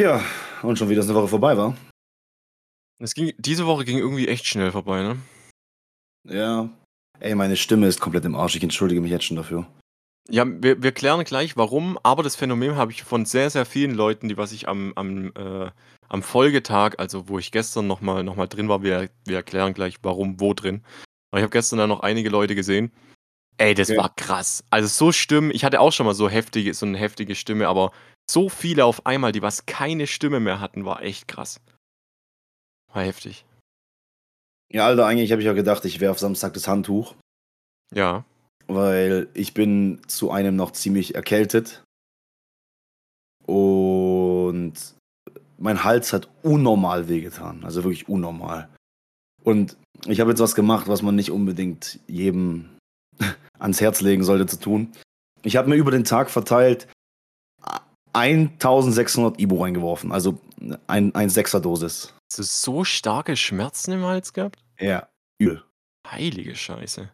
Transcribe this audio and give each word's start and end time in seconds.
Tja, 0.00 0.24
und 0.62 0.78
schon 0.78 0.88
wieder 0.88 1.00
ist 1.00 1.10
eine 1.10 1.18
Woche 1.18 1.28
vorbei, 1.28 1.58
war? 1.58 1.76
Es 3.02 3.12
ging, 3.12 3.34
diese 3.36 3.66
Woche 3.66 3.84
ging 3.84 3.98
irgendwie 3.98 4.28
echt 4.28 4.46
schnell 4.46 4.72
vorbei, 4.72 5.02
ne? 5.02 5.18
Ja. 6.26 6.70
Ey, 7.18 7.34
meine 7.34 7.54
Stimme 7.54 7.86
ist 7.86 8.00
komplett 8.00 8.24
im 8.24 8.34
Arsch. 8.34 8.56
Ich 8.56 8.62
entschuldige 8.62 9.02
mich 9.02 9.10
jetzt 9.10 9.26
schon 9.26 9.36
dafür. 9.36 9.66
Ja, 10.30 10.46
wir, 10.46 10.82
wir 10.82 10.92
klären 10.92 11.22
gleich, 11.24 11.58
warum, 11.58 11.98
aber 12.02 12.22
das 12.22 12.34
Phänomen 12.34 12.76
habe 12.76 12.92
ich 12.92 13.02
von 13.02 13.26
sehr, 13.26 13.50
sehr 13.50 13.66
vielen 13.66 13.94
Leuten, 13.94 14.30
die 14.30 14.38
was 14.38 14.52
ich 14.52 14.68
am, 14.68 14.94
am, 14.96 15.34
äh, 15.34 15.70
am 16.08 16.22
Folgetag, 16.22 16.94
also 16.96 17.28
wo 17.28 17.38
ich 17.38 17.52
gestern 17.52 17.86
nochmal 17.86 18.24
noch 18.24 18.36
mal 18.36 18.46
drin 18.46 18.70
war, 18.70 18.82
wir, 18.82 19.10
wir 19.26 19.36
erklären 19.36 19.74
gleich, 19.74 19.96
warum, 20.00 20.40
wo 20.40 20.54
drin. 20.54 20.82
Aber 21.30 21.40
ich 21.40 21.42
habe 21.42 21.52
gestern 21.52 21.78
dann 21.78 21.90
noch 21.90 22.00
einige 22.00 22.30
Leute 22.30 22.54
gesehen. 22.54 22.90
Ey, 23.58 23.74
das 23.74 23.90
Okay. 23.90 23.98
war 23.98 24.14
krass. 24.16 24.64
Also 24.70 24.88
so 24.88 25.12
Stimmen, 25.12 25.50
ich 25.50 25.62
hatte 25.62 25.78
auch 25.78 25.92
schon 25.92 26.06
mal 26.06 26.14
so 26.14 26.30
heftige, 26.30 26.72
so 26.72 26.86
eine 26.86 26.96
heftige 26.96 27.34
Stimme, 27.34 27.68
aber 27.68 27.92
so 28.32 28.48
viele 28.48 28.84
auf 28.84 29.06
einmal, 29.06 29.32
die 29.32 29.42
was 29.42 29.66
keine 29.66 30.06
Stimme 30.06 30.40
mehr 30.40 30.60
hatten, 30.60 30.84
war 30.84 31.02
echt 31.02 31.28
krass. 31.28 31.60
War 32.92 33.02
heftig. 33.04 33.44
Ja, 34.72 34.86
Alter, 34.86 35.06
eigentlich 35.06 35.32
habe 35.32 35.42
ich 35.42 35.46
ja 35.46 35.52
gedacht, 35.52 35.84
ich 35.84 36.00
werfe 36.00 36.20
Samstag 36.20 36.54
das 36.54 36.68
Handtuch, 36.68 37.14
Ja. 37.92 38.24
weil 38.66 39.28
ich 39.34 39.52
bin 39.54 40.00
zu 40.06 40.30
einem 40.30 40.54
noch 40.56 40.70
ziemlich 40.72 41.14
erkältet. 41.14 41.82
Und 43.46 44.74
mein 45.58 45.82
Hals 45.84 46.12
hat 46.12 46.28
unnormal 46.42 47.08
wehgetan. 47.08 47.64
Also 47.64 47.82
wirklich 47.84 48.08
unnormal. 48.08 48.68
Und 49.42 49.76
ich 50.06 50.20
habe 50.20 50.30
jetzt 50.30 50.40
was 50.40 50.54
gemacht, 50.54 50.88
was 50.88 51.02
man 51.02 51.16
nicht 51.16 51.30
unbedingt 51.30 51.98
jedem 52.06 52.68
ans 53.58 53.80
Herz 53.80 54.00
legen 54.00 54.22
sollte 54.24 54.46
zu 54.46 54.58
tun. 54.60 54.92
Ich 55.42 55.56
habe 55.56 55.68
mir 55.68 55.76
über 55.76 55.90
den 55.90 56.04
Tag 56.04 56.30
verteilt 56.30 56.86
1600 58.12 59.38
Ibu 59.40 59.62
reingeworfen. 59.62 60.12
Also 60.12 60.38
ein, 60.86 61.14
ein 61.14 61.28
Sechser-Dosis. 61.30 62.14
Hast 62.30 62.38
du 62.38 62.42
so 62.42 62.84
starke 62.84 63.36
Schmerzen 63.36 63.92
im 63.92 64.04
Hals 64.04 64.32
gehabt? 64.32 64.58
Ja, 64.78 65.08
übel. 65.38 65.64
Heilige 66.06 66.54
Scheiße. 66.56 67.10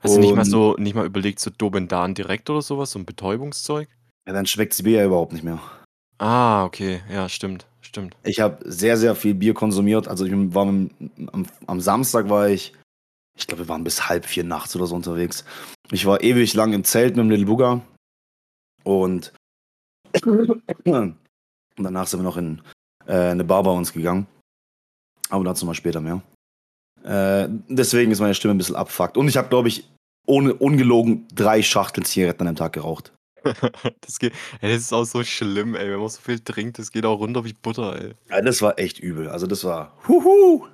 Hast 0.00 0.16
du 0.16 0.20
nicht 0.20 0.34
mal 0.34 0.42
Und- 0.42 0.50
so, 0.50 0.76
nicht 0.78 0.94
mal 0.94 1.04
überlegt, 1.06 1.40
so 1.40 1.50
Dobendan 1.50 2.14
direkt 2.14 2.48
oder 2.50 2.62
sowas, 2.62 2.92
so 2.92 2.98
ein 2.98 3.04
Betäubungszeug? 3.04 3.88
Ja, 4.26 4.32
dann 4.32 4.46
schmeckt 4.46 4.72
das 4.72 4.82
Bier 4.82 5.00
ja 5.00 5.06
überhaupt 5.06 5.32
nicht 5.32 5.44
mehr. 5.44 5.60
Ah, 6.18 6.64
okay, 6.64 7.02
ja, 7.10 7.28
stimmt, 7.28 7.66
stimmt. 7.80 8.16
Ich 8.22 8.40
habe 8.40 8.58
sehr, 8.70 8.96
sehr 8.96 9.14
viel 9.14 9.34
Bier 9.34 9.54
konsumiert. 9.54 10.08
Also 10.08 10.24
ich 10.26 10.32
war 10.54 10.66
am, 10.66 10.90
am, 11.32 11.46
am 11.66 11.80
Samstag 11.80 12.28
war 12.28 12.48
ich, 12.48 12.72
ich 13.38 13.46
glaube, 13.46 13.64
wir 13.64 13.68
waren 13.68 13.84
bis 13.84 14.08
halb 14.08 14.24
vier 14.26 14.44
nachts 14.44 14.74
oder 14.76 14.86
so 14.86 14.94
unterwegs. 14.94 15.44
Ich 15.90 16.04
war 16.06 16.22
ewig 16.22 16.54
lang 16.54 16.72
im 16.72 16.84
Zelt 16.84 17.16
mit 17.16 17.24
dem 17.24 17.30
Little 17.30 17.46
Booger. 17.46 17.80
Und, 18.84 19.32
und 20.24 21.16
danach 21.76 22.06
sind 22.06 22.20
wir 22.20 22.24
noch 22.24 22.36
in 22.36 22.60
äh, 23.06 23.12
eine 23.30 23.44
Bar 23.44 23.62
bei 23.62 23.70
uns 23.70 23.92
gegangen. 23.92 24.26
Aber 25.28 25.44
dazu 25.44 25.64
mal 25.66 25.74
später 25.74 26.00
mehr. 26.00 26.22
Äh, 27.04 27.48
deswegen 27.68 28.10
ist 28.10 28.20
meine 28.20 28.34
Stimme 28.34 28.54
ein 28.54 28.58
bisschen 28.58 28.76
abfuckt. 28.76 29.16
Und 29.16 29.28
ich 29.28 29.36
habe, 29.36 29.48
glaube 29.48 29.68
ich, 29.68 29.88
ohne 30.26 30.54
ungelogen 30.54 31.26
drei 31.34 31.62
Schachteln 31.62 32.04
Zigaretten 32.04 32.42
an 32.42 32.48
einem 32.48 32.56
Tag 32.56 32.72
geraucht. 32.72 33.12
Das, 34.02 34.18
geht, 34.18 34.34
ey, 34.60 34.70
das 34.72 34.82
ist 34.82 34.92
auch 34.92 35.04
so 35.04 35.24
schlimm, 35.24 35.74
ey. 35.74 35.90
Wenn 35.90 35.98
man 36.00 36.08
so 36.08 36.20
viel 36.20 36.40
trinkt, 36.40 36.78
das 36.78 36.90
geht 36.92 37.06
auch 37.06 37.20
runter 37.20 37.42
wie 37.44 37.54
Butter, 37.54 37.98
ey. 37.98 38.14
Ja, 38.28 38.42
das 38.42 38.60
war 38.60 38.78
echt 38.78 38.98
übel. 38.98 39.28
Also 39.28 39.46
das 39.46 39.64
war 39.64 39.96
huhu. 40.08 40.66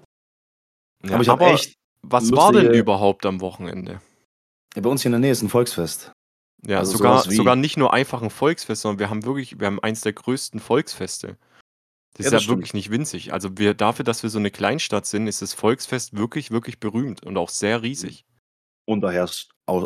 Ja, 1.05 1.13
aber 1.15 1.23
ich 1.23 1.29
habe 1.29 1.45
echt, 1.45 1.75
was 2.03 2.33
war 2.33 2.51
denn 2.53 2.63
lustige- 2.63 2.79
überhaupt 2.81 3.25
am 3.25 3.41
Wochenende? 3.41 4.01
ja, 4.75 4.83
bei 4.83 4.91
uns 4.91 5.03
hier 5.03 5.11
in 5.11 5.13
der 5.13 5.21
Nähe 5.21 5.31
ist 5.31 5.43
ein 5.43 5.49
Volksfest. 5.49 6.11
Ja, 6.65 6.79
Also 6.79 6.93
sogar, 6.97 7.23
sogar 7.31 7.57
nicht 7.57 7.77
nur 7.77 7.93
einfach 7.93 8.23
ein 8.23 8.31
Volksfest, 8.31 8.83
sondern 8.83 8.99
wir 8.99 9.11
haben 9.11 9.25
wirklich, 9.25 9.61
wir 9.61 9.67
haben 9.67 9.81
eins 9.81 10.01
der 10.01 10.13
größten 10.13 10.61
Volksfeste. 10.61 11.37
Das 12.15 12.25
Ja, 12.25 12.25
ist 12.25 12.25
ja 12.25 12.31
das 12.31 12.43
stimmt. 12.45 12.59
wirklich 12.59 12.75
nicht 12.75 12.91
winzig. 12.91 13.33
Also 13.33 13.59
wir, 13.59 13.75
dafür, 13.75 14.05
dass 14.05 14.23
wir 14.23 14.31
so 14.31 14.39
eine 14.39 14.51
Kleinstadt 14.51 15.07
sind, 15.07 15.27
ist 15.27 15.43
das 15.43 15.53
Volksfest 15.53 16.17
wirklich, 16.17 16.51
wirklich 16.51 16.81
berühmt 16.81 17.23
und 17.25 17.37
auch 17.37 17.51
sehr 17.51 17.83
riesig. 17.83 18.25
Und 18.87 19.03
da 19.03 19.11
herrscht, 19.11 19.51
äh, 19.69 19.83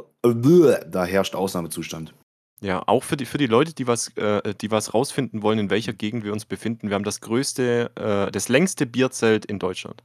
da 0.86 1.04
herrscht 1.04 1.34
Ausnahmezustand. 1.34 2.14
Ja, 2.62 2.82
auch 2.86 3.02
für 3.04 3.16
die, 3.16 3.24
für 3.24 3.38
die 3.38 3.46
Leute, 3.46 3.72
die 3.72 3.86
was, 3.86 4.08
äh, 4.18 4.54
die 4.54 4.70
was 4.70 4.92
rausfinden 4.92 5.42
wollen, 5.42 5.58
in 5.58 5.70
welcher 5.70 5.94
Gegend 5.94 6.24
wir 6.24 6.32
uns 6.32 6.44
befinden. 6.44 6.88
Wir 6.88 6.94
haben 6.94 7.04
das 7.04 7.20
größte, 7.22 7.90
äh, 7.96 8.30
das 8.30 8.48
längste 8.50 8.86
Bierzelt 8.86 9.46
in 9.46 9.58
Deutschland. 9.58 10.02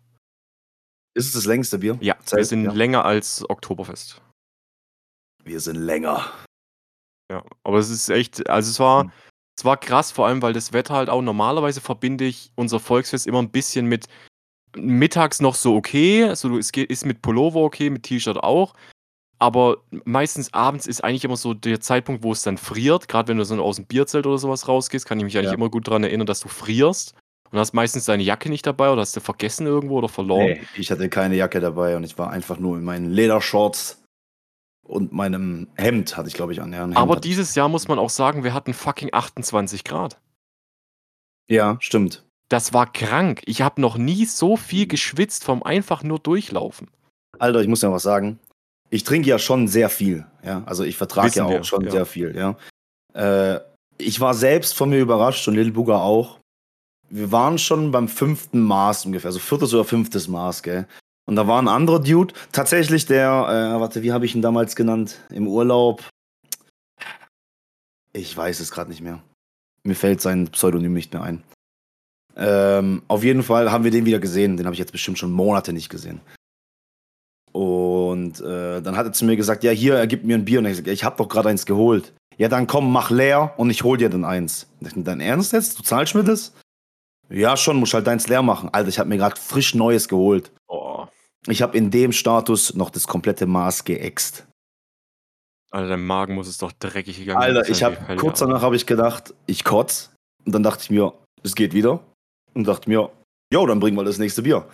Ist 1.13 1.27
es 1.27 1.33
das 1.33 1.45
längste 1.45 1.77
Bier? 1.79 1.97
Ja, 2.01 2.15
wir 2.15 2.25
Zelt, 2.25 2.47
sind 2.47 2.63
ja. 2.63 2.71
länger 2.71 3.05
als 3.05 3.47
Oktoberfest. 3.49 4.21
Wir 5.43 5.59
sind 5.59 5.75
länger. 5.75 6.25
Ja, 7.31 7.43
aber 7.63 7.79
es 7.79 7.89
ist 7.89 8.09
echt, 8.09 8.47
also 8.49 8.69
es 8.69 8.79
war, 8.79 9.05
Mhm. 9.05 9.11
es 9.57 9.65
war 9.65 9.77
krass, 9.77 10.11
vor 10.11 10.27
allem, 10.27 10.41
weil 10.41 10.53
das 10.53 10.73
Wetter 10.73 10.93
halt 10.93 11.09
auch, 11.09 11.21
normalerweise 11.21 11.81
verbinde 11.81 12.25
ich 12.25 12.51
unser 12.55 12.79
Volksfest 12.79 13.25
immer 13.25 13.41
ein 13.41 13.49
bisschen 13.49 13.87
mit 13.87 14.05
mittags 14.77 15.41
noch 15.41 15.55
so 15.55 15.75
okay, 15.75 16.25
also 16.25 16.57
es 16.57 16.71
geht, 16.71 16.89
ist 16.89 17.05
mit 17.05 17.21
Pullover 17.21 17.61
okay, 17.61 17.89
mit 17.89 18.03
T-Shirt 18.03 18.37
auch, 18.37 18.73
aber 19.39 19.77
meistens 20.05 20.53
abends 20.53 20.85
ist 20.85 21.03
eigentlich 21.03 21.23
immer 21.25 21.37
so 21.37 21.53
der 21.53 21.79
Zeitpunkt, 21.79 22.23
wo 22.23 22.31
es 22.31 22.43
dann 22.43 22.57
friert, 22.57 23.07
gerade 23.07 23.29
wenn 23.29 23.37
du 23.37 23.45
so 23.45 23.61
aus 23.63 23.77
dem 23.77 23.85
Bierzelt 23.85 24.27
oder 24.27 24.37
sowas 24.37 24.67
rausgehst, 24.67 25.05
kann 25.05 25.17
ich 25.19 25.25
mich 25.25 25.37
eigentlich 25.37 25.51
Ja. 25.51 25.55
immer 25.57 25.69
gut 25.69 25.87
daran 25.87 26.03
erinnern, 26.03 26.27
dass 26.27 26.41
du 26.41 26.47
frierst 26.47 27.15
und 27.51 27.57
hast 27.59 27.73
meistens 27.73 28.05
deine 28.05 28.23
Jacke 28.23 28.49
nicht 28.49 28.67
dabei 28.67 28.91
oder 28.91 29.01
hast 29.01 29.15
du 29.15 29.21
vergessen 29.21 29.65
irgendwo 29.65 29.97
oder 29.97 30.09
verloren. 30.09 30.47
Nee, 30.47 30.61
ich 30.77 30.91
hatte 30.91 31.09
keine 31.09 31.35
Jacke 31.35 31.59
dabei 31.59 31.95
und 31.95 32.03
ich 32.03 32.17
war 32.17 32.29
einfach 32.29 32.59
nur 32.59 32.77
in 32.77 32.83
meinen 32.83 33.09
Ledershorts 33.11 34.01
und 34.87 35.11
meinem 35.11 35.67
Hemd 35.75 36.15
hatte 36.15 36.27
ich, 36.27 36.33
glaube 36.33 36.53
ich, 36.53 36.61
an. 36.61 36.71
Ja, 36.71 36.87
aber 36.95 37.17
dieses 37.17 37.55
Jahr 37.55 37.69
muss 37.69 37.87
man 37.87 37.99
auch 37.99 38.09
sagen, 38.09 38.43
wir 38.43 38.53
hatten 38.53 38.73
fucking 38.73 39.09
28 39.11 39.83
Grad. 39.83 40.19
Ja, 41.49 41.77
stimmt. 41.79 42.23
Das 42.49 42.73
war 42.73 42.91
krank. 42.91 43.41
Ich 43.45 43.61
habe 43.61 43.81
noch 43.81 43.97
nie 43.97 44.25
so 44.25 44.55
viel 44.55 44.87
geschwitzt 44.87 45.43
vom 45.43 45.63
einfach 45.63 46.03
nur 46.03 46.19
durchlaufen. 46.19 46.89
Alter, 47.39 47.61
ich 47.61 47.67
muss 47.67 47.81
ja 47.81 47.91
was 47.91 48.03
sagen. 48.03 48.39
Ich 48.89 49.03
trinke 49.03 49.29
ja 49.29 49.39
schon 49.39 49.67
sehr 49.67 49.89
viel. 49.89 50.25
Ja, 50.43 50.63
also 50.65 50.83
ich 50.83 50.95
vertrage 50.95 51.33
ja 51.35 51.45
auch 51.45 51.49
wir, 51.49 51.63
schon 51.63 51.85
ja. 51.85 51.91
sehr 51.91 52.05
viel. 52.05 52.35
Ja, 52.35 52.55
äh, 53.13 53.59
ich 53.97 54.19
war 54.19 54.33
selbst 54.33 54.75
von 54.75 54.89
mir 54.89 54.99
überrascht 54.99 55.47
und 55.47 55.55
Lil 55.55 55.71
Booger 55.71 56.01
auch. 56.01 56.39
Wir 57.09 57.31
waren 57.31 57.57
schon 57.57 57.91
beim 57.91 58.07
fünften 58.07 58.61
Maß 58.61 59.05
ungefähr, 59.05 59.29
also 59.29 59.39
viertes 59.39 59.73
oder 59.73 59.83
fünftes 59.83 60.27
Maß, 60.27 60.63
gell. 60.63 60.87
Und 61.25 61.35
da 61.35 61.47
war 61.47 61.61
ein 61.61 61.67
anderer 61.67 61.99
Dude, 61.99 62.33
tatsächlich 62.51 63.05
der, 63.05 63.29
äh, 63.29 63.79
warte, 63.79 64.03
wie 64.03 64.11
habe 64.11 64.25
ich 64.25 64.35
ihn 64.35 64.41
damals 64.41 64.75
genannt? 64.75 65.19
Im 65.29 65.47
Urlaub. 65.47 66.03
Ich 68.13 68.35
weiß 68.35 68.59
es 68.59 68.71
gerade 68.71 68.89
nicht 68.89 69.01
mehr. 69.01 69.21
Mir 69.83 69.95
fällt 69.95 70.21
sein 70.21 70.47
Pseudonym 70.49 70.93
nicht 70.93 71.13
mehr 71.13 71.23
ein. 71.23 71.43
Ähm, 72.35 73.01
auf 73.07 73.23
jeden 73.23 73.43
Fall 73.43 73.71
haben 73.71 73.83
wir 73.83 73.91
den 73.91 74.05
wieder 74.05 74.19
gesehen. 74.19 74.57
Den 74.57 74.65
habe 74.65 74.73
ich 74.73 74.79
jetzt 74.79 74.91
bestimmt 74.91 75.17
schon 75.17 75.31
Monate 75.31 75.73
nicht 75.73 75.89
gesehen. 75.89 76.21
Und 77.51 78.41
äh, 78.41 78.81
dann 78.81 78.97
hat 78.97 79.05
er 79.05 79.13
zu 79.13 79.25
mir 79.25 79.35
gesagt, 79.35 79.63
ja, 79.63 79.71
hier, 79.71 79.95
er 79.95 80.07
gibt 80.07 80.25
mir 80.25 80.35
ein 80.35 80.45
Bier. 80.45 80.59
Und 80.59 80.65
ich 80.65 80.71
gesagt, 80.71 80.87
ich 80.87 81.03
habe 81.03 81.17
doch 81.17 81.29
gerade 81.29 81.49
eins 81.49 81.65
geholt. 81.65 82.13
Ja, 82.37 82.49
dann 82.49 82.67
komm, 82.67 82.91
mach 82.91 83.09
leer 83.09 83.53
und 83.57 83.69
ich 83.69 83.83
hol 83.83 83.97
dir 83.97 84.09
dann 84.09 84.25
eins. 84.25 84.67
Dein 84.81 85.21
Ernst 85.21 85.53
jetzt? 85.53 85.79
Du 85.79 85.83
zahlst 85.83 86.15
mir 86.15 86.23
das? 86.23 86.51
Ja, 87.29 87.57
schon, 87.57 87.77
muss 87.77 87.93
halt 87.93 88.07
deins 88.07 88.27
leer 88.27 88.41
machen. 88.41 88.69
Alter, 88.71 88.89
ich 88.89 88.99
habe 88.99 89.09
mir 89.09 89.17
gerade 89.17 89.39
frisch 89.39 89.73
Neues 89.73 90.07
geholt. 90.07 90.51
Oh. 90.67 90.84
Ich 91.47 91.61
habe 91.61 91.77
in 91.77 91.91
dem 91.91 92.11
Status 92.11 92.73
noch 92.73 92.89
das 92.89 93.07
komplette 93.07 93.45
Maß 93.45 93.83
geäxt. 93.83 94.47
Alter, 95.71 95.89
dein 95.89 96.05
Magen 96.05 96.35
muss 96.35 96.47
es 96.47 96.57
doch 96.57 96.71
dreckig 96.71 97.17
gegangen 97.17 97.41
Alter, 97.41 97.63
sein 97.63 97.71
ich 97.71 97.81
wie 97.81 97.85
habe 97.85 98.15
kurz 98.17 98.41
Alter. 98.41 98.53
danach 98.53 98.61
habe 98.63 98.75
ich 98.75 98.85
gedacht, 98.85 99.33
ich 99.45 99.63
kotz. 99.63 100.11
Und 100.45 100.53
dann 100.53 100.63
dachte 100.63 100.83
ich 100.83 100.89
mir, 100.89 101.13
es 101.43 101.55
geht 101.55 101.73
wieder. 101.73 102.03
Und 102.53 102.65
dachte 102.65 102.89
mir, 102.89 103.11
jo, 103.51 103.65
dann 103.65 103.79
bringen 103.79 103.97
wir 103.97 104.03
das 104.03 104.17
nächste 104.17 104.43
Bier. 104.43 104.67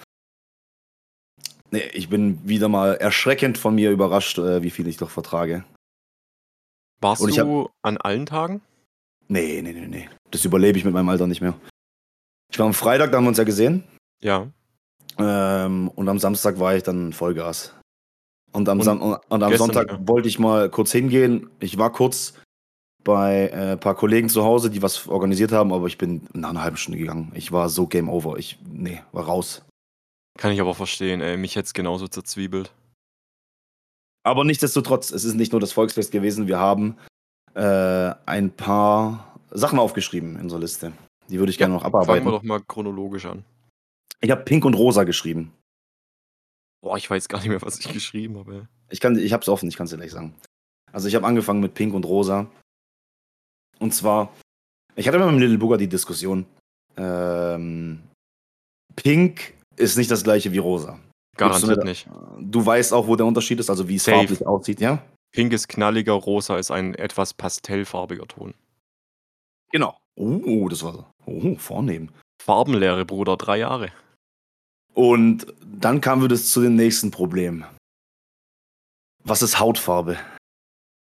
Nee, 1.71 1.89
ich 1.94 2.09
bin 2.09 2.47
wieder 2.47 2.68
mal 2.68 2.95
erschreckend 2.95 3.57
von 3.57 3.75
mir 3.75 3.91
überrascht, 3.91 4.38
äh, 4.38 4.62
wie 4.62 4.69
viel 4.69 4.88
ich 4.88 4.97
doch 4.97 5.09
vertrage. 5.09 5.63
Warst 7.00 7.27
ich 7.27 7.38
du 7.38 7.69
an 7.81 7.97
allen 7.97 8.25
Tagen? 8.25 8.62
Nee, 9.27 9.62
nee, 9.62 9.71
nee, 9.74 9.88
nee. 9.88 10.09
Das 10.29 10.45
überlebe 10.45 10.77
ich 10.77 10.85
mit 10.85 10.94
meinem 10.94 11.09
Alter 11.09 11.27
nicht 11.27 11.41
mehr. 11.41 11.56
Ich 12.51 12.59
war 12.59 12.65
am 12.65 12.74
Freitag, 12.74 13.12
da 13.12 13.17
haben 13.17 13.24
wir 13.24 13.29
uns 13.29 13.38
ja 13.38 13.45
gesehen. 13.45 13.83
Ja. 14.21 14.51
Ähm, 15.18 15.90
und 15.90 16.08
am 16.10 16.19
Samstag 16.19 16.60
war 16.60 16.75
ich 16.75 16.84
dann 16.84 17.13
Vollgas. 17.13 17.74
Und 18.54 18.68
am, 18.68 18.80
Und 18.80 18.86
Sam 18.86 19.02
und 19.02 19.22
am 19.30 19.40
gestern 19.50 19.58
Sonntag 19.58 19.88
wieder? 19.94 20.08
wollte 20.08 20.28
ich 20.28 20.38
mal 20.40 20.69
kurz 20.69 20.92
hingehen. 20.92 21.50
Ich 21.60 21.78
war 21.78 21.92
kurz 21.92 22.34
bei 23.04 23.48
äh, 23.50 23.72
ein 23.74 23.80
paar 23.80 23.96
Kollegen 23.96 24.30
zu 24.30 24.44
Hause, 24.44 24.69
die 24.69 24.81
was 24.81 25.08
organisiert 25.08 25.52
haben, 25.52 25.74
aber 25.74 25.88
ich 25.88 25.98
bin 25.98 26.28
nach 26.34 26.50
einer 26.50 26.62
halben 26.62 26.78
Stunde 26.78 27.00
gegangen. 27.00 27.31
Ich 27.34 27.52
war 27.52 27.69
so 27.69 27.88
Game 27.88 28.10
Over. 28.10 28.38
Ich, 28.38 28.60
nee, 28.69 29.02
war 29.12 29.25
raus. 29.25 29.63
Kann 30.38 30.52
ich 30.52 30.62
aber 30.62 30.75
verstehen, 30.75 31.22
ey. 31.22 31.38
Mich 31.38 31.56
hätte 31.56 31.66
es 31.68 31.74
genauso 31.74 32.08
zerzwiebelt. 32.08 32.72
Aber 34.24 34.44
nichtsdestotrotz, 34.44 35.12
es 35.12 35.24
ist 35.24 35.34
nicht 35.36 35.52
nur 35.52 35.62
das 35.62 35.72
Volksfest 35.72 36.12
gewesen. 36.12 36.48
Wir 36.48 36.60
haben 36.60 36.98
äh, 37.56 38.13
ein 38.25 38.52
paar 38.52 39.36
Sachen 39.50 39.80
aufgeschrieben 39.80 40.36
in 40.36 40.44
unserer 40.44 40.60
Liste. 40.60 40.94
Die 41.28 41.40
würde 41.40 41.52
ich 41.52 41.58
gerne 41.58 41.74
noch 41.74 41.81
Fangen 41.81 41.94
wir 41.94 42.00
abarbeiten. 42.02 42.30
doch 42.30 42.44
mal 42.44 42.62
chronologisch 42.62 43.25
an. 43.25 43.44
Ich 44.19 44.31
habe 44.31 44.44
Pink 44.44 44.66
und 44.66 44.74
Rosa 44.74 45.04
geschrieben. 45.04 45.54
Boah, 46.84 46.98
ich 46.98 47.10
weiß 47.10 47.28
gar 47.28 47.40
nicht 47.40 47.50
mehr, 47.50 47.62
was 47.62 47.80
ich 47.80 47.92
geschrieben 47.92 48.38
habe. 48.38 48.68
Ich, 48.90 49.00
kann, 49.00 49.18
ich 49.18 49.34
habe 49.34 49.42
es 49.42 49.50
offen, 49.50 49.69
ich 49.69 49.78
kann 49.78 49.86
es 49.86 49.92
dir 49.92 49.98
gleich 49.98 50.12
sagen. 50.12 50.36
Also 50.92 51.08
ich 51.08 51.16
habe 51.16 51.25
angefangen 51.25 51.62
mit 51.62 51.74
Pink 51.74 51.94
und 51.94 52.06
Rosa. 52.06 52.50
Und 53.80 53.94
zwar, 53.94 54.34
Ich 54.96 55.08
hatte 55.08 55.18
mal 55.19 55.31
mit 55.31 55.40
Little 55.42 55.58
Booger 55.58 55.78
die 55.78 55.88
Diskussion. 55.88 56.46
Ähm, 56.98 58.02
Pink 58.96 59.54
ist 59.78 59.98
nicht 59.98 60.12
das 60.12 60.24
gleiche 60.24 60.52
wie 60.52 60.58
rosa. 60.58 61.00
Garantiert 61.38 61.78
mir- 61.78 61.86
nicht. 61.86 62.08
Du 62.40 62.66
weißt 62.66 62.94
auch, 62.94 63.08
wo 63.08 63.16
der 63.16 63.25
Unterschied 63.25 63.60
ist, 63.60 63.69
also 63.69 63.88
wie 63.88 63.96
es 63.96 64.04
Safe. 64.04 64.18
farblich 64.18 64.46
aussieht, 64.46 64.81
ja? 64.81 65.02
Pink 65.31 65.54
ist 65.54 65.69
knalliger, 65.69 66.12
rosa 66.13 66.58
ist 66.58 66.72
ein 66.72 66.94
etwas 66.96 67.34
pastellfarbiger 67.34 68.28
Ton. 68.28 68.54
Genau. 69.72 69.98
Oh, 70.16 70.68
das 70.68 70.84
war 70.84 71.10
oh, 71.25 71.56
vornehm. 71.56 72.10
Farbenlehre, 72.41 73.05
Bruder, 73.05 73.38
drei 73.38 73.57
Jahre. 73.57 73.91
Und 74.93 75.53
dann 75.63 76.01
kamen 76.01 76.21
wir 76.21 76.29
das 76.29 76.49
zu 76.49 76.61
dem 76.61 76.75
nächsten 76.75 77.11
Problem. 77.11 77.65
Was 79.23 79.41
ist 79.41 79.59
Hautfarbe? 79.59 80.17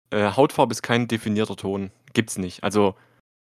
Äh, 0.10 0.32
Hautfarbe 0.32 0.72
ist 0.72 0.82
kein 0.82 1.08
definierter 1.08 1.58
Ton. 1.58 1.92
Gibt's 2.14 2.38
nicht. 2.38 2.64
Also, 2.64 2.96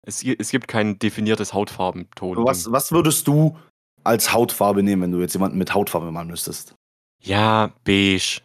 es, 0.02 0.24
es 0.24 0.50
gibt 0.50 0.68
kein 0.68 0.98
definiertes 0.98 1.54
Hautfarbenton. 1.54 2.38
Was, 2.46 2.72
was 2.72 2.92
würdest 2.92 3.28
du 3.28 3.58
als 4.04 4.34
Hautfarbe 4.34 4.82
nehmen, 4.82 5.02
wenn 5.04 5.12
du 5.12 5.20
jetzt 5.20 5.34
jemanden 5.34 5.58
mit 5.58 5.74
Hautfarbe 5.74 6.12
malen 6.12 6.30
müsstest? 6.30 6.76
Ja, 7.22 7.74
beige. 7.84 8.42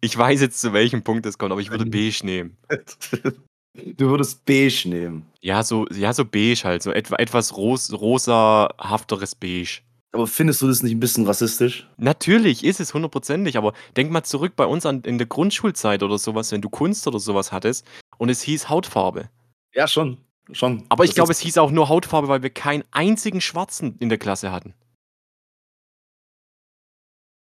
Ich 0.00 0.16
weiß 0.16 0.40
jetzt, 0.40 0.60
zu 0.60 0.72
welchem 0.72 1.02
Punkt 1.04 1.26
es 1.26 1.38
kommt, 1.38 1.52
aber 1.52 1.60
ich 1.60 1.70
würde 1.70 1.86
beige 1.86 2.24
nehmen. 2.24 2.56
Du 3.74 4.08
würdest 4.08 4.44
beige 4.44 4.88
nehmen. 4.88 5.26
Ja, 5.40 5.62
so, 5.64 5.86
ja, 5.88 6.12
so 6.12 6.24
beige 6.24 6.62
halt. 6.64 6.82
So 6.82 6.92
etwa, 6.92 7.16
etwas 7.16 7.56
ros 7.56 7.92
rosahafteres 7.92 9.34
Beige. 9.34 9.80
Aber 10.12 10.28
findest 10.28 10.62
du 10.62 10.68
das 10.68 10.84
nicht 10.84 10.92
ein 10.92 11.00
bisschen 11.00 11.26
rassistisch? 11.26 11.88
Natürlich 11.96 12.64
ist 12.64 12.78
es 12.78 12.94
hundertprozentig, 12.94 13.56
aber 13.56 13.72
denk 13.96 14.12
mal 14.12 14.22
zurück 14.22 14.54
bei 14.54 14.64
uns 14.64 14.86
an 14.86 15.02
in 15.02 15.18
der 15.18 15.26
Grundschulzeit 15.26 16.04
oder 16.04 16.18
sowas, 16.18 16.52
wenn 16.52 16.60
du 16.60 16.70
Kunst 16.70 17.08
oder 17.08 17.18
sowas 17.18 17.50
hattest 17.50 17.84
und 18.16 18.28
es 18.28 18.40
hieß 18.42 18.68
Hautfarbe. 18.68 19.28
Ja, 19.74 19.88
schon. 19.88 20.18
schon. 20.52 20.84
Aber 20.88 21.02
ich 21.02 21.14
glaube, 21.14 21.32
es 21.32 21.40
hieß 21.40 21.58
auch 21.58 21.72
nur 21.72 21.88
Hautfarbe, 21.88 22.28
weil 22.28 22.44
wir 22.44 22.50
keinen 22.50 22.84
einzigen 22.92 23.40
Schwarzen 23.40 23.96
in 23.98 24.08
der 24.08 24.18
Klasse 24.18 24.52
hatten. 24.52 24.72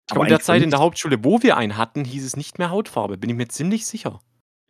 Ich 0.08 0.12
Aber 0.12 0.20
glaube, 0.20 0.26
in 0.26 0.30
der 0.30 0.40
Zeit 0.40 0.62
in 0.62 0.70
der 0.70 0.80
Hauptschule, 0.80 1.22
wo 1.22 1.44
wir 1.44 1.56
einen 1.56 1.76
hatten, 1.76 2.04
hieß 2.04 2.24
es 2.24 2.36
nicht 2.36 2.58
mehr 2.58 2.70
Hautfarbe. 2.70 3.16
Bin 3.16 3.30
ich 3.30 3.36
mir 3.36 3.46
ziemlich 3.46 3.86
sicher. 3.86 4.20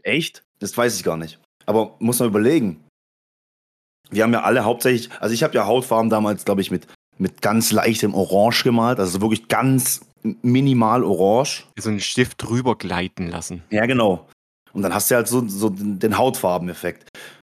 Echt? 0.02 0.44
Das 0.58 0.76
weiß 0.76 0.96
ich 0.98 1.02
gar 1.02 1.16
nicht. 1.16 1.40
Aber 1.66 1.94
muss 1.98 2.18
man 2.18 2.28
überlegen. 2.28 2.84
Wir 4.10 4.22
haben 4.22 4.32
ja 4.32 4.42
alle 4.42 4.64
hauptsächlich, 4.64 5.10
also 5.20 5.34
ich 5.34 5.42
habe 5.42 5.54
ja 5.54 5.66
Hautfarben 5.66 6.10
damals, 6.10 6.44
glaube 6.44 6.60
ich, 6.60 6.70
mit, 6.70 6.86
mit 7.18 7.42
ganz 7.42 7.72
leichtem 7.72 8.14
Orange 8.14 8.62
gemalt, 8.62 9.00
also 9.00 9.20
wirklich 9.20 9.48
ganz 9.48 10.06
minimal 10.42 11.02
Orange. 11.04 11.64
So 11.78 11.90
einen 11.90 12.00
Stift 12.00 12.42
drüber 12.42 12.76
gleiten 12.76 13.28
lassen. 13.28 13.62
Ja, 13.70 13.86
genau. 13.86 14.28
Und 14.72 14.82
dann 14.82 14.94
hast 14.94 15.10
du 15.10 15.16
halt 15.16 15.28
so, 15.28 15.46
so 15.48 15.70
den 15.70 16.18
Hautfarbeneffekt. 16.18 17.08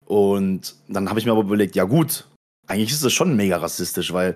Und 0.05 0.75
dann 0.87 1.09
habe 1.09 1.19
ich 1.19 1.25
mir 1.25 1.31
aber 1.31 1.41
überlegt, 1.41 1.75
ja 1.75 1.85
gut, 1.85 2.27
eigentlich 2.67 2.91
ist 2.91 3.03
das 3.03 3.13
schon 3.13 3.35
mega 3.35 3.57
rassistisch, 3.57 4.11
weil 4.11 4.35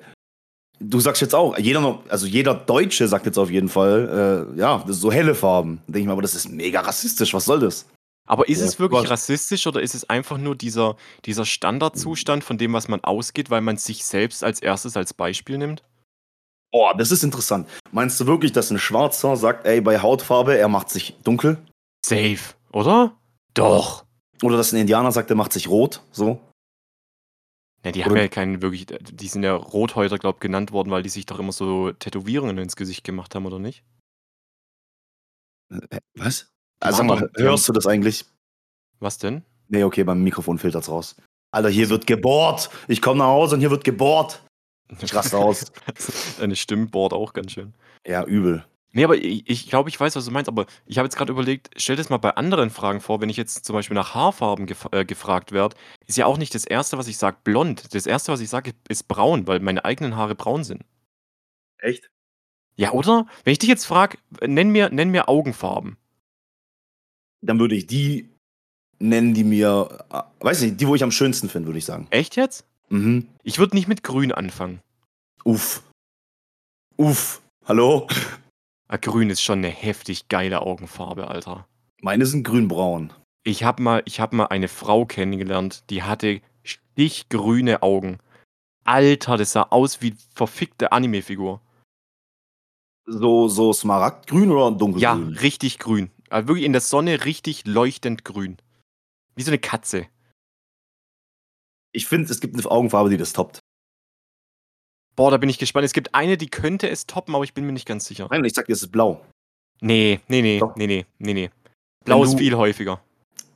du 0.79 0.99
sagst 0.99 1.21
jetzt 1.21 1.35
auch, 1.35 1.57
jeder, 1.57 1.99
also 2.09 2.27
jeder 2.27 2.53
Deutsche 2.53 3.07
sagt 3.07 3.25
jetzt 3.25 3.37
auf 3.37 3.49
jeden 3.49 3.69
Fall, 3.69 4.53
äh, 4.55 4.59
ja, 4.59 4.79
das 4.79 4.97
ist 4.97 5.01
so 5.01 5.11
helle 5.11 5.35
Farben. 5.35 5.79
Denke 5.87 5.99
ich 5.99 6.05
mir, 6.05 6.11
aber 6.11 6.21
das 6.21 6.35
ist 6.35 6.49
mega 6.49 6.81
rassistisch, 6.81 7.33
was 7.33 7.45
soll 7.45 7.59
das? 7.59 7.85
Aber 8.27 8.47
ist 8.49 8.59
Ja, 8.59 8.65
es 8.65 8.79
wirklich 8.79 9.01
Gott. 9.01 9.11
rassistisch 9.11 9.67
oder 9.67 9.81
ist 9.81 9.93
es 9.93 10.09
einfach 10.09 10.37
nur 10.37 10.55
dieser, 10.55 10.97
dieser 11.25 11.45
Standardzustand, 11.45 12.43
von 12.43 12.57
dem, 12.57 12.73
was 12.73 12.87
man 12.87 13.03
ausgeht, 13.03 13.49
weil 13.51 13.61
man 13.61 13.77
sich 13.77 14.03
selbst 14.05 14.43
als 14.43 14.59
erstes 14.61 14.97
als 14.97 15.13
Beispiel 15.13 15.57
nimmt? 15.59 15.83
Oh, 16.71 16.91
das 16.97 17.11
ist 17.11 17.23
interessant. 17.23 17.69
Meinst 17.91 18.19
du 18.19 18.25
wirklich, 18.25 18.51
dass 18.51 18.71
ein 18.71 18.79
Schwarzer 18.79 19.37
sagt, 19.37 19.65
ey, 19.65 19.79
bei 19.79 19.99
Hautfarbe, 19.99 20.57
er 20.57 20.67
macht 20.67 20.89
sich 20.89 21.15
dunkel? 21.23 21.63
Safe, 22.05 22.55
oder? 22.71 23.15
Doch. 23.53 24.05
Oder 24.43 24.57
dass 24.57 24.73
ein 24.73 24.81
Indianer 24.81 25.11
sagt, 25.11 25.29
er 25.29 25.35
macht 25.37 25.53
sich 25.53 25.69
rot? 25.69 26.01
So? 26.11 26.41
Ja, 27.85 27.91
die 27.91 28.01
Oder- 28.01 28.09
haben 28.09 28.17
ja 28.17 28.27
keinen 28.27 28.61
wirklich, 28.63 28.87
die 28.87 29.27
sind 29.27 29.43
ja 29.43 29.55
Rothäuter, 29.55 30.17
glaub 30.17 30.41
genannt 30.41 30.71
worden, 30.71 30.89
weil 30.89 31.03
die 31.03 31.09
sich 31.09 31.27
doch 31.27 31.37
immer 31.39 31.51
so 31.51 31.91
Tätowierungen 31.93 32.57
ins 32.57 32.75
Gesicht 32.75 33.03
gemacht 33.03 33.35
haben, 33.35 33.45
oder 33.45 33.59
nicht? 33.59 33.83
Äh, 35.69 35.99
Was? 36.15 36.51
Also, 36.79 37.03
mal, 37.03 37.29
hörst 37.37 37.67
du 37.67 37.73
das 37.73 37.87
eigentlich? 37.87 38.25
Was 38.99 39.17
denn? 39.17 39.43
Nee, 39.67 39.83
okay, 39.83 40.03
beim 40.03 40.23
Mikrofon 40.23 40.57
filtert's 40.57 40.89
raus. 40.89 41.15
Alter, 41.51 41.69
hier 41.69 41.89
wird 41.89 42.05
gebohrt. 42.05 42.69
Ich 42.87 43.01
komme 43.01 43.19
nach 43.19 43.27
Hause 43.27 43.55
und 43.55 43.61
hier 43.61 43.71
wird 43.71 43.83
gebohrt. 43.83 44.41
Ich 45.01 45.13
raste 45.15 45.37
aus. 45.37 45.71
Deine 46.39 46.55
Stimme 46.55 46.87
bohrt 46.87 47.13
auch 47.13 47.33
ganz 47.33 47.53
schön. 47.53 47.73
Ja, 48.05 48.23
übel. 48.23 48.65
Nee, 48.91 49.03
aber 49.03 49.17
ich, 49.17 49.49
ich 49.49 49.67
glaube, 49.69 49.89
ich 49.89 49.99
weiß, 49.99 50.15
was 50.15 50.23
du 50.25 50.31
meinst, 50.31 50.47
aber 50.47 50.67
ich 50.85 50.97
habe 50.97 51.05
jetzt 51.05 51.17
gerade 51.17 51.31
überlegt, 51.31 51.69
stell 51.75 51.97
das 51.97 52.09
mal 52.09 52.17
bei 52.17 52.31
anderen 52.31 52.69
Fragen 52.69 53.01
vor, 53.01 53.19
wenn 53.19 53.29
ich 53.29 53.35
jetzt 53.35 53.65
zum 53.65 53.73
Beispiel 53.73 53.95
nach 53.95 54.15
Haarfarben 54.15 54.67
gef 54.67 54.87
äh, 54.91 55.03
gefragt 55.03 55.51
werde, 55.51 55.75
ist 56.07 56.17
ja 56.17 56.25
auch 56.25 56.37
nicht 56.37 56.55
das 56.55 56.65
Erste, 56.65 56.97
was 56.97 57.09
ich 57.09 57.17
sage, 57.17 57.37
blond. 57.43 57.93
Das 57.93 58.05
Erste, 58.05 58.31
was 58.31 58.39
ich 58.39 58.49
sage, 58.49 58.71
ist 58.87 59.09
braun, 59.09 59.47
weil 59.47 59.59
meine 59.59 59.83
eigenen 59.83 60.15
Haare 60.15 60.33
braun 60.35 60.63
sind. 60.63 60.83
Echt? 61.79 62.09
Ja, 62.77 62.91
oder? 62.93 63.27
Wenn 63.43 63.51
ich 63.51 63.59
dich 63.59 63.69
jetzt 63.69 63.85
frage, 63.85 64.17
nenn 64.45 64.69
mir, 64.69 64.89
nenn 64.89 65.11
mir 65.11 65.27
Augenfarben. 65.27 65.97
Dann 67.45 67.59
würde 67.59 67.75
ich 67.75 67.87
die 67.87 68.29
nennen, 68.99 69.33
die 69.33 69.43
mir, 69.43 70.05
äh, 70.11 70.21
weiß 70.43 70.61
nicht, 70.61 70.79
die, 70.81 70.87
wo 70.87 70.95
ich 70.95 71.03
am 71.03 71.11
schönsten 71.11 71.49
finde, 71.49 71.67
würde 71.67 71.79
ich 71.79 71.85
sagen. 71.85 72.07
Echt 72.09 72.35
jetzt? 72.35 72.65
Mhm. 72.89 73.27
Ich 73.43 73.59
würde 73.59 73.75
nicht 73.75 73.87
mit 73.87 74.03
grün 74.03 74.31
anfangen. 74.31 74.81
Uff. 75.43 75.83
Uff. 76.97 77.41
Hallo? 77.65 78.07
Ah, 78.87 78.97
grün 78.97 79.29
ist 79.29 79.41
schon 79.41 79.59
eine 79.59 79.69
heftig 79.69 80.27
geile 80.27 80.61
Augenfarbe, 80.61 81.27
Alter. 81.27 81.67
Meine 82.01 82.25
sind 82.25 82.43
grünbraun. 82.43 83.11
Ich 83.43 83.63
habe 83.63 83.81
mal, 83.81 84.01
ich 84.05 84.19
hab 84.19 84.33
mal 84.33 84.45
eine 84.47 84.67
Frau 84.67 85.05
kennengelernt, 85.05 85.83
die 85.89 86.03
hatte 86.03 86.41
stichgrüne 86.63 87.83
Augen. 87.83 88.19
Alter, 88.85 89.37
das 89.37 89.51
sah 89.51 89.63
aus 89.69 90.01
wie 90.01 90.15
verfickte 90.33 90.91
Anime-Figur. 90.91 91.61
So, 93.07 93.47
so 93.47 93.71
smaragdgrün 93.73 94.49
oder 94.51 94.69
Ja, 94.71 94.71
dunkelgrün? 95.15 95.37
richtig 95.37 95.77
grün. 95.79 96.09
Also 96.29 96.47
wirklich 96.47 96.65
in 96.65 96.71
der 96.73 96.81
Sonne 96.81 97.25
richtig 97.25 97.65
leuchtend 97.65 98.25
grün. 98.25 98.57
Wie 99.35 99.43
so 99.43 99.51
eine 99.51 99.59
Katze. 99.59 100.07
Ich 101.91 102.07
finde, 102.07 102.31
es 102.31 102.39
gibt 102.39 102.55
eine 102.55 102.65
Augenfarbe, 102.69 103.09
die 103.09 103.17
das 103.17 103.33
toppt. 103.33 103.59
Boah, 105.15 105.31
da 105.31 105.37
bin 105.37 105.49
ich 105.49 105.57
gespannt. 105.57 105.85
Es 105.85 105.93
gibt 105.93 106.13
eine, 106.13 106.37
die 106.37 106.47
könnte 106.47 106.89
es 106.89 107.07
toppen, 107.07 107.35
aber 107.35 107.43
ich 107.43 107.53
bin 107.53 107.65
mir 107.65 107.71
nicht 107.71 107.87
ganz 107.87 108.05
sicher. 108.05 108.27
Nein, 108.29 108.43
ich 108.43 108.53
sag 108.53 108.65
dir, 108.65 108.73
es 108.73 108.81
ist 108.81 108.91
blau. 108.91 109.23
Nee, 109.81 110.19
nee, 110.27 110.41
nee, 110.41 110.59
Doch. 110.59 110.75
nee, 110.75 110.87
nee, 110.87 111.05
nee, 111.19 111.33
nee. 111.33 111.49
Blau 112.03 112.23
ist 112.23 112.37
viel 112.37 112.55
häufiger. 112.55 113.01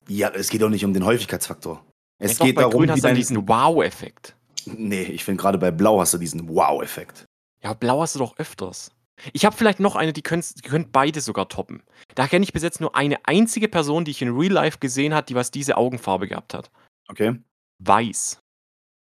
Ja, 0.08 0.30
es 0.30 0.50
geht 0.50 0.62
doch 0.62 0.70
nicht 0.70 0.86
um 0.86 0.94
den 0.94 1.06
Häufigkeitsfaktor. 1.06 1.84
Es 2.18 2.32
Ja, 2.32 2.38
doch, 2.38 2.46
geht 2.46 2.56
bei 2.56 2.62
darum, 2.64 2.78
grün 2.80 2.92
hast 2.92 3.04
du 3.04 3.14
diesen 3.14 3.48
Wow-Effekt. 3.48 4.36
Nee, 4.66 5.04
ich 5.04 5.24
finde 5.24 5.42
gerade 5.42 5.58
bei 5.58 5.72
blau 5.72 6.00
hast 6.00 6.14
du 6.14 6.18
diesen 6.18 6.48
Wow-Effekt. 6.50 7.26
Ja, 7.62 7.74
blau 7.74 8.02
hast 8.02 8.16
du 8.16 8.20
doch 8.20 8.38
öfters. 8.38 8.92
Ich 9.34 9.46
habe 9.46 9.56
vielleicht 9.56 9.80
noch 9.80 9.96
eine, 9.96 10.14
die 10.14 10.22
könnt, 10.22 10.64
die 10.64 10.68
könnt 10.68 10.92
beide 10.92 11.22
sogar 11.22 11.50
toppen. 11.50 11.84
Da 12.16 12.28
kenne 12.28 12.44
ich 12.44 12.54
bis 12.54 12.64
jetzt 12.64 12.82
nur 12.82 12.96
eine 12.96 13.18
einzige 13.26 13.68
Person, 13.68 14.06
die 14.06 14.12
ich 14.12 14.22
in 14.22 14.36
Real 14.36 14.52
Life 14.52 14.80
gesehen 14.80 15.14
hat, 15.14 15.30
die 15.30 15.36
was 15.36 15.52
diese 15.52 15.78
Augenfarbe 15.78 16.28
gehabt 16.28 16.54
hat. 16.54 16.72
Okay? 17.10 17.36
Weiß. 17.80 18.40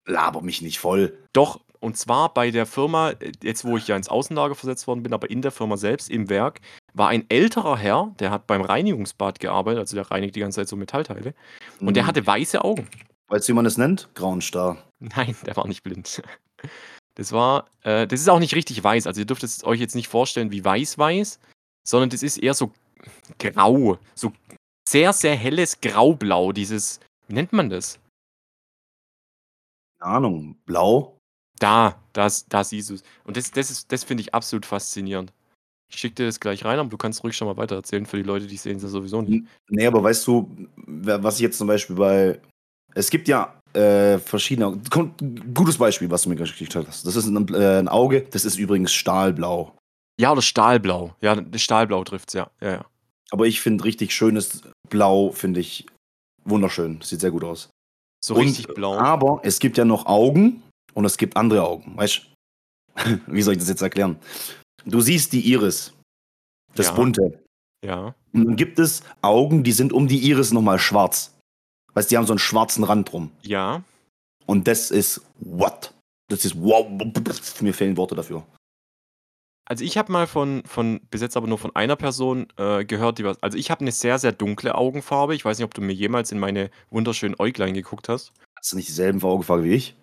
Laber 0.06 0.42
mich 0.42 0.62
nicht 0.62 0.78
voll. 0.78 1.18
Doch, 1.32 1.60
und 1.80 1.96
zwar 1.96 2.32
bei 2.34 2.50
der 2.50 2.66
Firma, 2.66 3.10
äh, 3.10 3.32
jetzt 3.42 3.64
wo 3.64 3.76
ich 3.76 3.88
ja 3.88 3.96
ins 3.96 4.08
Außenlager 4.08 4.54
versetzt 4.54 4.86
worden 4.86 5.02
bin, 5.02 5.12
aber 5.12 5.30
in 5.30 5.42
der 5.42 5.50
Firma 5.50 5.76
selbst 5.76 6.10
im 6.10 6.28
Werk, 6.28 6.60
war 6.92 7.08
ein 7.08 7.24
älterer 7.28 7.76
Herr, 7.76 8.14
der 8.18 8.30
hat 8.30 8.46
beim 8.46 8.62
Reinigungsbad 8.62 9.40
gearbeitet, 9.40 9.80
also 9.80 9.96
der 9.96 10.10
reinigt 10.10 10.36
die 10.36 10.40
ganze 10.40 10.60
Zeit 10.60 10.68
so 10.68 10.76
Metallteile. 10.76 11.34
Und 11.80 11.94
der 11.94 12.04
Hm. 12.04 12.08
hatte 12.08 12.26
weiße 12.26 12.62
Augen. 12.62 12.88
Weißt 13.28 13.48
du, 13.48 13.52
wie 13.52 13.56
man 13.56 13.66
es 13.66 13.78
nennt? 13.78 14.08
Grauenstar. 14.14 14.78
Nein, 14.98 15.36
der 15.46 15.56
war 15.56 15.66
nicht 15.66 15.82
blind. 15.82 16.22
Das 17.16 17.32
war, 17.32 17.68
äh, 17.82 18.06
das 18.06 18.20
ist 18.20 18.28
auch 18.28 18.38
nicht 18.38 18.54
richtig 18.54 18.82
weiß. 18.82 19.06
Also 19.06 19.20
ihr 19.20 19.26
dürft 19.26 19.42
es 19.42 19.64
euch 19.64 19.80
jetzt 19.80 19.94
nicht 19.94 20.08
vorstellen 20.08 20.50
wie 20.52 20.64
weiß-weiß, 20.64 21.38
sondern 21.86 22.10
das 22.10 22.22
ist 22.22 22.38
eher 22.38 22.54
so 22.54 22.72
grau. 23.38 23.98
So 24.14 24.32
sehr, 24.88 25.12
sehr 25.12 25.34
helles 25.36 25.80
Graublau. 25.80 26.52
Dieses, 26.52 27.00
wie 27.28 27.34
nennt 27.34 27.52
man 27.52 27.68
das? 27.70 27.98
Keine 30.00 30.12
Ahnung. 30.16 30.56
Blau? 30.64 31.16
Da, 31.58 32.00
das, 32.12 32.46
da 32.46 32.64
siehst 32.64 32.90
du 32.90 32.94
es. 32.94 33.02
Und 33.24 33.36
das, 33.36 33.50
das, 33.50 33.70
ist- 33.70 33.92
das 33.92 34.04
finde 34.04 34.22
ich 34.22 34.34
absolut 34.34 34.64
faszinierend. 34.64 35.32
Ich 35.92 35.98
schicke 35.98 36.14
dir 36.14 36.26
das 36.26 36.38
gleich 36.40 36.64
rein, 36.64 36.78
aber 36.78 36.88
du 36.88 36.96
kannst 36.96 37.24
ruhig 37.24 37.36
schon 37.36 37.48
mal 37.48 37.56
weiter 37.56 37.74
erzählen 37.74 38.06
für 38.06 38.16
die 38.16 38.22
Leute, 38.22 38.46
die 38.46 38.56
sehen 38.56 38.76
es 38.76 38.84
ja 38.84 38.88
sowieso 38.88 39.22
nicht. 39.22 39.44
Nee, 39.68 39.86
aber 39.86 40.02
weißt 40.02 40.26
du, 40.26 40.48
was 40.86 41.34
ich 41.34 41.40
jetzt 41.40 41.58
zum 41.58 41.66
Beispiel 41.66 41.96
bei. 41.96 42.40
Es 42.94 43.10
gibt 43.10 43.26
ja 43.28 43.59
äh, 43.74 44.18
verschiedene. 44.18 44.80
Gutes 45.54 45.78
Beispiel, 45.78 46.10
was 46.10 46.22
du 46.22 46.28
mir 46.30 46.36
geschickt 46.36 46.74
hast. 46.74 47.06
Das 47.06 47.16
ist 47.16 47.26
ein, 47.26 47.54
äh, 47.54 47.78
ein 47.78 47.88
Auge, 47.88 48.22
das 48.30 48.44
ist 48.44 48.58
übrigens 48.58 48.92
stahlblau. 48.92 49.74
Ja, 50.20 50.32
oder 50.32 50.42
Stahlblau. 50.42 51.14
Ja, 51.22 51.34
das 51.36 51.62
Stahlblau 51.62 52.04
trifft 52.04 52.28
es, 52.28 52.34
ja. 52.34 52.50
ja, 52.60 52.70
ja. 52.72 52.84
Aber 53.30 53.46
ich 53.46 53.60
finde 53.60 53.84
richtig 53.84 54.12
schönes 54.14 54.62
Blau, 54.90 55.30
finde 55.30 55.60
ich 55.60 55.86
wunderschön. 56.44 56.98
Das 56.98 57.08
sieht 57.08 57.20
sehr 57.20 57.30
gut 57.30 57.44
aus. 57.44 57.70
So 58.22 58.34
Und- 58.34 58.42
richtig 58.42 58.66
blau. 58.74 58.98
Aber 58.98 59.40
es 59.44 59.58
gibt 59.60 59.78
ja 59.78 59.84
noch 59.84 60.04
Augen 60.06 60.62
und 60.94 61.04
es 61.06 61.16
gibt 61.16 61.36
andere 61.36 61.62
Augen. 61.64 61.96
Weißt 61.96 62.22
du? 62.96 63.20
Wie 63.28 63.40
soll 63.42 63.54
ich 63.54 63.60
das 63.60 63.68
jetzt 63.68 63.82
erklären? 63.82 64.16
Du 64.84 65.00
siehst 65.00 65.32
die 65.32 65.40
Iris. 65.50 65.94
Das 66.74 66.86
Ja. 66.88 66.92
Bunte. 66.92 67.42
Ja. 67.84 68.14
Und 68.34 68.44
dann 68.44 68.56
gibt 68.56 68.78
es 68.78 69.02
Augen, 69.22 69.62
die 69.62 69.72
sind 69.72 69.92
um 69.92 70.06
die 70.06 70.18
Iris 70.28 70.52
nochmal 70.52 70.78
schwarz. 70.78 71.34
Weißt 71.94 72.10
du, 72.10 72.12
die 72.12 72.18
haben 72.18 72.26
so 72.26 72.32
einen 72.32 72.38
schwarzen 72.38 72.84
Rand 72.84 73.10
drum. 73.12 73.30
Ja. 73.42 73.82
Und 74.46 74.68
das 74.68 74.90
ist 74.90 75.22
what? 75.38 75.92
Das 76.28 76.44
ist 76.44 76.60
wow. 76.60 76.86
Mir 77.60 77.74
fehlen 77.74 77.96
Worte 77.96 78.14
dafür. 78.14 78.44
Also 79.70 79.84
ich 79.84 79.96
habe 79.96 80.10
mal 80.10 80.26
von, 80.26 80.64
von, 80.66 81.00
bis 81.12 81.20
jetzt 81.20 81.36
aber 81.36 81.46
nur 81.46 81.58
von 81.58 81.74
einer 81.76 81.94
Person 81.94 82.48
äh, 82.56 82.84
gehört, 82.84 83.18
die 83.18 83.24
was. 83.24 83.40
Also 83.40 83.56
ich 83.56 83.70
habe 83.70 83.82
eine 83.82 83.92
sehr, 83.92 84.18
sehr 84.18 84.32
dunkle 84.32 84.74
Augenfarbe. 84.74 85.34
Ich 85.36 85.44
weiß 85.44 85.58
nicht, 85.58 85.64
ob 85.64 85.74
du 85.74 85.80
mir 85.80 85.92
jemals 85.92 86.32
in 86.32 86.40
meine 86.40 86.70
wunderschönen 86.90 87.36
Äuglein 87.38 87.74
geguckt 87.74 88.08
hast. 88.08 88.32
Hast 88.58 88.72
du 88.72 88.76
nicht 88.76 88.88
dieselben 88.88 89.22
Augenfarbe 89.22 89.64
wie 89.64 89.74
ich? 89.74 89.96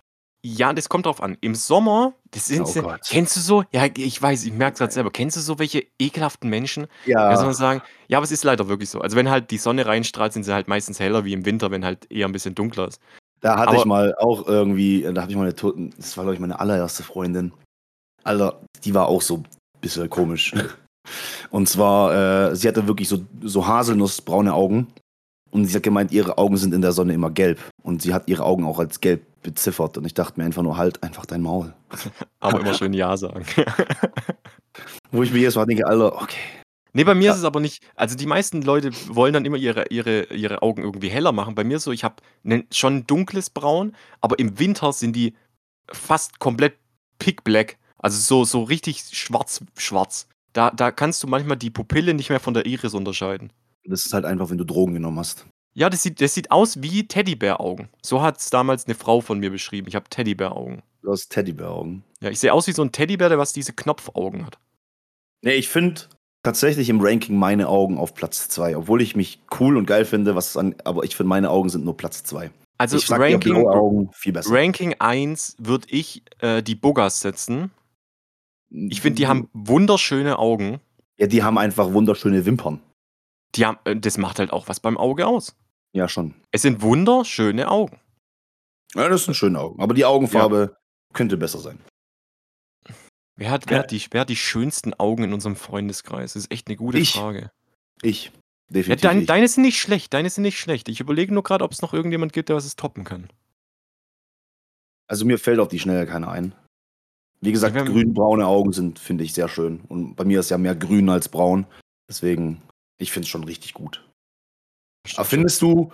Ja, 0.56 0.72
das 0.72 0.88
kommt 0.88 1.04
drauf 1.06 1.22
an. 1.22 1.36
Im 1.40 1.54
Sommer, 1.54 2.14
das 2.30 2.46
sind 2.46 2.62
Oh 2.62 2.64
sie- 2.64 2.80
Gott. 2.80 3.00
kennst 3.08 3.36
du 3.36 3.40
so? 3.40 3.64
Ja, 3.72 3.86
ich 3.96 4.20
weiß, 4.22 4.44
ich 4.44 4.52
merke 4.52 4.74
es 4.74 4.78
gerade 4.78 4.92
selber. 4.92 5.10
Kennst 5.10 5.36
du 5.36 5.40
so 5.40 5.58
welche 5.58 5.84
ekelhaften 5.98 6.48
Menschen? 6.48 6.86
Ja. 7.06 7.30
Ja, 7.30 7.36
soll 7.36 7.46
man 7.46 7.54
sagen, 7.54 7.82
ja, 8.08 8.18
aber 8.18 8.24
es 8.24 8.32
ist 8.32 8.44
leider 8.44 8.68
wirklich 8.68 8.88
so. 8.88 9.00
Also 9.00 9.16
wenn 9.16 9.28
halt 9.30 9.50
die 9.50 9.58
Sonne 9.58 9.84
reinstrahlt, 9.84 10.32
sind 10.32 10.44
sie 10.44 10.54
halt 10.54 10.68
meistens 10.68 11.00
heller 11.00 11.24
wie 11.24 11.32
im 11.32 11.44
Winter, 11.44 11.70
wenn 11.70 11.84
halt 11.84 12.10
eher 12.10 12.26
ein 12.26 12.32
bisschen 12.32 12.54
dunkler 12.54 12.88
ist. 12.88 13.00
Da 13.40 13.56
hatte 13.58 13.68
Aber- 13.70 13.78
ich 13.78 13.84
mal 13.84 14.14
auch 14.16 14.46
irgendwie, 14.46 15.02
da 15.02 15.20
habe 15.22 15.30
ich 15.30 15.36
mal 15.36 15.42
eine 15.44 15.54
Toten, 15.54 15.90
das 15.96 16.16
war 16.16 16.24
glaube 16.24 16.34
ich 16.34 16.40
meine 16.40 16.58
allererste 16.58 17.02
Freundin. 17.02 17.52
Alter, 18.24 18.60
die 18.84 18.94
war 18.94 19.06
auch 19.08 19.22
so 19.22 19.36
ein 19.38 19.46
bisschen 19.80 20.08
komisch. 20.08 20.52
Und 21.50 21.68
zwar, 21.68 22.50
äh, 22.50 22.56
sie 22.56 22.68
hatte 22.68 22.86
wirklich 22.86 23.08
so, 23.08 23.18
so 23.42 23.66
haselnussbraune 23.66 24.52
Augen. 24.54 24.88
Und 25.50 25.64
sie 25.64 25.74
hat 25.76 25.82
gemeint, 25.82 26.12
ihre 26.12 26.36
Augen 26.36 26.56
sind 26.58 26.74
in 26.74 26.82
der 26.82 26.92
Sonne 26.92 27.14
immer 27.14 27.30
gelb. 27.30 27.58
Und 27.82 28.02
sie 28.02 28.12
hat 28.12 28.28
ihre 28.28 28.44
Augen 28.44 28.64
auch 28.66 28.78
als 28.78 29.00
gelb 29.00 29.22
beziffert. 29.42 29.96
Und 29.98 30.04
ich 30.04 30.14
dachte 30.14 30.40
mir 30.40 30.46
einfach 30.46 30.62
nur, 30.62 30.76
halt 30.76 31.02
einfach 31.02 31.26
dein 31.26 31.42
Maul. 31.42 31.74
Aber 32.40 32.60
immer 32.60 32.74
schön 32.74 32.92
Ja 32.92 33.16
sagen. 33.16 33.44
Wo 35.10 35.22
ich 35.22 35.32
mir 35.32 35.38
jedes 35.38 35.56
Mal 35.56 35.66
denke, 35.66 35.86
Alter, 35.86 36.20
okay. 36.20 36.38
Nee, 36.92 37.04
bei 37.04 37.14
mir 37.14 37.30
ist 37.30 37.38
es 37.38 37.44
aber 37.44 37.60
nicht. 37.60 37.82
Also 37.94 38.16
die 38.16 38.26
meisten 38.26 38.62
Leute 38.62 38.90
wollen 39.08 39.34
dann 39.34 39.44
immer 39.44 39.58
ihre, 39.58 39.86
ihre, 39.88 40.24
ihre 40.32 40.62
Augen 40.62 40.82
irgendwie 40.82 41.10
heller 41.10 41.32
machen. 41.32 41.54
Bei 41.54 41.62
mir 41.62 41.78
so, 41.78 41.92
ich 41.92 42.02
habe 42.02 42.16
schon 42.72 42.96
ein 42.96 43.06
dunkles 43.06 43.50
Braun, 43.50 43.94
aber 44.20 44.38
im 44.38 44.58
Winter 44.58 44.92
sind 44.92 45.14
die 45.14 45.34
fast 45.92 46.38
komplett 46.38 46.74
pick 47.18 47.44
black. 47.44 47.78
Also 47.98 48.18
so, 48.18 48.44
so 48.44 48.62
richtig 48.62 49.02
schwarz, 49.12 49.62
schwarz. 49.76 50.28
Da, 50.52 50.70
da 50.70 50.90
kannst 50.90 51.22
du 51.22 51.26
manchmal 51.26 51.56
die 51.56 51.70
Pupille 51.70 52.14
nicht 52.14 52.30
mehr 52.30 52.40
von 52.40 52.54
der 52.54 52.66
Iris 52.66 52.94
unterscheiden. 52.94 53.52
Das 53.84 54.06
ist 54.06 54.12
halt 54.12 54.24
einfach, 54.24 54.50
wenn 54.50 54.58
du 54.58 54.64
Drogen 54.64 54.94
genommen 54.94 55.18
hast. 55.18 55.46
Ja, 55.78 55.88
das 55.88 56.02
sieht, 56.02 56.20
das 56.20 56.34
sieht 56.34 56.50
aus 56.50 56.82
wie 56.82 57.06
Teddybär-Augen. 57.06 57.88
So 58.02 58.20
hat 58.20 58.38
es 58.38 58.50
damals 58.50 58.86
eine 58.86 58.96
Frau 58.96 59.20
von 59.20 59.38
mir 59.38 59.50
beschrieben. 59.50 59.86
Ich 59.86 59.94
habe 59.94 60.08
Teddybär-Augen. 60.10 60.82
Du 61.02 61.12
hast 61.12 61.28
Teddybär-Augen. 61.28 62.02
Ja, 62.20 62.30
ich 62.30 62.40
sehe 62.40 62.52
aus 62.52 62.66
wie 62.66 62.72
so 62.72 62.82
ein 62.82 62.90
Teddybär, 62.90 63.28
der 63.28 63.38
was 63.38 63.52
diese 63.52 63.72
Knopfaugen 63.72 64.44
hat. 64.44 64.58
Nee, 65.40 65.52
ich 65.52 65.68
finde 65.68 66.00
tatsächlich 66.42 66.88
im 66.88 67.00
Ranking 67.00 67.36
meine 67.36 67.68
Augen 67.68 67.96
auf 67.96 68.12
Platz 68.14 68.48
2. 68.48 68.76
Obwohl 68.76 69.00
ich 69.00 69.14
mich 69.14 69.38
cool 69.60 69.76
und 69.76 69.86
geil 69.86 70.04
finde, 70.04 70.34
was 70.34 70.56
an, 70.56 70.74
aber 70.82 71.04
ich 71.04 71.14
finde, 71.14 71.28
meine 71.28 71.48
Augen 71.48 71.68
sind 71.68 71.84
nur 71.84 71.96
Platz 71.96 72.24
2. 72.24 72.50
Also 72.76 72.96
ich 72.96 73.06
sag 73.06 73.20
Ranking, 73.20 73.54
blaue 73.54 73.70
Augen 73.72 74.10
viel 74.12 74.32
besser. 74.32 74.52
Ranking 74.52 74.96
1 74.98 75.58
würde 75.60 75.86
ich 75.90 76.24
äh, 76.40 76.60
die 76.60 76.74
Buggas 76.74 77.20
setzen. 77.20 77.70
Ich 78.68 79.00
finde, 79.00 79.18
die 79.18 79.28
haben 79.28 79.48
wunderschöne 79.52 80.40
Augen. 80.40 80.80
Ja, 81.18 81.28
die 81.28 81.44
haben 81.44 81.56
einfach 81.56 81.92
wunderschöne 81.92 82.46
Wimpern. 82.46 82.80
Die 83.54 83.64
haben, 83.64 83.78
äh, 83.84 83.94
das 83.94 84.18
macht 84.18 84.40
halt 84.40 84.52
auch 84.52 84.66
was 84.66 84.80
beim 84.80 84.96
Auge 84.96 85.28
aus. 85.28 85.54
Ja, 85.98 86.08
schon. 86.08 86.32
Es 86.52 86.62
sind 86.62 86.80
wunderschöne 86.80 87.68
Augen. 87.68 87.98
Ja, 88.94 89.08
das 89.08 89.24
sind 89.24 89.34
schöne 89.34 89.58
Augen. 89.58 89.82
Aber 89.82 89.94
die 89.94 90.04
Augenfarbe 90.04 90.76
könnte 91.12 91.36
besser 91.36 91.58
sein. 91.58 91.80
Wer 93.36 93.50
hat, 93.50 93.68
wer, 93.68 93.80
hat 93.80 93.90
die, 93.90 94.00
wer 94.12 94.20
hat 94.20 94.28
die 94.28 94.36
schönsten 94.36 94.94
Augen 94.94 95.24
in 95.24 95.32
unserem 95.32 95.56
Freundeskreis? 95.56 96.34
Das 96.34 96.44
ist 96.44 96.52
echt 96.52 96.68
eine 96.68 96.76
gute 96.76 96.98
Ich. 96.98 97.14
Frage. 97.14 97.50
Ich. 98.02 98.26
Ja, 98.26 98.30
Definitiv. 98.70 99.02
dein, 99.02 99.20
ich. 99.22 99.26
deine 99.26 99.48
sind 99.48 99.62
nicht 99.64 99.80
schlecht, 99.80 100.14
deine 100.14 100.30
sind 100.30 100.42
nicht 100.42 100.60
schlecht. 100.60 100.88
Ich 100.88 101.00
überlege 101.00 101.34
nur 101.34 101.42
gerade, 101.42 101.64
ob 101.64 101.72
es 101.72 101.82
noch 101.82 101.92
irgendjemand 101.94 102.32
gibt, 102.32 102.48
der 102.48 102.54
was 102.56 102.64
es 102.64 102.76
toppen 102.76 103.02
kann. 103.02 103.28
Also 105.08 105.24
mir 105.24 105.38
fällt 105.38 105.58
auf 105.58 105.68
die 105.68 105.78
Schnelle 105.80 106.06
keiner 106.06 106.30
ein. 106.30 106.54
Wie 107.40 107.50
gesagt, 107.50 107.76
haben- 107.76 107.86
grün-braune 107.90 108.46
Augen 108.46 108.72
sind, 108.72 109.00
finde 109.00 109.24
ich, 109.24 109.32
sehr 109.32 109.48
schön. 109.48 109.80
Und 109.88 110.14
bei 110.14 110.24
mir 110.24 110.38
ist 110.38 110.50
ja 110.50 110.58
mehr 110.58 110.76
grün 110.76 111.08
als 111.08 111.28
braun. 111.28 111.66
Deswegen, 112.08 112.62
ich 113.00 113.10
finde 113.10 113.24
es 113.24 113.30
schon 113.30 113.44
richtig 113.44 113.74
gut. 113.74 114.07
Aber 115.14 115.24
findest 115.24 115.62
du, 115.62 115.90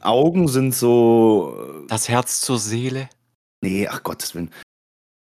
Augen 0.00 0.48
sind 0.48 0.74
so. 0.74 1.82
äh, 1.84 1.86
Das 1.88 2.08
Herz 2.08 2.40
zur 2.40 2.58
Seele? 2.58 3.08
Nee, 3.62 3.86
ach 3.88 4.02
Gottes 4.02 4.34
Willen. 4.34 4.50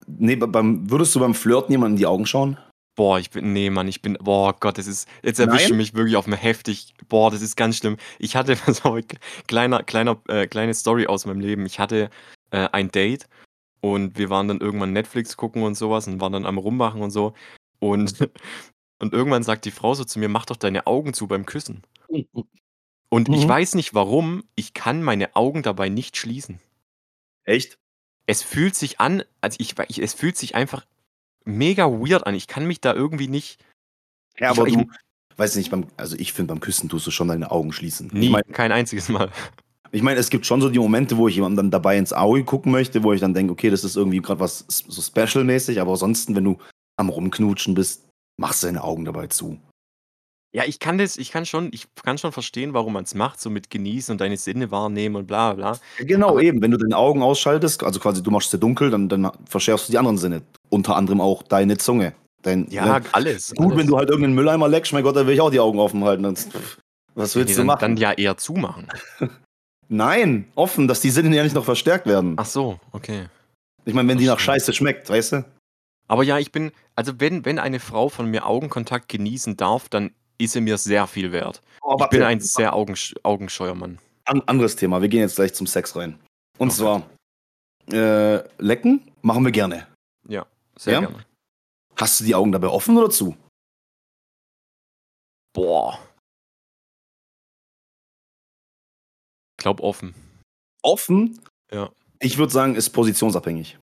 Nee, 0.07 0.37
be- 0.37 0.49
beim, 0.49 0.91
würdest 0.91 1.15
du 1.15 1.21
beim 1.21 1.35
Flirten 1.35 1.73
jemandem 1.73 1.95
in 1.95 1.99
die 1.99 2.07
Augen 2.07 2.27
schauen? 2.27 2.59
Boah, 2.97 3.19
ich 3.21 3.31
bin, 3.31 3.53
nee, 3.53 3.71
Mann, 3.71 3.87
ich 3.87 4.03
bin, 4.03 4.15
boah 4.21 4.55
Gott, 4.59 4.77
das 4.77 4.87
ist, 4.89 5.09
jetzt 5.23 5.39
erwischt 5.39 5.69
Nein? 5.69 5.77
mich 5.77 5.95
wirklich 5.95 6.17
auf 6.17 6.27
mir 6.27 6.37
heftig. 6.37 6.95
Boah, 7.09 7.31
das 7.31 7.43
ist 7.43 7.57
ganz 7.57 7.77
schlimm. 7.77 7.97
Ich 8.19 8.35
hatte, 8.35 8.57
so, 8.73 8.99
kleiner, 9.47 9.83
kleiner, 9.85 10.21
äh, 10.29 10.47
kleine 10.47 10.75
Story 10.75 11.07
aus 11.07 11.25
meinem 11.25 11.41
Leben. 11.41 11.65
Ich 11.67 11.79
hatte 11.79 12.11
äh, 12.51 12.69
ein 12.73 12.91
Date 12.91 13.29
und 13.81 14.19
wir 14.19 14.31
waren 14.31 14.49
dann 14.49 14.61
irgendwann 14.61 14.93
Netflix 14.93 15.37
gucken 15.37 15.63
und 15.63 15.77
sowas 15.77 16.09
und 16.09 16.21
waren 16.21 16.33
dann 16.33 16.47
am 16.47 16.59
Rummachen 16.59 17.01
und 17.03 17.11
so. 17.13 17.35
Und, 17.79 18.15
und 18.99 19.13
irgendwann 19.13 19.45
sagt 19.45 19.65
die 19.67 19.71
Frau 19.71 19.95
so 19.95 20.05
zu 20.05 20.19
mir, 20.19 20.29
mach 20.29 20.47
doch 20.47 20.57
deine 20.57 20.87
Augen 20.89 21.15
zu 21.15 21.29
beim 21.29 21.47
Küssen. 21.47 21.83
Und 23.11 23.29
ich 23.31 23.45
Mhm. 23.45 23.49
weiß 23.49 23.75
nicht 23.75 23.95
warum, 23.95 24.45
ich 24.55 24.75
kann 24.75 25.03
meine 25.03 25.35
Augen 25.35 25.63
dabei 25.63 25.89
nicht 25.89 26.17
schließen. 26.17 26.61
Echt? 27.45 27.79
Es 28.27 28.43
fühlt 28.43 28.75
sich 28.75 29.01
an, 29.01 29.23
also 29.41 29.57
ich, 29.61 29.75
ich 29.89 30.03
es 30.03 30.13
fühlt 30.13 30.37
sich 30.37 30.55
einfach 30.55 30.85
mega 31.47 31.87
weird 31.87 32.27
an. 32.27 32.35
Ich 32.35 32.47
kann 32.47 32.67
mich 32.67 32.81
da 32.81 32.93
irgendwie 32.95 33.29
nicht, 33.29 33.59
Ja, 34.39 34.53
Ich- 34.53 34.59
aber 34.59 34.69
ich- 34.69 34.75
du, 34.75 34.87
weiß 35.37 35.57
nicht, 35.57 35.71
beim, 35.71 35.87
also 35.97 36.15
ich 36.17 36.33
finde, 36.33 36.53
beim 36.53 36.61
Küssen 36.61 36.89
tust 36.89 37.07
du 37.07 37.11
schon 37.11 37.29
deine 37.29 37.51
Augen 37.51 37.73
schließen. 37.73 38.09
nie, 38.13 38.27
Ich 38.27 38.31
meine, 38.33 38.45
kein 38.45 38.71
einziges 38.71 39.09
Mal. 39.09 39.33
ich 39.91 40.03
mein, 40.03 40.17
es 40.19 40.29
gibt 40.31 40.45
schon 40.47 40.61
so 40.61 40.69
die 40.69 40.79
Momente, 40.79 41.17
wo 41.17 41.27
ich 41.29 41.35
jemandem 41.37 41.57
dann 41.57 41.71
dabei 41.71 41.97
ins 41.99 42.13
Auge 42.13 42.45
gucken 42.45 42.71
möchte, 42.71 43.03
wo 43.03 43.13
ich 43.15 43.21
dann 43.21 43.35
denke, 43.35 43.53
okay, 43.53 43.71
das 43.71 43.83
ist 43.85 43.97
irgendwie 43.97 44.21
gerade 44.21 44.39
was 44.41 44.65
so 44.69 45.01
special-mäßig, 45.03 45.81
aber 45.81 45.93
ansonsten, 45.93 46.37
wenn 46.37 46.45
du 46.45 46.59
am 46.97 47.09
Rumknutschen 47.09 47.75
bist, 47.75 48.07
machst 48.39 48.63
du 48.63 48.67
deine 48.69 48.85
Augen 48.85 49.05
dabei 49.07 49.27
zu. 49.29 49.59
Ja, 50.55 50.65
ich 50.67 50.79
kann 50.81 50.97
das, 50.97 51.19
ich 51.19 51.31
kann 51.31 51.45
schon, 51.45 51.69
ich 51.73 51.87
kann 52.03 52.17
schon 52.17 52.33
verstehen, 52.33 52.73
warum 52.73 52.95
man 52.95 53.05
es 53.05 53.15
macht, 53.15 53.39
so 53.41 53.51
mit 53.51 53.69
genießen 53.69 54.13
und 54.13 54.21
deine 54.21 54.39
Sinne 54.39 54.71
wahrnehmen 54.71 55.17
und 55.17 55.27
bla 55.27 55.53
bla. 55.53 55.79
Genau, 55.99 56.31
Aber- 56.31 56.43
eben. 56.43 56.63
Wenn 56.63 56.71
du 56.71 56.79
deine 56.79 56.97
Augen 56.97 57.23
ausschaltest, 57.23 57.85
also 57.85 58.01
quasi 58.01 58.23
du 58.23 58.31
machst 58.31 58.51
sie 58.51 58.59
dunkel, 58.59 58.91
dann, 58.91 59.09
dann 59.11 59.31
verschärfst 59.47 59.89
du 59.89 59.93
die 59.93 59.99
anderen 59.99 60.17
Sinne. 60.17 60.43
Unter 60.71 60.97
anderem 60.97 61.21
auch 61.21 61.43
deine 61.43 61.77
Zunge. 61.77 62.15
Dein, 62.43 62.67
Ja, 62.71 62.99
ne? 63.01 63.05
alles. 63.13 63.51
Gut, 63.55 63.67
alles. 63.67 63.79
wenn 63.79 63.87
du 63.89 63.99
halt 63.99 64.09
irgendeinen 64.09 64.37
Mülleimer 64.37 64.69
leckst, 64.69 64.93
mein 64.95 65.03
Gott, 65.03 65.17
dann 65.17 65.27
will 65.27 65.35
ich 65.35 65.41
auch 65.41 65.51
die 65.51 65.61
Augen 65.61 65.79
offen 65.81 66.03
halten. 66.05 66.23
Dann, 66.23 66.37
pff, 66.37 66.79
was 67.15 67.35
Nee, 67.35 67.41
willst 67.43 67.55
du 67.55 67.59
dann, 67.59 67.67
machen? 67.67 67.81
dann 67.81 67.97
ja 67.99 68.13
eher 68.13 68.37
zumachen. 68.39 68.87
Nein, 69.89 70.51
offen, 70.55 70.87
dass 70.89 71.01
die 71.01 71.11
Sinne 71.11 71.35
ja 71.37 71.43
nicht 71.43 71.55
noch 71.55 71.65
verstärkt 71.65 72.07
werden. 72.07 72.35
Ach 72.39 72.47
so, 72.47 72.79
okay. 72.93 73.27
Ich 73.85 73.95
meine, 73.95 74.09
wenn 74.09 74.19
die 74.19 74.27
nach 74.27 74.35
verstehe. 74.35 74.55
Scheiße 74.55 74.73
schmeckt, 74.75 75.09
weißt 75.09 75.33
du? 75.33 75.45
Aber 76.09 76.23
ja, 76.23 76.39
ich 76.39 76.53
bin, 76.53 76.73
also 76.95 77.13
wenn, 77.21 77.45
wenn 77.45 77.59
eine 77.59 77.81
Frau 77.81 78.09
von 78.09 78.31
mir 78.31 78.47
Augenkontakt 78.47 79.09
genießen 79.09 79.57
darf, 79.57 79.89
dann 79.89 80.11
ist 80.39 80.53
sie 80.53 80.61
mir 80.61 80.79
sehr 80.79 81.07
viel 81.07 81.33
wert. 81.33 81.63
Oh, 81.83 81.97
Ich 82.01 82.09
bin 82.11 82.23
ein 82.23 82.41
sehr 82.41 82.73
augensch 82.75 83.15
augenscheuer 83.23 83.75
Mann. 83.75 83.99
an, 84.25 84.43
anderes 84.43 84.77
Thema. 84.77 85.01
Wir 85.03 85.09
gehen 85.09 85.21
jetzt 85.21 85.37
gleich 85.37 85.55
zum 85.55 85.67
Sex 85.67 85.97
rein. 85.97 86.19
Und 86.59 86.69
Okay. 86.71 86.77
zwar, 86.79 87.11
äh, 87.93 88.49
lecken 88.59 89.11
machen 89.23 89.45
wir 89.45 89.53
gerne. 89.53 89.87
Ja, 90.29 90.47
sehr 90.77 90.95
Ja? 90.95 91.01
gerne. 91.01 91.25
Hast 91.97 92.21
du 92.21 92.25
die 92.25 92.35
Augen 92.35 92.53
dabei 92.53 92.69
offen 92.69 92.97
oder 92.97 93.11
zu? 93.11 93.37
Boah. 95.55 95.99
Glaub 99.57 99.81
offen. 99.81 100.15
Offen? 100.83 101.41
Ja. 101.73 101.91
Ich 102.21 102.39
würde 102.39 102.53
sagen, 102.53 102.75
ist 102.77 102.91
positionsabhängig. 102.91 103.79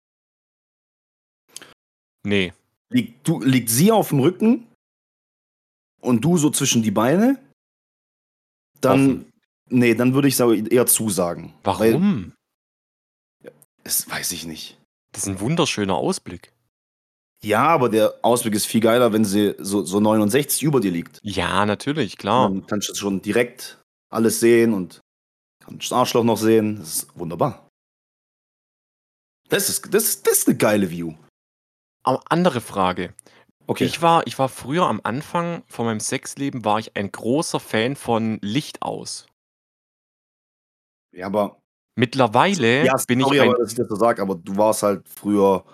Nee. 2.25 2.53
Liegt, 2.91 3.27
du, 3.27 3.41
liegt 3.41 3.71
sie 3.71 3.91
auf 3.91 4.11
dem 4.11 4.21
Rücken 4.21 4.67
und 6.03 6.23
du 6.25 6.37
so 6.37 6.51
zwischen 6.51 6.83
die 6.83 6.91
Beine, 6.91 7.39
dann, 8.81 9.21
Offen. 9.23 9.33
nee, 9.71 9.95
dann 9.95 10.13
würde 10.15 10.29
ich 10.29 10.39
eher 10.39 10.87
zusagen. 10.87 11.55
Weil, 11.65 11.95
Warum? 11.95 12.33
das 13.85 14.09
weiß 14.11 14.33
ich 14.33 14.45
nicht. 14.45 14.79
Das 15.13 15.23
ist 15.23 15.29
ein 15.29 15.41
wunderschöner 15.41 15.95
Ausblick. 15.95 16.53
Ja, 17.45 17.67
aber 17.67 17.89
der 17.89 18.15
Ausblick 18.23 18.55
ist 18.55 18.67
viel 18.67 18.81
geiler, 18.81 19.13
wenn 19.13 19.25
sie 19.25 19.55
so, 19.59 19.85
so 19.85 19.99
69 19.99 20.63
über 20.63 20.81
dir 20.81 20.93
liegt. 20.93 21.19
Ja, 21.23 21.67
natürlich, 21.67 22.17
klar. 22.17 22.49
Dann 22.49 22.67
kannst 22.67 22.89
du 22.89 22.95
schon 22.95 23.21
direkt 23.21 23.83
alles 24.11 24.39
sehen 24.39 24.75
und 24.75 25.01
kannst 25.61 25.91
das 25.91 25.93
Arschloch 25.93 26.23
noch 26.23 26.39
sehen. 26.39 26.79
Das 26.79 26.97
ist 26.97 27.19
wunderbar. 27.19 27.69
Das 29.49 29.69
ist, 29.69 29.93
das, 29.93 30.23
das 30.23 30.39
ist 30.39 30.49
eine 30.49 30.57
geile 30.57 30.91
View. 30.91 31.15
Aber 32.05 32.23
andere 32.31 32.61
Frage. 32.61 33.13
Okay. 33.67 33.85
Ich 33.85 34.03
war, 34.03 34.27
ich 34.27 34.39
war 34.39 34.49
früher 34.49 34.87
am 34.87 35.01
Anfang 35.05 35.63
von 35.67 35.87
meinem 35.87 36.01
Sexleben, 36.01 36.65
war 36.65 36.79
ich 36.79 36.97
ein 36.97 37.11
großer 37.13 37.61
Fan 37.61 37.97
von 37.97 38.39
Licht 38.43 38.83
aus. 38.83 39.27
ja, 41.15 41.27
aber 41.27 41.59
Mittlerweile 41.95 42.87
ja, 42.87 42.97
bin 43.07 43.21
sorry, 43.21 43.37
ich 43.37 43.43
ein. 43.43 43.49
aber, 43.51 43.59
dass 43.59 43.71
ich 43.73 43.77
das 43.77 43.89
so 43.89 43.97
sag, 43.97 44.19
aber 44.19 44.35
du 44.35 44.57
warst 44.57 44.83
halt 44.83 45.07
früher. 45.09 45.65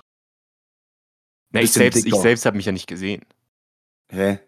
Na, 1.53 1.61
ich 1.63 1.71
selbst, 1.73 2.05
ich 2.05 2.15
selbst 2.15 2.45
habe 2.45 2.57
mich 2.57 2.67
ja 2.67 2.73
nicht 2.73 2.89
gesehen. 2.89 3.25
Hä? 4.11 4.41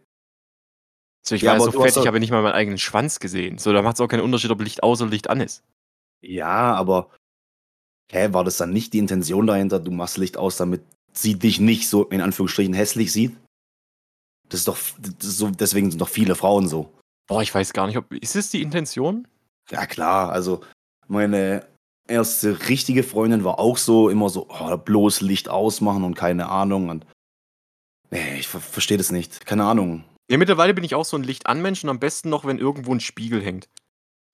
So, 1.25 1.35
ich 1.37 1.43
Ja, 1.43 1.53
war 1.53 1.61
so 1.61 1.71
fett, 1.71 1.91
ich 1.91 1.95
doch- 1.95 2.07
habe 2.07 2.19
nicht 2.19 2.31
mal 2.33 2.43
meinen 2.43 2.55
eigenen 2.55 2.79
Schwanz 2.79 3.21
gesehen. 3.21 3.59
So, 3.59 3.73
da 3.73 3.83
macht 3.83 3.95
es 3.97 4.01
auch 4.01 4.09
keinen 4.09 4.23
Unterschied, 4.23 4.51
ob 4.51 4.61
Licht 4.61 4.83
aus 4.83 5.01
oder 5.01 5.11
Licht 5.11 5.31
an 5.31 5.41
ist. 5.41 5.63
Ja, 6.23 6.75
aber 6.75 7.11
hä, 8.11 8.33
war 8.33 8.43
das 8.45 8.57
dann 8.57 8.73
nicht 8.73 8.93
die 8.93 8.99
Intention 8.99 9.47
dahinter, 9.47 9.79
du 9.79 9.93
machst 9.93 10.17
Licht 10.19 10.37
aus, 10.37 10.57
damit 10.57 10.83
sie 11.13 11.39
dich 11.39 11.61
nicht 11.61 11.89
so 11.89 12.05
in 12.05 12.21
Anführungsstrichen 12.21 12.75
hässlich 12.75 13.13
sieht? 13.13 13.37
Das 14.49 14.61
ist 14.61 14.69
doch 14.69 14.79
das 14.99 15.29
ist 15.29 15.39
so, 15.39 15.49
deswegen 15.51 15.91
sind 15.91 16.01
doch 16.01 16.09
viele 16.09 16.35
Frauen 16.35 16.69
so. 16.69 16.93
Boah, 17.29 17.43
ich 17.43 17.55
weiß 17.55 17.73
gar 17.73 17.87
nicht, 17.87 17.97
ob. 17.97 18.13
Ist 18.13 18.37
es 18.37 18.51
die 18.51 18.63
Intention? 18.63 19.29
Ja, 19.71 19.87
klar, 19.87 20.33
also 20.33 20.63
meine 21.07 21.67
erste 22.09 22.69
richtige 22.69 23.03
Freundin 23.03 23.45
war 23.45 23.59
auch 23.59 23.77
so, 23.77 24.09
immer 24.09 24.29
so, 24.29 24.49
oh, 24.49 24.77
bloß 24.77 25.21
Licht 25.21 25.49
ausmachen 25.49 26.05
und 26.05 26.15
keine 26.15 26.49
Ahnung. 26.49 26.89
Und 26.89 27.07
nee, 28.11 28.39
ich 28.39 28.49
ver 28.49 28.61
verstehe 28.61 28.99
das 28.99 29.13
nicht. 29.13 29.47
Keine 29.47 29.65
Ahnung. 29.65 30.05
Ja, 30.31 30.37
mittlerweile 30.39 30.75
bin 30.75 30.85
ich 30.85 30.95
auch 30.95 31.05
so 31.05 31.17
ein 31.17 31.23
Licht-an-Mensch 31.23 31.83
und 31.85 31.91
am 31.91 32.01
besten 32.01 32.29
noch, 32.29 32.45
wenn 32.45 32.59
irgendwo 32.59 32.93
ein 32.93 33.01
Spiegel 33.01 33.43
hängt. 33.43 33.69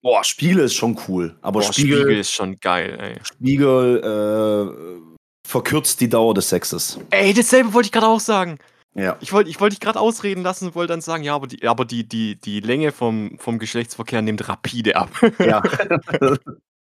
Boah, 0.03 0.25
Spiegel 0.25 0.61
ist 0.65 0.75
schon 0.75 0.99
cool. 1.09 1.37
Aber 1.43 1.61
Boah, 1.61 1.73
Spiegel, 1.73 2.19
ist 2.19 2.31
schon 2.31 2.59
geil, 2.61 2.99
ey. 3.01 3.25
Spiegel 3.25 4.03
äh, 4.05 5.16
verkürzt 5.47 6.01
die 6.01 6.09
Dauer 6.09 6.35
des 6.35 6.49
Sexes. 6.49 6.99
Ey, 7.11 7.33
dasselbe 7.33 7.73
wollte 7.73 7.87
ich 7.87 7.93
gerade 7.93 8.09
auch 8.09 8.21
sagen. 8.21 8.59
Ja. 8.95 9.17
Ich 9.21 9.33
wollte 9.33 9.51
ich 9.51 9.61
wollte 9.61 9.75
dich 9.75 9.81
gerade 9.81 10.01
ausreden 10.01 10.43
lassen 10.43 10.67
und 10.69 10.75
wollte 10.75 10.93
dann 10.93 11.01
sagen, 11.03 11.23
ja, 11.23 11.35
aber 11.35 11.47
die, 11.47 11.67
aber 11.67 11.85
die, 11.85 12.09
die, 12.09 12.37
die 12.37 12.61
Länge 12.61 12.93
vom, 12.93 13.37
vom 13.39 13.59
Geschlechtsverkehr 13.59 14.23
nimmt 14.23 14.49
rapide 14.49 14.97
ab. 14.97 15.11
ja. 15.39 15.63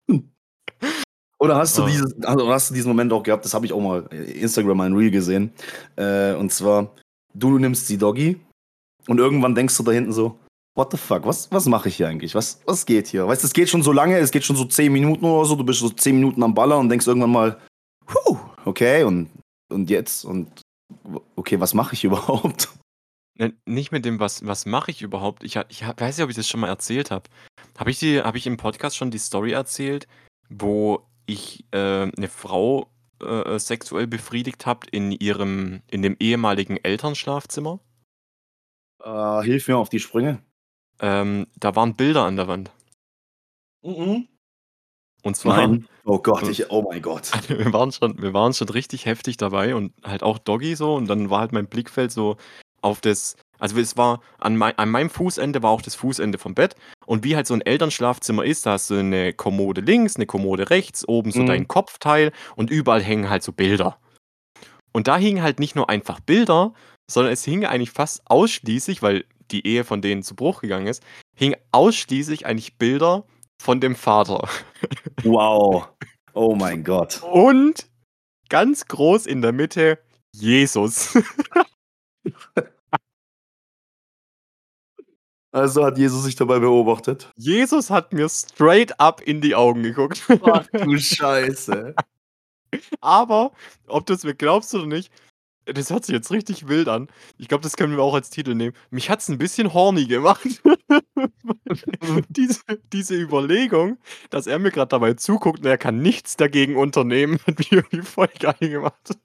Oder 1.39 1.57
hast 1.57 1.77
du, 1.77 1.83
Oh. 1.83 1.88
dieses, 1.88 2.15
also 2.24 2.48
hast 2.50 2.69
du 2.69 2.74
diesen 2.74 2.88
Moment 2.88 3.12
auch 3.12 3.22
gehabt, 3.24 3.43
das 3.43 3.53
habe 3.53 3.65
ich 3.65 3.74
auch 3.74 3.81
mal 3.81 4.07
äh, 4.12 4.31
Instagram 4.39 4.79
ein 4.81 4.93
Reel 4.95 5.12
gesehen. 5.12 5.51
Äh, 5.98 6.33
und 6.36 6.53
zwar, 6.53 6.91
du 7.33 7.57
nimmst 7.60 7.89
die 7.89 7.98
Doggy 7.98 8.39
und 9.07 9.17
irgendwann 9.17 9.53
denkst 9.53 9.75
du 9.75 9.83
da 9.83 9.91
hinten 9.91 10.13
so, 10.13 10.39
what 10.75 10.91
the 10.91 10.98
fuck, 10.98 11.25
was, 11.25 11.51
was 11.51 11.65
mache 11.65 11.89
ich 11.89 11.98
hier 11.98 12.07
eigentlich? 12.07 12.33
Was, 12.33 12.62
was 12.65 12.86
geht 12.86 13.07
hier? 13.07 13.27
Weißt 13.27 13.43
du, 13.43 13.48
es 13.48 13.53
geht 13.53 13.67
schon 13.69 13.83
so 13.83 13.91
lange, 13.91 14.17
es 14.19 14.31
geht 14.31 14.45
schon 14.45 14.55
so 14.55 14.63
10 14.63 14.91
Minuten 14.93 15.25
oder 15.25 15.45
so, 15.45 15.55
du 15.55 15.65
bist 15.65 15.79
so 15.79 15.89
10 15.89 16.15
Minuten 16.15 16.41
am 16.43 16.53
Baller 16.53 16.77
und 16.77 16.88
denkst 16.88 17.07
irgendwann 17.07 17.31
mal, 17.31 17.57
huh, 18.13 18.38
okay, 18.65 19.03
und, 19.03 19.29
und 19.69 19.89
jetzt? 19.89 20.25
Und 20.25 20.62
okay, 21.36 21.60
was 21.60 21.74
mache 21.74 21.93
ich 21.93 22.03
überhaupt? 22.03 22.69
Ne, 23.38 23.53
Nicht 23.65 23.91
mit 23.91 24.05
dem, 24.05 24.19
was, 24.19 24.45
was 24.45 24.65
mache 24.65 24.91
ich 24.91 25.01
überhaupt. 25.01 25.43
Ich, 25.43 25.55
ich 25.69 25.83
weiß 25.86 26.17
nicht, 26.17 26.24
ob 26.24 26.29
ich 26.29 26.36
das 26.36 26.48
schon 26.48 26.60
mal 26.60 26.67
erzählt 26.67 27.12
habe. 27.12 27.29
Habe 27.77 27.89
ich, 27.91 28.00
die- 28.00 28.22
hab 28.22 28.36
ich 28.36 28.45
im 28.48 28.57
Podcast 28.57 28.95
schon 28.95 29.12
die 29.12 29.17
Story 29.17 29.51
erzählt, 29.53 30.07
wo 30.50 31.05
ich 31.25 31.65
äh, 31.72 32.12
eine 32.15 32.27
Frau 32.29 32.91
äh, 33.24 33.57
sexuell 33.57 34.05
befriedigt 34.07 34.65
habe 34.65 34.86
in 34.91 35.12
ihrem, 35.12 35.81
in 35.89 36.01
dem 36.03 36.15
ehemaligen 36.19 36.77
Elternschlafzimmer? 36.77 37.79
Äh, 39.03 39.41
hilf 39.43 39.67
mir 39.67 39.77
auf 39.77 39.89
die 39.89 40.00
Sprünge. 40.00 40.43
Ähm, 41.00 41.48
da 41.57 41.75
waren 41.75 41.95
Bilder 41.95 42.25
an 42.25 42.36
der 42.36 42.48
Wand. 42.48 42.72
Und 45.24 45.36
zwar, 45.36 45.68
Nein. 45.68 45.88
Oh 46.06 46.20
Gott, 46.20 46.48
ich, 46.50 46.70
oh 46.70 46.82
mein 46.82 47.01
Gott. 47.01 47.32
wir 47.48 47.72
waren, 47.72 47.92
schon, 47.92 48.22
wir 48.22 48.34
waren 48.34 48.53
schon 48.53 48.70
richtig 48.70 49.06
heftig 49.06 49.38
dabei 49.38 49.74
und 49.74 49.94
halt 50.03 50.22
auch 50.22 50.38
Doggy 50.38 50.75
so 50.75 50.96
und 50.96 51.08
dann 51.08 51.30
war 51.30 51.39
halt 51.39 51.53
mein 51.53 51.68
Blickfeld 51.68 52.12
so 52.12 52.36
auf 52.82 53.00
das, 53.00 53.38
also 53.58 53.80
es 53.80 53.96
war, 53.96 54.20
an, 54.39 54.58
mei 54.58 54.75
an 54.75 54.89
meinem 54.92 55.10
Fußende 55.10 55.63
war 55.63 55.72
auch 55.72 55.82
das 55.82 55.96
Fußende 55.96 56.38
vom 56.38 56.53
Bett 56.53 56.75
und 57.06 57.24
wie 57.24 57.38
halt 57.38 57.48
so 57.48 57.53
ein 57.53 57.62
Elternschlafzimmer 57.62 58.44
ist, 58.44 58.65
da 58.65 58.74
hast 58.74 58.89
du 58.89 58.96
eine 58.96 59.32
Kommode 59.32 59.80
links, 59.80 60.18
eine 60.18 60.25
Kommode 60.25 60.70
rechts, 60.70 61.08
oben 61.08 61.32
so 61.32 61.42
Mhm. 61.44 61.46
dein 61.48 61.68
Kopfteil 61.70 62.34
und 62.58 62.70
überall 62.70 63.01
hängen 63.01 63.30
halt 63.30 63.44
so 63.44 63.53
Bilder. 63.53 63.98
Und 64.92 65.08
da 65.08 65.18
hingen 65.18 65.42
halt 65.42 65.60
nicht 65.60 65.75
nur 65.77 65.89
einfach 65.89 66.19
Bilder, 66.19 66.74
sondern 67.10 67.32
es 67.32 67.45
hing 67.45 67.65
eigentlich 67.65 67.91
fast 67.91 68.21
ausschließlich, 68.30 69.02
weil 69.02 69.24
die 69.52 69.65
Ehe 69.65 69.86
von 69.86 70.02
denen 70.02 70.24
zu 70.24 70.36
Bruch 70.36 70.60
gegangen 70.62 70.88
ist, 70.88 71.02
hing 71.36 71.56
ausschließlich 71.71 72.45
eigentlich 72.45 72.78
Bilder 72.78 73.24
von 73.63 73.80
dem 73.80 73.95
Vater. 73.95 74.47
Wow. 75.23 75.88
Oh 76.34 76.54
mein 76.60 76.84
Gott. 76.84 77.23
Und 77.23 77.88
ganz 78.49 78.86
groß 78.86 79.26
in 79.26 79.41
der 79.41 79.54
Mitte 79.54 79.99
Jesus. 80.36 81.17
Also 85.56 85.86
hat 85.86 85.99
Jesus 85.99 86.23
sich 86.23 86.36
dabei 86.36 86.58
beobachtet. 86.58 87.30
Jesus 87.36 87.91
hat 87.91 88.12
mir 88.12 88.28
straight 88.28 88.99
up 88.99 89.21
in 89.21 89.39
die 89.39 89.54
Augen 89.54 89.84
geguckt. 89.84 90.23
Ach 90.41 90.65
du 90.65 90.97
Scheiße. 90.97 91.93
Aber, 93.02 93.52
ob 93.86 94.08
du 94.08 94.13
es 94.13 94.23
mir 94.23 94.34
glaubst 94.34 94.73
oder 94.73 94.88
nicht, 94.88 95.12
das 95.65 95.89
hört 95.89 96.06
sich 96.06 96.13
jetzt 96.13 96.32
richtig 96.32 96.67
wild 96.67 96.88
an. 96.88 97.08
Ich 97.38 97.47
glaube, 97.47 97.62
das 97.63 97.76
können 97.78 97.95
wir 97.95 98.04
auch 98.04 98.13
als 98.15 98.30
Titel 98.30 98.54
nehmen. 98.56 98.76
Mich 98.91 99.10
hat 99.10 99.19
es 99.21 99.30
ein 99.30 99.38
bisschen 99.38 99.73
horny 99.73 100.06
gemacht. 100.06 100.41
diese, 102.30 102.62
diese 102.91 103.15
Überlegung, 103.15 103.97
dass 104.30 104.47
er 104.47 104.60
mir 104.60 104.71
gerade 104.71 104.89
dabei 104.89 105.13
zuguckt 105.13 105.60
und 105.60 105.65
er 105.65 105.78
kann 105.78 105.99
nichts 106.02 106.38
dagegen 106.38 106.76
unternehmen, 106.76 107.39
hat 107.47 107.58
mich 107.60 107.71
irgendwie 107.71 108.02
voll 108.02 108.30
geil 108.39 108.56
gemacht. 108.60 109.17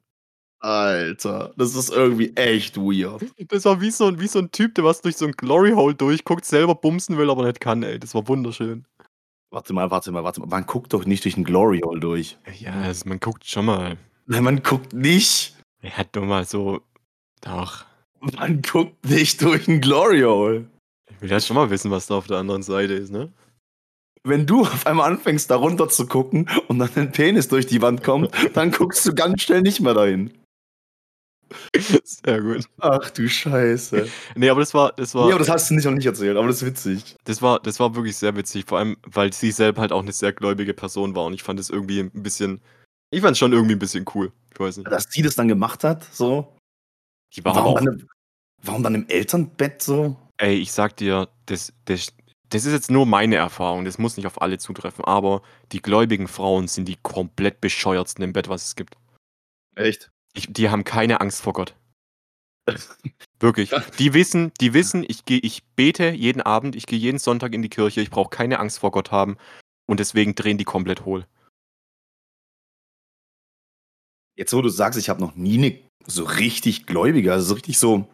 Alter, 0.60 1.52
das 1.56 1.76
ist 1.76 1.90
irgendwie 1.90 2.34
echt 2.34 2.76
weird. 2.76 3.24
Das 3.48 3.64
war 3.64 3.80
wie 3.80 3.90
so, 3.92 4.06
ein- 4.06 4.18
wie 4.20 4.26
so 4.26 4.40
ein 4.40 4.50
Typ, 4.50 4.74
der 4.74 4.84
was 4.84 5.00
durch 5.02 5.16
so 5.16 5.24
ein 5.26 5.32
Glory 5.32 5.70
Hole 5.72 5.94
durchguckt, 5.94 6.44
selber 6.44 6.74
bumsen 6.74 7.16
will, 7.16 7.30
aber 7.30 7.46
nicht 7.46 7.60
kann, 7.60 7.82
ey. 7.84 7.98
Das 8.00 8.12
war 8.14 8.26
wunderschön. 8.26 8.84
Warte 9.50 9.72
mal, 9.72 9.90
warte 9.92 10.10
mal, 10.10 10.24
warte 10.24 10.40
mal. 10.40 10.46
Man 10.48 10.66
guckt 10.66 10.92
doch 10.92 11.04
nicht 11.04 11.24
durch 11.24 11.36
den 11.36 11.44
Glory 11.44 11.80
Hole 11.84 12.00
durch. 12.00 12.38
Ja, 12.58 12.72
also 12.72 13.08
man 13.08 13.20
guckt 13.20 13.46
schon 13.46 13.66
mal. 13.66 13.96
Nein, 14.26 14.42
man 14.42 14.62
guckt 14.62 14.92
nicht. 14.92 15.54
Er 15.82 15.96
hat 15.96 16.14
nur 16.14 16.24
mal 16.26 16.44
so. 16.44 16.80
Doch. 17.40 17.84
Man 18.20 18.62
guckt 18.62 19.04
nicht 19.08 19.40
durch 19.42 19.66
den 19.66 19.80
Glory 19.80 20.22
Hole. 20.22 20.66
Ich 21.10 21.20
will 21.20 21.30
ja 21.30 21.40
schon 21.40 21.56
mal 21.56 21.70
wissen, 21.70 21.90
was 21.90 22.06
da 22.06 22.16
auf 22.16 22.26
der 22.26 22.38
anderen 22.38 22.62
Seite 22.62 22.94
ist, 22.94 23.10
ne? 23.10 23.32
Wenn 24.24 24.46
du 24.46 24.62
auf 24.62 24.86
einmal 24.86 25.10
anfängst, 25.12 25.50
da 25.50 25.56
runter 25.56 25.88
zu 25.88 26.06
gucken 26.06 26.48
und 26.66 26.80
dann 26.80 26.90
dein 26.94 27.12
Penis 27.12 27.48
durch 27.48 27.66
die 27.66 27.80
Wand 27.80 28.02
kommt, 28.02 28.30
dann 28.54 28.72
guckst 28.72 29.06
du 29.06 29.14
ganz 29.14 29.42
schnell 29.42 29.62
nicht 29.62 29.80
mehr 29.80 29.94
dahin. 29.94 30.32
Sehr 32.04 32.42
gut. 32.42 32.66
Ach 32.78 33.08
du 33.10 33.26
Scheiße. 33.26 34.06
Nee, 34.34 34.50
aber 34.50 34.60
das 34.60 34.74
war, 34.74 34.92
das 34.92 35.14
war, 35.14 35.26
Nee, 35.26 35.32
aber 35.32 35.38
das 35.38 35.48
hast 35.48 35.70
du 35.70 35.74
nicht 35.74 35.84
noch 35.86 35.92
nicht 35.92 36.04
erzählt, 36.04 36.36
aber 36.36 36.46
das 36.46 36.56
ist 36.60 36.66
witzig. 36.66 37.16
das 37.24 37.40
war, 37.40 37.58
das 37.60 37.80
war 37.80 37.94
wirklich 37.94 38.16
sehr 38.16 38.36
witzig. 38.36 38.66
Vor 38.66 38.78
allem, 38.78 38.96
weil 39.06 39.32
sie 39.32 39.50
selber 39.50 39.80
halt 39.80 39.92
auch 39.92 40.02
eine 40.02 40.12
sehr 40.12 40.32
gläubige 40.32 40.74
Person 40.74 41.14
war 41.16 41.24
und 41.24 41.32
ich 41.32 41.42
fand 41.42 41.58
es 41.58 41.70
irgendwie 41.70 42.00
ein 42.00 42.10
bisschen. 42.22 42.60
Ich 43.10 43.20
fand 43.20 43.32
es 43.32 43.38
schon 43.38 43.52
irgendwie 43.52 43.74
ein 43.74 43.78
bisschen 43.78 44.04
cool. 44.14 44.32
Ich 44.52 44.60
weiß 44.60 44.76
nicht. 44.78 44.90
Dass 44.90 45.04
sie 45.10 45.22
das 45.22 45.34
dann 45.34 45.48
gemacht 45.48 45.84
hat, 45.84 46.04
so. 46.12 46.56
Die 47.34 47.44
war 47.44 47.54
Warum 47.54 47.76
auch, 47.76 47.80
dann, 47.84 48.00
im- 48.00 48.08
warum 48.62 48.82
dann 48.82 48.94
im 48.94 49.08
Elternbett 49.08 49.82
so? 49.82 50.16
ey, 50.38 50.54
ich 50.56 50.72
sag 50.72 50.96
dir, 50.96 51.28
das, 51.46 51.72
das, 51.86 52.12
das 52.48 52.64
ist 52.64 52.72
jetzt 52.72 52.90
nur 52.90 53.06
meine 53.06 53.36
Erfahrung, 53.36 53.84
das 53.84 53.98
muss 53.98 54.16
nicht 54.16 54.26
auf 54.26 54.40
alle 54.40 54.58
zutreffen, 54.58 55.04
aber 55.04 55.42
die 55.72 55.82
gläubigen 55.82 56.28
Frauen 56.28 56.68
sind 56.68 56.86
die 56.86 56.96
komplett 57.02 57.60
bescheuertsten 57.60 58.22
im 58.24 58.32
Bett, 58.32 58.48
was 58.48 58.66
es 58.66 58.76
gibt. 58.76 58.96
Echt? 59.74 60.10
Ich, 60.34 60.46
die 60.52 60.70
haben 60.70 60.84
keine 60.84 61.20
Angst 61.20 61.40
vor 61.42 61.54
Gott. 61.54 61.74
Wirklich. 63.40 63.70
Die 63.98 64.14
wissen, 64.14 64.52
die 64.60 64.74
wissen, 64.74 65.04
ich 65.08 65.24
gehe, 65.24 65.38
ich 65.40 65.64
bete 65.76 66.10
jeden 66.10 66.42
Abend, 66.42 66.76
ich 66.76 66.86
gehe 66.86 66.98
jeden 66.98 67.18
Sonntag 67.18 67.52
in 67.54 67.62
die 67.62 67.68
Kirche, 67.68 68.00
ich 68.00 68.10
brauche 68.10 68.30
keine 68.30 68.58
Angst 68.60 68.78
vor 68.78 68.90
Gott 68.90 69.10
haben 69.10 69.36
und 69.86 69.98
deswegen 70.00 70.34
drehen 70.34 70.58
die 70.58 70.64
komplett 70.64 71.04
hohl. 71.04 71.26
Jetzt, 74.38 74.52
wo 74.52 74.62
du 74.62 74.68
sagst, 74.68 74.98
ich 74.98 75.08
habe 75.08 75.20
noch 75.20 75.34
nie 75.34 75.58
eine 75.58 75.78
so 76.06 76.22
richtig 76.22 76.86
gläubige, 76.86 77.32
also 77.32 77.44
so 77.44 77.54
richtig 77.54 77.76
so 77.76 78.08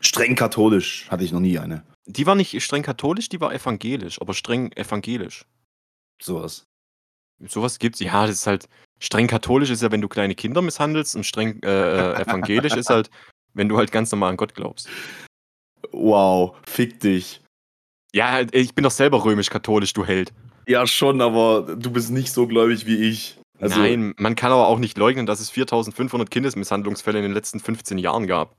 streng 0.00 0.36
katholisch 0.36 1.10
hatte 1.10 1.24
ich 1.24 1.32
noch 1.32 1.40
nie 1.40 1.58
eine. 1.58 1.84
Die 2.06 2.26
war 2.26 2.36
nicht 2.36 2.62
streng 2.62 2.84
katholisch, 2.84 3.28
die 3.28 3.40
war 3.40 3.52
evangelisch, 3.52 4.20
aber 4.20 4.34
streng 4.34 4.70
evangelisch. 4.72 5.44
Sowas. 6.22 6.64
Sowas 7.44 7.80
gibt's. 7.80 7.98
Ja, 7.98 8.26
das 8.26 8.36
ist 8.36 8.46
halt 8.46 8.68
streng 9.00 9.26
katholisch 9.26 9.70
ist 9.70 9.82
ja, 9.82 9.90
wenn 9.90 10.00
du 10.00 10.08
kleine 10.08 10.36
Kinder 10.36 10.62
misshandelst 10.62 11.16
und 11.16 11.24
streng 11.24 11.60
äh, 11.64 12.12
äh, 12.12 12.22
evangelisch 12.22 12.76
ist 12.76 12.88
halt, 12.88 13.10
wenn 13.52 13.68
du 13.68 13.76
halt 13.76 13.90
ganz 13.90 14.12
normal 14.12 14.30
an 14.30 14.36
Gott 14.36 14.54
glaubst. 14.54 14.88
Wow, 15.90 16.56
fick 16.68 17.00
dich. 17.00 17.40
Ja, 18.14 18.42
ich 18.52 18.76
bin 18.76 18.84
doch 18.84 18.92
selber 18.92 19.24
römisch-katholisch, 19.24 19.92
du 19.92 20.06
Held. 20.06 20.32
Ja, 20.68 20.86
schon, 20.86 21.20
aber 21.20 21.74
du 21.76 21.90
bist 21.90 22.10
nicht 22.10 22.32
so 22.32 22.46
gläubig 22.46 22.86
wie 22.86 23.08
ich. 23.08 23.41
Also, 23.62 23.78
Nein, 23.80 24.12
man 24.18 24.34
kann 24.34 24.50
aber 24.50 24.66
auch 24.66 24.80
nicht 24.80 24.98
leugnen, 24.98 25.24
dass 25.24 25.38
es 25.40 25.48
4500 25.50 26.30
Kindesmisshandlungsfälle 26.30 27.18
in 27.18 27.22
den 27.22 27.32
letzten 27.32 27.60
15 27.60 27.96
Jahren 27.96 28.26
gab. 28.26 28.56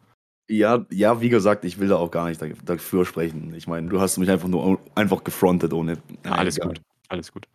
Ja, 0.50 0.86
ja, 0.92 1.20
wie 1.20 1.28
gesagt, 1.30 1.66
ich 1.66 1.78
will 1.80 1.89
da 1.89 1.98
auch 1.98 2.10
gar 2.10 2.30
nicht 2.30 2.42
da- 2.42 2.48
dafür 2.63 3.06
sprechen. 3.06 3.54
Ich 3.56 3.68
meine, 3.68 3.89
du 3.89 4.00
hast 4.00 4.18
mich 4.18 4.30
einfach 4.30 4.48
nur 4.48 4.80
einfach 4.96 5.24
gefrontet 5.26 5.74
ohne. 5.74 5.98
Ja, 6.26 6.32
alles 6.32 6.58
egal. 6.58 6.70
gut. 6.70 6.82
Alles 7.10 7.32
gut. 7.34 7.48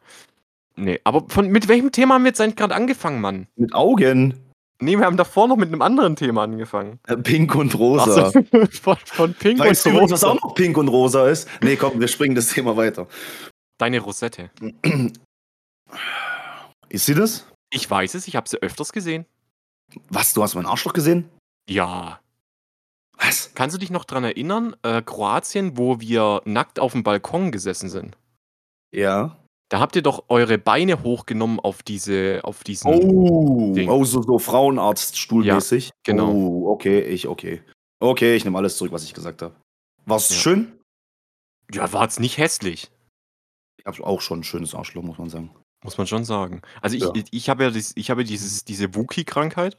Nee, 0.77 1.01
aber 1.05 1.25
von, 1.29 1.49
mit 1.49 1.69
welchem 1.69 1.91
Thema 1.91 2.15
haben 2.15 2.25
wir 2.25 2.29
jetzt 2.29 2.41
eigentlich 2.41 2.57
gerade 2.57 2.75
angefangen, 2.75 3.21
Mann? 3.23 3.47
Mit 3.57 3.75
Augen. 3.75 4.35
Nee, 4.81 4.97
wir 4.97 5.07
haben 5.07 5.17
davor 5.17 5.49
noch 5.49 5.57
mit 5.57 5.69
einem 5.69 5.83
anderen 5.83 6.17
Thema 6.17 6.45
angefangen. 6.45 7.01
Äh, 7.09 7.17
Pink 7.17 7.55
und 7.55 7.77
rosa. 7.79 8.31
So, 8.31 8.43
von, 8.83 8.97
von 9.05 9.35
Pink 9.35 9.59
Weißt 9.59 9.87
du, 9.87 9.91
und 9.91 9.97
was 9.97 10.13
Rosa. 10.13 10.29
auch 10.29 10.41
noch 10.43 10.55
pink 10.55 10.77
und 10.77 10.89
rosa 10.89 11.29
ist? 11.29 11.49
Nee, 11.63 11.77
komm, 11.77 11.99
wir 11.99 12.09
springen 12.09 12.35
das 12.37 12.49
Thema 12.49 12.77
weiter. 12.77 13.09
Deine 13.79 14.01
Rosette. 14.01 14.51
Ist 16.89 17.07
sie 17.07 17.15
das? 17.15 17.47
Ich 17.71 17.89
weiß 17.91 18.15
es, 18.15 18.29
ich 18.29 18.37
habe 18.37 18.49
sie 18.49 18.61
öfters 18.63 18.93
gesehen. 18.93 19.27
Was, 20.09 20.33
du 20.35 20.43
hast 20.43 20.55
meinen 20.55 20.67
Arschloch 20.67 20.93
gesehen? 20.93 21.29
Ja. 21.69 22.21
Was? 23.17 23.53
Kannst 23.55 23.75
du 23.75 23.81
dich 23.81 23.91
noch 23.91 24.05
dran 24.05 24.25
erinnern, 24.25 24.77
äh, 24.83 25.03
Kroatien, 25.03 25.77
wo 25.77 26.01
wir 26.01 26.41
nackt 26.45 26.79
auf 26.79 26.93
dem 26.93 27.03
Balkon 27.03 27.51
gesessen 27.53 27.89
sind? 27.89 28.17
Ja. 28.95 29.37
Da 29.71 29.81
habt 29.81 29.97
ihr 29.97 30.03
doch 30.03 30.25
eure 30.29 30.57
Beine 30.57 31.03
hochgenommen 31.03 31.61
auf 31.61 31.83
diese, 31.83 32.41
auf 32.45 32.65
diesen. 32.65 32.91
Oh, 32.91 33.75
Ding. 33.75 33.91
oh 33.91 34.05
so, 34.05 34.23
so 34.23 34.39
Frauenarztstuhlmäßig. 34.39 35.91
genau. 36.05 36.31
Oh, 36.33 36.71
okay, 36.73 37.01
ich, 37.01 37.27
okay. 37.29 37.63
Okay, 38.01 38.35
ich 38.37 38.45
nehme 38.45 38.57
alles 38.57 38.77
zurück, 38.79 38.93
was 38.93 39.05
ich 39.05 39.13
gesagt 39.13 39.43
habe. 39.43 39.55
War's 40.07 40.31
Ja. 40.31 40.37
schön? 40.37 40.79
Ja, 41.73 41.93
war 41.93 42.05
jetzt 42.05 42.21
nicht 42.21 42.39
hässlich, 42.39 42.91
Ich 43.79 43.85
habe 43.85 44.07
auch 44.07 44.23
schon 44.23 44.41
ein 44.41 44.45
schönes 44.45 44.75
Arschloch, 44.75 45.03
muss 45.03 45.19
man 45.19 45.29
sagen. 45.29 45.51
Muss 45.85 45.99
man 45.99 46.07
schon 46.07 46.25
sagen. 46.25 46.63
Also 46.83 46.97
ich, 46.97 47.03
Ja. 47.03 47.13
ich, 47.15 47.25
ich 47.33 47.49
habe 47.49 47.65
ja, 47.65 47.71
dies, 47.71 47.93
ich 47.97 48.11
habe 48.11 48.23
ja 48.23 48.27
dieses, 48.27 48.65
diese 48.65 48.95
Wookie-Krankheit. 48.95 49.79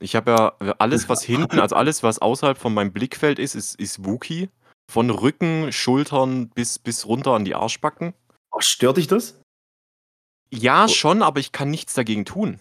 Ich 0.00 0.16
habe 0.16 0.30
ja 0.32 0.52
äh, 0.60 0.74
alles, 0.78 1.08
was 1.08 1.22
hinten, 1.22 1.60
also 1.60 1.76
alles, 1.76 2.02
was 2.02 2.18
außerhalb 2.18 2.58
von 2.58 2.74
meinem 2.74 2.92
Blickfeld 2.92 3.38
ist, 3.38 3.54
ist, 3.54 3.78
ist 3.78 4.04
Wookie. 4.04 4.50
Von 4.92 5.08
Rücken, 5.10 5.72
Schultern 5.72 6.48
bis, 6.50 6.78
bis 6.78 7.06
runter 7.06 7.32
an 7.32 7.44
die 7.44 7.54
Arschbacken. 7.54 8.12
Oh, 8.52 8.60
stört 8.60 8.98
dich 8.98 9.06
das? 9.06 9.40
Ja, 10.50 10.84
Oh. 10.84 10.88
schon, 10.88 11.22
aber 11.22 11.40
ich 11.40 11.52
kann 11.52 11.70
nichts 11.70 11.94
dagegen 11.94 12.24
tun. 12.24 12.60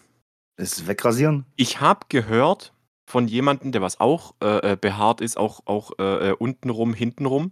Das 0.55 0.87
wegrasieren? 0.87 1.45
Ich 1.55 1.81
habe 1.81 2.05
gehört 2.09 2.73
von 3.09 3.27
jemandem, 3.27 3.71
der 3.73 3.81
was 3.81 3.99
auch 3.99 4.35
äh, 4.41 4.71
äh, 4.71 4.77
behaart 4.79 5.19
ist, 5.19 5.37
auch, 5.37 5.61
auch 5.65 5.91
äh, 5.99 6.29
äh, 6.29 6.31
untenrum, 6.33 6.93
hintenrum, 6.93 7.51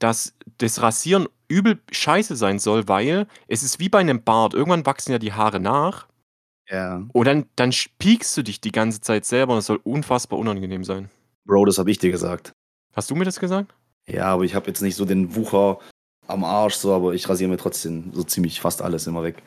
dass 0.00 0.34
das 0.58 0.82
Rasieren 0.82 1.28
übel 1.48 1.78
scheiße 1.92 2.34
sein 2.36 2.58
soll, 2.58 2.88
weil 2.88 3.26
es 3.48 3.62
ist 3.62 3.78
wie 3.78 3.88
bei 3.88 3.98
einem 4.00 4.22
Bart. 4.22 4.54
Irgendwann 4.54 4.84
wachsen 4.86 5.12
ja 5.12 5.18
die 5.18 5.32
Haare 5.32 5.60
nach 5.60 6.06
Ja. 6.68 7.02
und 7.12 7.24
dann, 7.26 7.46
dann 7.56 7.72
piekst 7.98 8.36
du 8.36 8.42
dich 8.42 8.60
die 8.60 8.72
ganze 8.72 9.00
Zeit 9.00 9.24
selber 9.24 9.52
und 9.54 9.58
es 9.60 9.66
soll 9.66 9.80
unfassbar 9.84 10.38
unangenehm 10.38 10.84
sein. 10.84 11.10
Bro, 11.44 11.64
das 11.66 11.78
habe 11.78 11.90
ich 11.90 11.98
dir 11.98 12.10
gesagt. 12.10 12.52
Hast 12.94 13.10
du 13.10 13.14
mir 13.14 13.24
das 13.24 13.40
gesagt? 13.40 13.72
Ja, 14.06 14.26
aber 14.26 14.44
ich 14.44 14.54
habe 14.54 14.66
jetzt 14.66 14.80
nicht 14.82 14.96
so 14.96 15.04
den 15.04 15.34
Wucher 15.36 15.78
am 16.26 16.44
Arsch, 16.44 16.74
so, 16.74 16.94
aber 16.94 17.14
ich 17.14 17.28
rasiere 17.28 17.50
mir 17.50 17.56
trotzdem 17.56 18.10
so 18.12 18.22
ziemlich 18.22 18.60
fast 18.60 18.82
alles 18.82 19.06
immer 19.06 19.22
weg. 19.22 19.42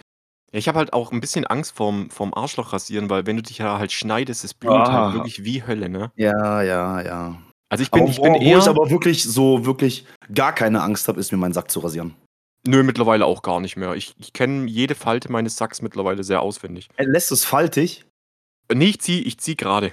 Ja, 0.52 0.60
ich 0.60 0.68
habe 0.68 0.78
halt 0.80 0.94
auch 0.94 1.12
ein 1.12 1.22
bisschen 1.22 1.48
Angst 1.48 1.76
vorm, 1.76 2.10
vorm 2.10 2.34
Arschloch 2.34 2.74
rasieren, 2.74 3.10
weil 3.10 3.26
wenn 3.26 3.38
du 3.38 3.42
dich 3.44 3.58
ja 3.60 3.80
halt 3.80 3.92
schneidest, 3.92 4.44
es 4.44 4.54
blutet 4.54 4.88
Ah. 4.90 5.06
halt 5.06 5.14
wirklich 5.16 5.44
wie 5.46 5.66
Hölle, 5.66 5.90
ne? 5.90 6.12
Ja, 6.16 6.62
ja, 6.62 7.02
ja. 7.02 7.42
Also 7.74 7.82
ich 7.84 7.90
bin, 7.90 8.04
aber 8.04 8.12
ich 8.12 8.20
wo, 8.20 8.24
bin 8.24 8.34
wo 8.36 8.38
eher. 8.42 8.58
ich 8.60 8.68
aber 8.68 8.90
wirklich 8.92 9.24
so 9.24 9.66
wirklich 9.66 10.06
gar 10.32 10.54
keine 10.54 10.84
Angst 10.84 11.08
habe, 11.08 11.20
ist 11.20 11.32
mir 11.32 11.40
meinen 11.40 11.54
Sack 11.54 11.72
zu 11.72 11.80
rasieren. 11.80 12.14
Nö, 12.68 12.84
mittlerweile 12.84 13.26
auch 13.26 13.42
gar 13.42 13.60
nicht 13.60 13.78
mehr. 13.78 13.96
Ich, 13.96 14.14
ich 14.20 14.32
kenne 14.32 14.70
jede 14.70 14.94
Falte 14.94 15.32
meines 15.32 15.58
Sacks 15.58 15.82
mittlerweile 15.82 16.24
sehr 16.24 16.42
auswendig. 16.44 16.88
Er 16.98 17.08
lässt 17.08 17.32
es 17.32 17.44
faltig. 17.44 18.06
Nee, 18.72 18.86
ich 18.90 19.02
zieh, 19.02 19.22
ich 19.24 19.40
zieh 19.40 19.56
gerade. 19.58 19.92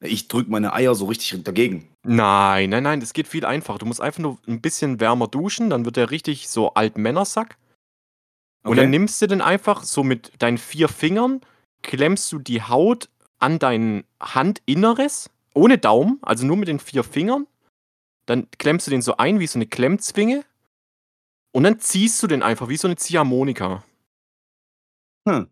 Ich 0.00 0.28
drück 0.28 0.48
meine 0.48 0.72
Eier 0.72 0.94
so 0.94 1.04
richtig 1.04 1.44
dagegen. 1.44 1.88
Nein, 2.06 2.70
nein, 2.70 2.82
nein, 2.82 3.00
das 3.00 3.12
geht 3.12 3.28
viel 3.28 3.44
einfacher. 3.44 3.78
Du 3.78 3.86
musst 3.86 4.00
einfach 4.00 4.20
nur 4.20 4.38
ein 4.48 4.60
bisschen 4.62 4.98
wärmer 4.98 5.28
duschen, 5.28 5.68
dann 5.68 5.84
wird 5.84 5.96
der 5.96 6.10
richtig 6.10 6.48
so 6.48 6.72
Altmännersack. 6.72 7.58
Und 8.64 8.72
Okay. 8.72 8.80
dann 8.80 8.90
nimmst 8.90 9.20
du 9.20 9.26
den 9.26 9.42
einfach 9.42 9.82
so 9.84 10.02
mit 10.02 10.32
deinen 10.38 10.56
vier 10.58 10.88
Fingern, 10.88 11.42
klemmst 11.82 12.32
du 12.32 12.38
die 12.38 12.62
Haut 12.62 13.10
an 13.38 13.58
dein 13.58 14.04
Handinneres, 14.20 15.30
ohne 15.54 15.78
Daumen, 15.78 16.18
also 16.22 16.44
nur 16.46 16.56
mit 16.56 16.68
den 16.68 16.78
vier 16.78 17.04
Fingern. 17.04 17.46
Dann 18.26 18.48
klemmst 18.58 18.86
du 18.86 18.90
den 18.90 19.02
so 19.02 19.16
ein 19.16 19.40
wie 19.40 19.46
so 19.46 19.58
eine 19.58 19.66
Klemmzwinge. 19.66 20.44
Und 21.52 21.62
dann 21.62 21.78
ziehst 21.78 22.22
du 22.22 22.26
den 22.26 22.42
einfach 22.42 22.68
wie 22.68 22.76
so 22.76 22.88
eine 22.88 22.96
Ziehharmonika. 22.96 23.84
Hm. 25.28 25.48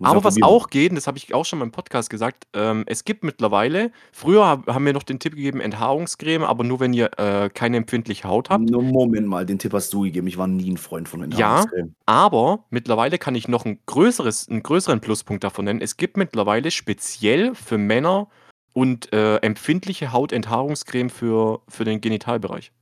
Muss 0.00 0.10
Aber 0.10 0.22
was 0.22 0.40
auch 0.42 0.70
geht, 0.70 0.90
und 0.90 0.94
das 0.96 1.08
habe 1.08 1.18
ich 1.18 1.34
auch 1.34 1.44
schon 1.44 1.58
mal 1.58 1.64
im 1.64 1.72
Podcast 1.72 2.08
gesagt, 2.08 2.46
ähm, 2.52 2.84
es 2.86 3.04
gibt 3.04 3.24
mittlerweile, 3.24 3.90
früher 4.12 4.46
hab- 4.46 4.68
haben 4.68 4.86
wir 4.86 4.92
noch 4.92 5.02
den 5.02 5.18
Tipp 5.18 5.34
gegeben, 5.34 5.60
Enthaarungscreme, 5.60 6.44
aber 6.44 6.62
nur 6.62 6.78
wenn 6.78 6.92
ihr 6.92 7.18
äh, 7.18 7.50
keine 7.50 7.78
empfindliche 7.78 8.28
Haut 8.28 8.48
habt. 8.48 8.70
Nur 8.70 8.82
Moment 8.82 9.26
mal, 9.26 9.44
den 9.44 9.58
Tipp 9.58 9.72
hast 9.72 9.92
du 9.92 10.02
gegeben. 10.02 10.28
Ich 10.28 10.38
war 10.38 10.46
nie 10.46 10.70
ein 10.70 10.76
Freund 10.76 11.08
von 11.08 11.20
Ja. 11.20 11.24
Enthaarungscreme. 11.24 11.94
Aber 12.06 12.64
mittlerweile 12.70 13.18
kann 13.18 13.34
ich 13.34 13.48
noch 13.48 13.64
ein 13.64 13.80
größeres, 13.86 14.48
einen 14.48 14.62
größeren 14.62 15.00
Pluspunkt 15.00 15.42
davon 15.42 15.64
nennen. 15.64 15.80
Es 15.80 15.96
gibt 15.96 16.16
mittlerweile 16.16 16.70
speziell 16.70 17.56
für 17.56 17.78
Männer 17.78 18.28
und 18.72 19.12
äh, 19.12 19.36
empfindliche 19.36 20.12
Hautenthaarungscreme 20.12 21.10
für, 21.10 21.62
für 21.68 21.84
den 21.84 22.00
Genitalbereich. 22.00 22.72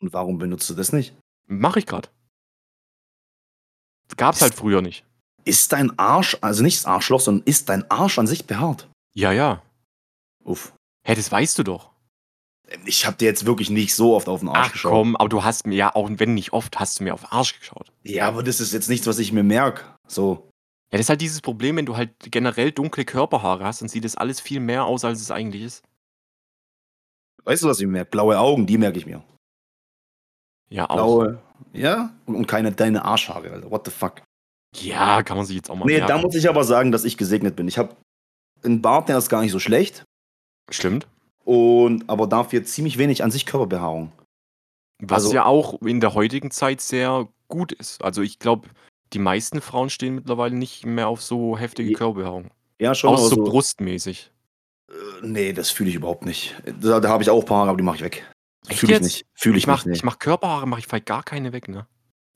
Und 0.00 0.12
warum 0.12 0.38
benutzt 0.38 0.68
du 0.68 0.74
das 0.74 0.92
nicht? 0.92 1.14
Mache 1.46 1.78
ich 1.78 1.86
gerade. 1.86 2.08
Gab's 4.16 4.42
halt 4.42 4.54
früher 4.54 4.82
nicht. 4.82 5.04
Ist 5.44 5.72
dein 5.72 5.98
Arsch, 5.98 6.36
also 6.40 6.62
nicht 6.62 6.78
das 6.78 6.86
Arschloch, 6.86 7.20
sondern 7.20 7.46
ist 7.46 7.68
dein 7.68 7.90
Arsch 7.90 8.18
an 8.18 8.26
sich 8.26 8.46
behaart? 8.46 8.88
Ja, 9.14 9.32
ja. 9.32 9.62
Uff. 10.44 10.74
Hä, 11.04 11.14
das 11.14 11.32
weißt 11.32 11.58
du 11.58 11.62
doch. 11.62 11.90
Ich 12.84 13.06
habe 13.06 13.16
dir 13.16 13.26
jetzt 13.26 13.44
wirklich 13.44 13.70
nicht 13.70 13.94
so 13.94 14.14
oft 14.14 14.28
auf 14.28 14.40
den 14.40 14.48
Arsch 14.48 14.68
Ach 14.68 14.72
geschaut. 14.72 14.92
komm, 14.92 15.16
aber 15.16 15.28
du 15.28 15.44
hast 15.44 15.66
mir 15.66 15.74
ja, 15.74 15.94
auch 15.94 16.08
wenn 16.10 16.34
nicht 16.34 16.52
oft, 16.52 16.78
hast 16.78 17.00
du 17.00 17.04
mir 17.04 17.12
auf 17.12 17.22
den 17.22 17.30
Arsch 17.32 17.58
geschaut. 17.58 17.92
Ja, 18.02 18.28
aber 18.28 18.42
das 18.42 18.60
ist 18.60 18.72
jetzt 18.72 18.88
nichts, 18.88 19.06
was 19.06 19.18
ich 19.18 19.32
mir 19.32 19.42
merke. 19.42 19.84
So. 20.06 20.48
Ja, 20.92 20.98
das 20.98 21.06
ist 21.06 21.08
halt 21.08 21.20
dieses 21.22 21.40
Problem, 21.40 21.76
wenn 21.76 21.86
du 21.86 21.96
halt 21.96 22.12
generell 22.30 22.70
dunkle 22.70 23.04
Körperhaare 23.04 23.64
hast, 23.64 23.80
dann 23.80 23.88
sieht 23.88 24.04
das 24.04 24.14
alles 24.16 24.40
viel 24.40 24.60
mehr 24.60 24.84
aus, 24.84 25.04
als 25.04 25.20
es 25.22 25.30
eigentlich 25.30 25.62
ist. 25.62 25.82
Weißt 27.44 27.62
du, 27.62 27.68
was 27.68 27.80
ich 27.80 27.86
merke? 27.86 28.10
Blaue 28.10 28.38
Augen, 28.38 28.66
die 28.66 28.78
merke 28.78 28.98
ich 28.98 29.06
mir. 29.06 29.22
Ja, 30.68 30.88
auch. 30.88 30.94
Blaue. 30.94 31.42
Ja? 31.72 32.14
Und, 32.26 32.36
und 32.36 32.46
keine 32.46 32.72
deine 32.72 33.04
Arschhaare, 33.04 33.50
Alter. 33.50 33.70
What 33.70 33.86
the 33.86 33.90
fuck? 33.90 34.22
Ja, 34.76 35.22
kann 35.22 35.36
man 35.36 35.46
sich 35.46 35.56
jetzt 35.56 35.70
auch 35.70 35.74
mal 35.74 35.86
Nee, 35.86 35.98
merken. 35.98 36.08
da 36.08 36.18
muss 36.18 36.34
ich 36.34 36.48
aber 36.48 36.64
sagen, 36.64 36.92
dass 36.92 37.04
ich 37.04 37.16
gesegnet 37.16 37.56
bin. 37.56 37.68
Ich 37.68 37.78
habe 37.78 37.96
einen 38.62 38.80
Bart, 38.80 39.08
der 39.08 39.18
ist 39.18 39.28
gar 39.28 39.42
nicht 39.42 39.52
so 39.52 39.58
schlecht. 39.58 40.04
Stimmt. 40.70 41.06
Und 41.44 42.08
aber 42.08 42.26
dafür 42.26 42.64
ziemlich 42.64 42.96
wenig 42.98 43.24
an 43.24 43.30
sich 43.30 43.44
Körperbehaarung. 43.46 44.12
Was 45.02 45.24
Also- 45.24 45.34
ja 45.34 45.44
auch 45.46 45.80
in 45.82 46.00
der 46.00 46.14
heutigen 46.14 46.50
Zeit 46.50 46.80
sehr 46.80 47.28
gut 47.48 47.72
ist. 47.72 48.02
Also 48.02 48.22
ich 48.22 48.38
glaube, 48.38 48.68
die 49.12 49.18
meisten 49.18 49.60
Frauen 49.60 49.90
stehen 49.90 50.14
mittlerweile 50.14 50.54
nicht 50.54 50.86
mehr 50.86 51.08
auf 51.08 51.22
so 51.22 51.56
heftige 51.58 51.92
Körperbehaarung. 51.92 52.50
Ja, 52.80 52.94
schon. 52.94 53.10
Aber 53.10 53.18
so 53.18 53.28
so, 53.28 53.44
brustmäßig. 53.44 54.30
äh, 54.90 54.94
nee, 55.26 55.52
das 55.52 55.70
fühle 55.70 55.90
ich 55.90 55.96
überhaupt 55.96 56.24
nicht. 56.24 56.54
Da, 56.80 57.00
da 57.00 57.08
habe 57.08 57.22
ich 57.22 57.30
auch 57.30 57.40
ein 57.40 57.46
paar 57.46 57.58
Haare, 57.58 57.68
aber 57.70 57.76
die 57.78 57.84
mache 57.84 57.96
ich 57.96 58.02
weg. 58.02 58.26
Fühle 58.70 58.94
ich 58.96 59.00
nicht. 59.02 59.26
Fühle 59.34 59.56
ich, 59.56 59.64
Ich 59.64 59.66
mach, 59.66 59.84
nicht. 59.84 59.96
ich 59.96 60.04
mach 60.04 60.18
Körperhaare, 60.18 60.66
mache 60.66 60.80
ich 60.80 60.86
vielleicht 60.86 61.06
gar 61.06 61.22
keine 61.22 61.52
weg, 61.52 61.68
ne? 61.68 61.86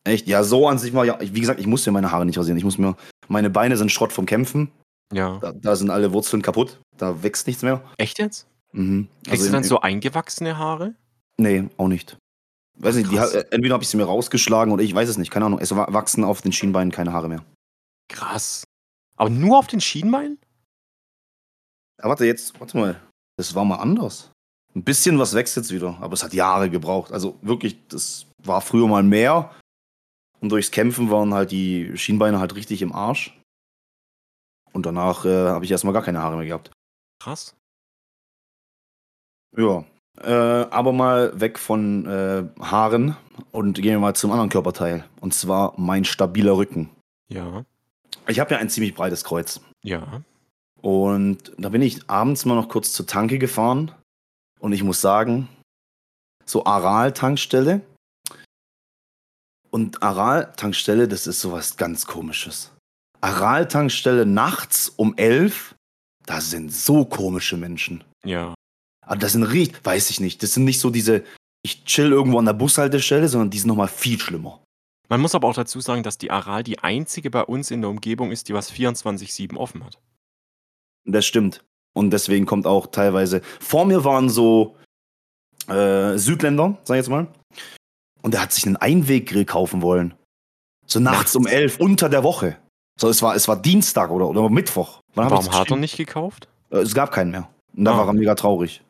Nee. 0.07 0.13
Echt? 0.15 0.27
Ja, 0.29 0.43
so 0.45 0.69
an 0.69 0.79
sich 0.79 0.93
mal. 0.93 1.05
Ja, 1.07 1.19
wie 1.21 1.41
gesagt, 1.41 1.59
ich 1.61 1.67
muss 1.67 1.85
mir 1.87 1.93
meine 1.93 2.11
Haare 2.13 2.27
nicht 2.27 2.39
rasieren. 2.39 2.59
Ich 2.59 2.65
muss 2.65 2.79
mir. 2.79 2.97
Meine 3.29 3.51
Beine 3.51 3.77
sind 3.77 3.91
Schrott 3.91 4.13
vom 4.13 4.25
Kämpfen. 4.27 4.71
Ja. 5.13 5.39
Da, 5.39 5.53
da 5.53 5.75
sind 5.77 5.91
alle 5.91 6.13
Wurzeln 6.13 6.43
kaputt. 6.43 6.79
Da 6.97 7.23
wächst 7.23 7.47
nichts 7.49 7.63
mehr. 7.63 7.83
Echt 7.97 8.19
jetzt? 8.21 8.47
Mhm. 8.73 9.09
Kriegst 9.25 9.43
du 9.43 9.47
in- 9.47 9.53
dann 9.53 9.65
so 9.65 9.81
eingewachsene 9.81 10.59
Haare? 10.59 10.95
Nee, 11.39 11.69
auch 11.77 11.89
nicht. 11.89 12.17
Weiß 12.79 12.97
nicht, 12.97 13.11
die, 13.11 13.17
entweder 13.17 13.75
habe 13.75 13.83
ich 13.85 13.89
sie 13.89 13.97
mir 13.97 14.05
rausgeschlagen 14.05 14.73
oder 14.73 14.83
ich 14.83 14.95
weiß 14.95 15.09
es 15.09 15.17
nicht, 15.19 15.31
keine 15.31 15.47
Ahnung. 15.47 15.59
Es 15.61 15.75
wa- 15.75 15.93
wachsen 15.93 16.25
auf 16.25 16.43
den 16.43 16.53
Schienbeinen 16.53 16.93
keine 16.93 17.13
Haare 17.13 17.29
mehr. 17.29 17.45
Krass. 18.09 18.65
Aber 19.17 19.31
nur 19.31 19.59
auf 19.59 19.67
den 19.67 19.81
Schienbeinen? 19.81 20.39
Aber 21.99 22.11
warte, 22.11 22.27
jetzt, 22.27 22.59
warte 22.61 22.77
mal. 22.77 23.03
Das 23.39 23.55
war 23.55 23.65
mal 23.65 23.77
anders. 23.77 24.31
Ein 24.75 24.85
bisschen 24.85 25.19
was 25.19 25.33
wächst 25.35 25.57
jetzt 25.57 25.73
wieder, 25.73 25.97
aber 26.01 26.13
es 26.13 26.23
hat 26.23 26.35
Jahre 26.35 26.69
gebraucht. 26.69 27.13
Also 27.13 27.39
wirklich, 27.41 27.79
das 27.89 28.27
war 28.43 28.61
früher 28.61 28.87
mal 28.87 29.03
mehr. 29.03 29.55
Und 30.41 30.51
durchs 30.51 30.71
Kämpfen 30.71 31.11
waren 31.11 31.33
halt 31.33 31.51
die 31.51 31.97
Schienbeine 31.97 32.39
halt 32.39 32.55
richtig 32.55 32.83
im 32.83 32.93
Arsch. 32.93 33.39
Und 34.73 34.85
danach 34.85 35.25
äh, 35.25 35.49
habe 35.49 35.65
ich 35.65 35.71
erstmal 35.71 35.95
gar 35.95 36.03
keine 36.03 36.21
Haare 36.21 36.37
mehr 36.37 36.45
gehabt. 36.47 36.71
Krass. 37.23 37.57
Ja. 39.57 39.85
Äh, 40.23 40.33
aber 40.33 40.93
mal 40.93 41.39
weg 41.39 41.59
von 41.59 42.07
äh, 42.07 42.45
Haaren 42.61 43.17
und 43.53 43.75
gehen 43.75 43.93
wir 43.93 43.99
mal 43.99 44.15
zum 44.15 44.31
anderen 44.33 44.49
Körperteil. 44.49 45.05
Und 45.21 45.35
zwar 45.35 45.75
mein 45.77 46.05
stabiler 46.05 46.57
Rücken. 46.57 46.91
Ja. 47.29 47.65
Ich 48.27 48.41
habe 48.41 48.55
ja 48.55 48.59
ein 48.59 48.71
ziemlich 48.71 48.95
breites 48.95 49.25
Kreuz. 49.25 49.61
Ja. 49.83 50.23
Und 50.81 51.53
da 51.59 51.69
bin 51.69 51.83
ich 51.83 52.09
abends 52.09 52.45
mal 52.45 52.55
noch 52.55 52.69
kurz 52.69 52.93
zur 52.93 53.07
Tanke 53.07 53.39
gefahren. 53.39 53.93
Und 54.61 54.73
ich 54.73 54.83
muss 54.83 55.01
sagen, 55.01 55.49
so 56.45 56.65
Aral-Tankstelle. 56.65 57.83
Und 59.71 60.03
Aral-Tankstelle, 60.03 61.09
das 61.09 61.27
ist 61.27 61.41
sowas 61.41 61.77
ganz 61.77 62.07
komisches. 62.07 62.73
Aral-Tankstelle 63.21 64.25
nachts 64.25 64.89
um 64.89 65.15
elf, 65.17 65.75
da 66.25 66.41
sind 66.41 66.73
so 66.73 67.05
komische 67.05 67.57
Menschen. 67.57 68.03
Ja. 68.25 68.55
Aber 69.07 69.17
das 69.19 69.33
sind 69.33 69.45
richtig, 69.45 69.85
weiß 69.85 70.11
ich 70.11 70.21
nicht, 70.21 70.43
das 70.43 70.53
sind 70.55 70.65
nicht 70.65 70.81
so 70.81 70.91
diese, 70.91 71.23
ich 71.63 71.85
chill 71.85 72.11
irgendwo 72.13 72.39
an 72.39 72.45
der 72.45 72.53
Bushaltestelle, 72.53 73.29
sondern 73.29 73.51
die 73.51 73.59
sind 73.59 73.69
nochmal 73.69 73.89
viel 73.89 74.19
schlimmer. 74.21 74.63
Man 75.09 75.21
muss 75.21 75.35
aber 75.37 75.47
auch 75.49 75.55
dazu 75.55 75.81
sagen, 75.81 76.03
dass 76.03 76.19
die 76.19 76.31
Aral 76.33 76.65
die 76.65 76.81
einzige 76.81 77.31
bei 77.31 77.43
uns 77.45 77.71
in 77.71 77.81
der 77.81 77.91
Umgebung 77.91 78.33
ist, 78.33 78.49
die 78.49 78.55
was 78.55 78.73
24-7 78.73 79.57
offen 79.57 79.85
hat. 79.85 79.99
Das 81.05 81.25
stimmt. 81.25 81.65
Und 81.95 82.11
deswegen 82.11 82.45
kommt 82.45 82.67
auch 82.67 82.89
teilweise. 82.89 83.41
Vor 83.61 83.85
mir 83.87 84.05
waren 84.05 84.29
so 84.29 84.77
äh, 85.69 86.19
Südländer, 86.19 86.77
sag 86.85 86.97
ich 86.97 86.99
jetzt 87.03 87.09
mal. 87.11 87.29
Und 88.23 88.35
der 88.35 88.43
hat 88.43 88.53
sich 88.53 88.67
einen 88.67 88.77
Einweggrill 88.77 89.45
kaufen 89.45 89.83
wollen. 89.83 90.15
So 90.87 90.99
nachts, 91.01 91.19
Nachts? 91.19 91.37
um 91.37 91.47
elf, 91.47 91.79
unter 91.79 92.09
der 92.09 92.23
Woche. 92.25 92.59
So, 93.01 93.09
es 93.09 93.23
war, 93.23 93.35
es 93.37 93.47
war 93.47 93.57
Dienstag 93.61 94.11
oder, 94.11 94.29
oder 94.29 94.49
Mittwoch. 94.51 95.01
Wann 95.15 95.31
Warum 95.31 95.51
hat 95.53 95.71
er 95.71 95.77
nicht 95.77 95.97
gekauft? 95.97 96.49
Äh, 96.71 96.79
Es 96.79 96.95
gab 96.95 97.13
keinen 97.13 97.31
mehr. 97.31 97.49
Und 97.77 97.85
da 97.85 97.93
Ah. 97.95 97.99
war 97.99 98.07
er 98.09 98.13
mega 98.13 98.35
traurig. 98.35 98.83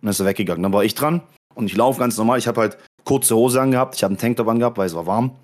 Und 0.00 0.02
dann 0.02 0.10
ist 0.10 0.20
er 0.20 0.26
weggegangen. 0.26 0.62
Dann 0.62 0.72
war 0.72 0.84
ich 0.84 0.94
dran 0.94 1.22
und 1.54 1.66
ich 1.66 1.76
laufe 1.76 1.98
ganz 1.98 2.16
normal. 2.16 2.38
Ich 2.38 2.46
habe 2.46 2.60
halt 2.60 2.78
kurze 3.04 3.34
Hose 3.36 3.60
angehabt, 3.60 3.96
ich 3.96 4.04
habe 4.04 4.12
einen 4.12 4.18
Tanktop 4.18 4.48
angehabt, 4.48 4.78
weil 4.78 4.86
es 4.86 4.94
war 4.94 5.06
warm. 5.06 5.36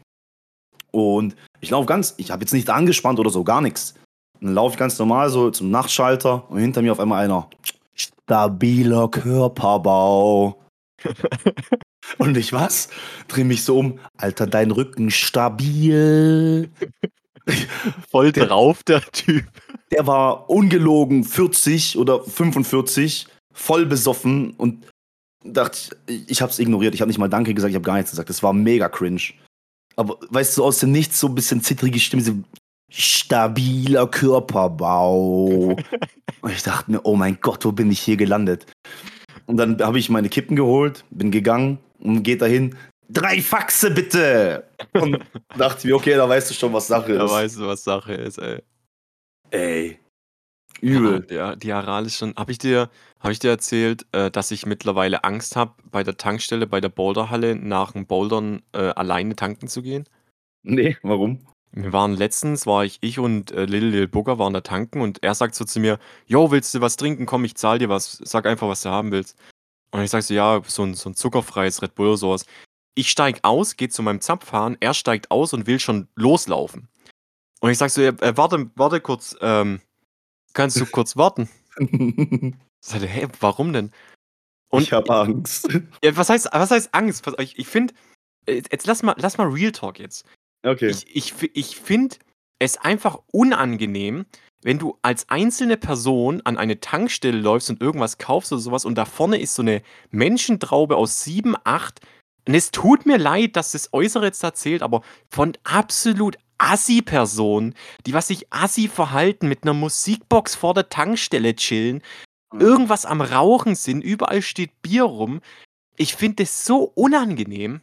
Und 0.90 1.34
ich 1.60 1.70
laufe 1.70 1.86
ganz, 1.86 2.14
ich 2.18 2.30
habe 2.30 2.42
jetzt 2.42 2.52
nicht 2.52 2.70
angespannt 2.70 3.18
oder 3.18 3.30
so, 3.30 3.42
gar 3.42 3.60
nichts. 3.60 3.94
Und 4.40 4.46
dann 4.48 4.54
laufe 4.54 4.74
ich 4.74 4.78
ganz 4.78 4.98
normal 4.98 5.30
so 5.30 5.50
zum 5.50 5.70
Nachtschalter 5.70 6.48
und 6.50 6.58
hinter 6.58 6.82
mir 6.82 6.92
auf 6.92 7.00
einmal 7.00 7.24
einer. 7.24 7.48
Stabiler 7.94 9.08
Körperbau. 9.08 10.60
und 12.18 12.36
ich 12.36 12.52
was? 12.52 12.88
Dreh 13.28 13.44
mich 13.44 13.64
so 13.64 13.78
um. 13.78 13.98
Alter, 14.16 14.46
dein 14.46 14.70
Rücken 14.70 15.10
stabil. 15.10 16.70
Voll 18.10 18.32
Der- 18.32 18.46
drauf, 18.46 18.82
der 18.84 19.02
Typ. 19.02 19.44
Der 19.90 20.06
war 20.06 20.48
ungelogen 20.50 21.24
40 21.24 21.98
oder 21.98 22.22
45, 22.22 23.26
voll 23.54 23.86
besoffen 23.86 24.52
und 24.52 24.86
dachte, 25.44 25.96
ich, 26.06 26.28
ich 26.30 26.42
hab's 26.42 26.58
ignoriert. 26.58 26.94
Ich 26.94 27.00
habe 27.00 27.08
nicht 27.08 27.18
mal 27.18 27.28
Danke 27.28 27.54
gesagt, 27.54 27.70
ich 27.70 27.76
habe 27.76 27.84
gar 27.84 27.94
nichts 27.94 28.10
gesagt. 28.10 28.28
Das 28.28 28.42
war 28.42 28.52
mega 28.52 28.88
cringe. 28.88 29.22
Aber 29.96 30.18
weißt 30.28 30.58
du, 30.58 30.64
aus 30.64 30.80
dem 30.80 30.92
Nichts 30.92 31.20
so 31.20 31.28
ein 31.28 31.34
bisschen 31.34 31.62
zittrige 31.62 32.00
Stimme, 32.00 32.22
so 32.22 32.34
stabiler 32.90 34.06
Körperbau. 34.06 35.76
und 36.40 36.50
ich 36.50 36.62
dachte 36.62 36.90
mir, 36.90 37.00
oh 37.04 37.16
mein 37.16 37.38
Gott, 37.40 37.64
wo 37.64 37.72
bin 37.72 37.90
ich 37.90 38.00
hier 38.00 38.16
gelandet? 38.16 38.66
Und 39.46 39.56
dann 39.56 39.80
habe 39.80 39.98
ich 39.98 40.10
meine 40.10 40.28
Kippen 40.28 40.56
geholt, 40.56 41.04
bin 41.10 41.30
gegangen 41.30 41.78
und 42.00 42.22
geht 42.22 42.42
dahin. 42.42 42.76
Drei 43.08 43.42
Faxe 43.42 43.90
bitte! 43.90 44.66
Und 44.94 45.18
dachte 45.58 45.86
mir, 45.86 45.94
okay, 45.94 46.14
da 46.14 46.28
weißt 46.28 46.50
du 46.50 46.54
schon, 46.54 46.72
was 46.72 46.86
Sache 46.86 47.14
Da 47.14 47.26
ist. 47.26 47.30
weißt 47.30 47.56
du, 47.58 47.66
was 47.66 47.84
Sache 47.84 48.14
ist, 48.14 48.38
ey. 48.38 48.62
Ey. 49.50 49.98
Übel. 50.80 51.26
Ja, 51.30 51.54
die 51.54 51.72
Aral 51.72 52.06
ist 52.06 52.16
schon. 52.16 52.34
Habe 52.34 52.52
ich 52.52 52.58
dir, 52.58 52.90
habe 53.24 53.32
ich 53.32 53.38
dir 53.38 53.50
erzählt, 53.50 54.06
äh, 54.12 54.30
dass 54.30 54.50
ich 54.50 54.66
mittlerweile 54.66 55.24
Angst 55.24 55.56
habe, 55.56 55.72
bei 55.90 56.04
der 56.04 56.18
Tankstelle, 56.18 56.66
bei 56.66 56.82
der 56.82 56.90
Boulderhalle 56.90 57.56
nach 57.56 57.92
dem 57.92 58.06
Bouldern 58.06 58.62
äh, 58.72 58.90
alleine 58.90 59.34
tanken 59.34 59.66
zu 59.66 59.80
gehen? 59.80 60.06
Nee, 60.62 60.98
warum? 61.02 61.46
Wir 61.72 61.92
waren 61.94 62.12
letztens, 62.12 62.66
war 62.66 62.84
ich, 62.84 62.98
ich 63.00 63.18
und 63.18 63.50
äh, 63.50 63.64
Lil 63.64 63.87
Lil 63.87 64.08
Booger 64.08 64.38
waren 64.38 64.52
da 64.52 64.60
tanken 64.60 65.00
und 65.00 65.22
er 65.22 65.34
sagt 65.34 65.54
so 65.54 65.64
zu 65.64 65.80
mir, 65.80 65.98
yo, 66.26 66.50
willst 66.50 66.74
du 66.74 66.82
was 66.82 66.96
trinken? 66.96 67.24
Komm, 67.24 67.44
ich 67.46 67.56
zahl 67.56 67.78
dir 67.78 67.88
was. 67.88 68.18
Sag 68.22 68.46
einfach, 68.46 68.68
was 68.68 68.82
du 68.82 68.90
haben 68.90 69.10
willst. 69.10 69.38
Und 69.90 70.02
ich 70.02 70.10
sag 70.10 70.22
so, 70.22 70.34
ja, 70.34 70.60
so 70.66 70.82
ein, 70.82 70.92
so 70.94 71.08
ein 71.08 71.14
zuckerfreies 71.14 71.80
Red 71.80 71.94
Bull 71.94 72.08
oder 72.08 72.16
sowas. 72.18 72.44
Ich 72.94 73.10
steig 73.10 73.38
aus, 73.42 73.76
geh 73.76 73.88
zu 73.88 74.02
meinem 74.02 74.20
Zapfhahn, 74.20 74.76
er 74.80 74.92
steigt 74.92 75.30
aus 75.30 75.54
und 75.54 75.66
will 75.66 75.80
schon 75.80 76.08
loslaufen. 76.14 76.88
Und 77.60 77.70
ich 77.70 77.78
sag 77.78 77.90
so, 77.90 78.02
ja, 78.02 78.10
äh, 78.20 78.37
warte, 78.37 78.70
warte 78.76 79.00
kurz, 79.00 79.34
ähm, 79.40 79.80
kannst 80.52 80.78
du 80.78 80.84
kurz 80.84 81.16
warten? 81.16 81.48
Ich 82.85 82.90
sagte, 82.90 83.07
hä, 83.07 83.29
warum 83.40 83.73
denn? 83.73 83.90
Und 84.70 84.83
ich 84.83 84.92
habe 84.92 85.14
Angst. 85.14 85.68
ja, 86.05 86.16
was 86.16 86.29
heißt, 86.29 86.51
was 86.53 86.70
heißt 86.70 86.92
Angst? 86.92 87.27
Ich, 87.38 87.59
ich 87.59 87.66
finde, 87.66 87.94
jetzt 88.47 88.87
lass 88.87 89.03
mal, 89.03 89.14
lass 89.16 89.38
mal 89.38 89.49
Real 89.49 89.73
Talk 89.73 89.99
jetzt. 89.99 90.27
Okay. 90.66 90.90
Ich, 90.90 91.07
ich, 91.16 91.51
ich 91.55 91.77
finde 91.77 92.16
es 92.59 92.77
einfach 92.77 93.18
unangenehm, 93.33 94.27
wenn 94.62 94.79
du 94.79 94.99
als 95.01 95.29
einzelne 95.31 95.79
Person 95.79 96.42
an 96.44 96.59
eine 96.59 96.81
Tankstelle 96.81 97.38
läufst 97.38 97.70
und 97.70 97.81
irgendwas 97.81 98.18
kaufst 98.18 98.53
oder 98.53 98.61
sowas 98.61 98.85
und 98.85 98.97
da 98.97 99.07
vorne 99.07 99.38
ist 99.38 99.55
so 99.55 99.62
eine 99.62 99.83
Menschentraube 100.11 100.97
aus 100.97 101.25
sieben, 101.25 101.55
acht. 101.64 102.01
Und 102.47 102.55
es 102.55 102.70
tut 102.70 103.07
mir 103.07 103.16
leid, 103.16 103.57
dass 103.57 103.73
das 103.73 103.94
Äußere 103.94 104.27
jetzt 104.27 104.42
da 104.44 104.53
zählt, 104.53 104.83
aber 104.83 105.03
von 105.31 105.57
absolut 105.64 106.37
Assi-Personen, 106.59 107.75
die 108.07 108.12
was 108.12 108.29
sich 108.29 108.53
Assi 108.53 108.88
verhalten, 108.88 109.49
mit 109.49 109.62
einer 109.62 109.75
Musikbox 109.75 110.55
vor 110.55 110.75
der 110.75 110.90
Tankstelle 110.90 111.57
chillen, 111.57 112.03
irgendwas 112.58 113.06
am 113.06 113.20
Rauchen 113.20 113.74
sind, 113.74 114.02
überall 114.02 114.42
steht 114.42 114.82
Bier 114.82 115.04
rum. 115.04 115.40
Ich 115.96 116.14
finde 116.16 116.44
das 116.44 116.64
so 116.64 116.84
unangenehm. 116.94 117.80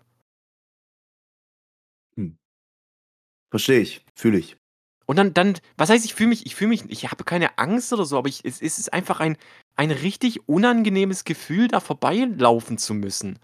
Verstehe 3.51 3.81
ich, 3.81 4.05
fühle 4.15 4.38
ich. 4.38 4.57
Und 5.05 5.17
dann, 5.17 5.34
dann, 5.34 5.57
was 5.75 5.89
heißt, 5.89 6.05
ich 6.05 6.13
fühle 6.13 6.29
mich, 6.29 6.45
ich 6.45 6.55
fühle 6.55 6.69
mich, 6.69 6.89
ich 6.89 7.12
habe 7.12 7.25
keine 7.25 7.57
Angst 7.57 7.91
oder 7.91 8.05
so, 8.05 8.17
aber 8.17 8.29
ich, 8.29 8.45
es, 8.45 8.62
es 8.62 8.79
ist 8.79 8.93
einfach 8.93 9.19
ein, 9.19 9.38
ein 9.75 9.91
richtig 9.91 10.47
unangenehmes 10.47 11.25
Gefühl, 11.25 11.67
da 11.67 11.81
vorbeilaufen 11.81 12.77
zu 12.77 12.93
müssen. 12.93 13.38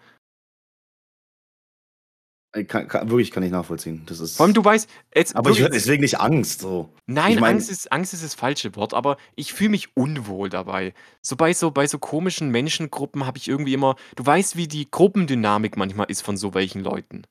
Äh, 2.54 2.64
Kann, 2.64 2.88
kann, 2.88 3.10
wirklich 3.10 3.32
kann 3.32 3.44
ich 3.44 3.52
nachvollziehen. 3.52 4.04
Das 4.06 4.20
ist. 4.20 4.38
Vor 4.38 4.46
allem, 4.46 4.54
du 4.54 4.64
weißt, 4.64 4.90
jetzt, 5.14 5.36
aber 5.36 5.50
ich 5.52 5.60
höre 5.60 5.70
deswegen 5.70 6.02
nicht 6.02 6.20
Angst. 6.20 6.62
So. 6.62 6.94
nein, 7.06 7.34
ich 7.34 7.40
mein- 7.40 7.56
Angst, 7.56 7.70
ist, 7.70 7.92
Angst 7.92 8.14
ist 8.14 8.24
das 8.24 8.36
falsche 8.36 8.76
Wort, 8.76 8.94
aber 8.94 9.18
ich 9.36 9.54
fühle 9.54 9.72
mich 9.72 9.96
unwohl 9.98 10.50
dabei. 10.50 10.94
So 11.22 11.36
bei 11.36 11.54
so, 11.54 11.72
bei 11.72 11.88
so 11.88 12.00
komischen 12.00 12.50
Menschengruppen 12.50 13.26
habe 13.26 13.38
ich 13.38 13.48
irgendwie 13.50 13.74
immer, 13.74 13.96
du 14.16 14.26
weißt, 14.26 14.56
wie 14.56 14.68
die 14.68 14.90
Gruppendynamik 14.90 15.76
manchmal 15.76 16.10
ist 16.10 16.22
von 16.22 16.38
so 16.38 16.54
welchen 16.54 16.82
Leuten. 16.84 17.24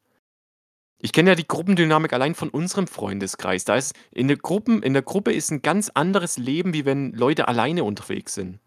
Ich 0.98 1.12
kenne 1.12 1.31
ja 1.31 1.35
die 1.35 1.46
Gruppendynamik 1.48 2.12
allein 2.12 2.35
von 2.35 2.48
unserem 2.48 2.87
Freundeskreis. 2.87 3.64
Da 3.64 3.76
ist 3.76 3.94
in 4.12 4.29
der 4.29 4.37
Gruppen, 4.38 4.83
in 4.83 4.92
der 4.92 5.02
Gruppe 5.02 5.33
ist 5.33 5.50
ein 5.50 5.62
ganz 5.62 5.90
anderes 5.90 6.37
Leben, 6.38 6.72
wie 6.74 6.85
wenn 6.85 7.12
Leute 7.12 7.48
alleine 7.48 7.85
unterwegs 7.85 8.35
sind. 8.35 8.61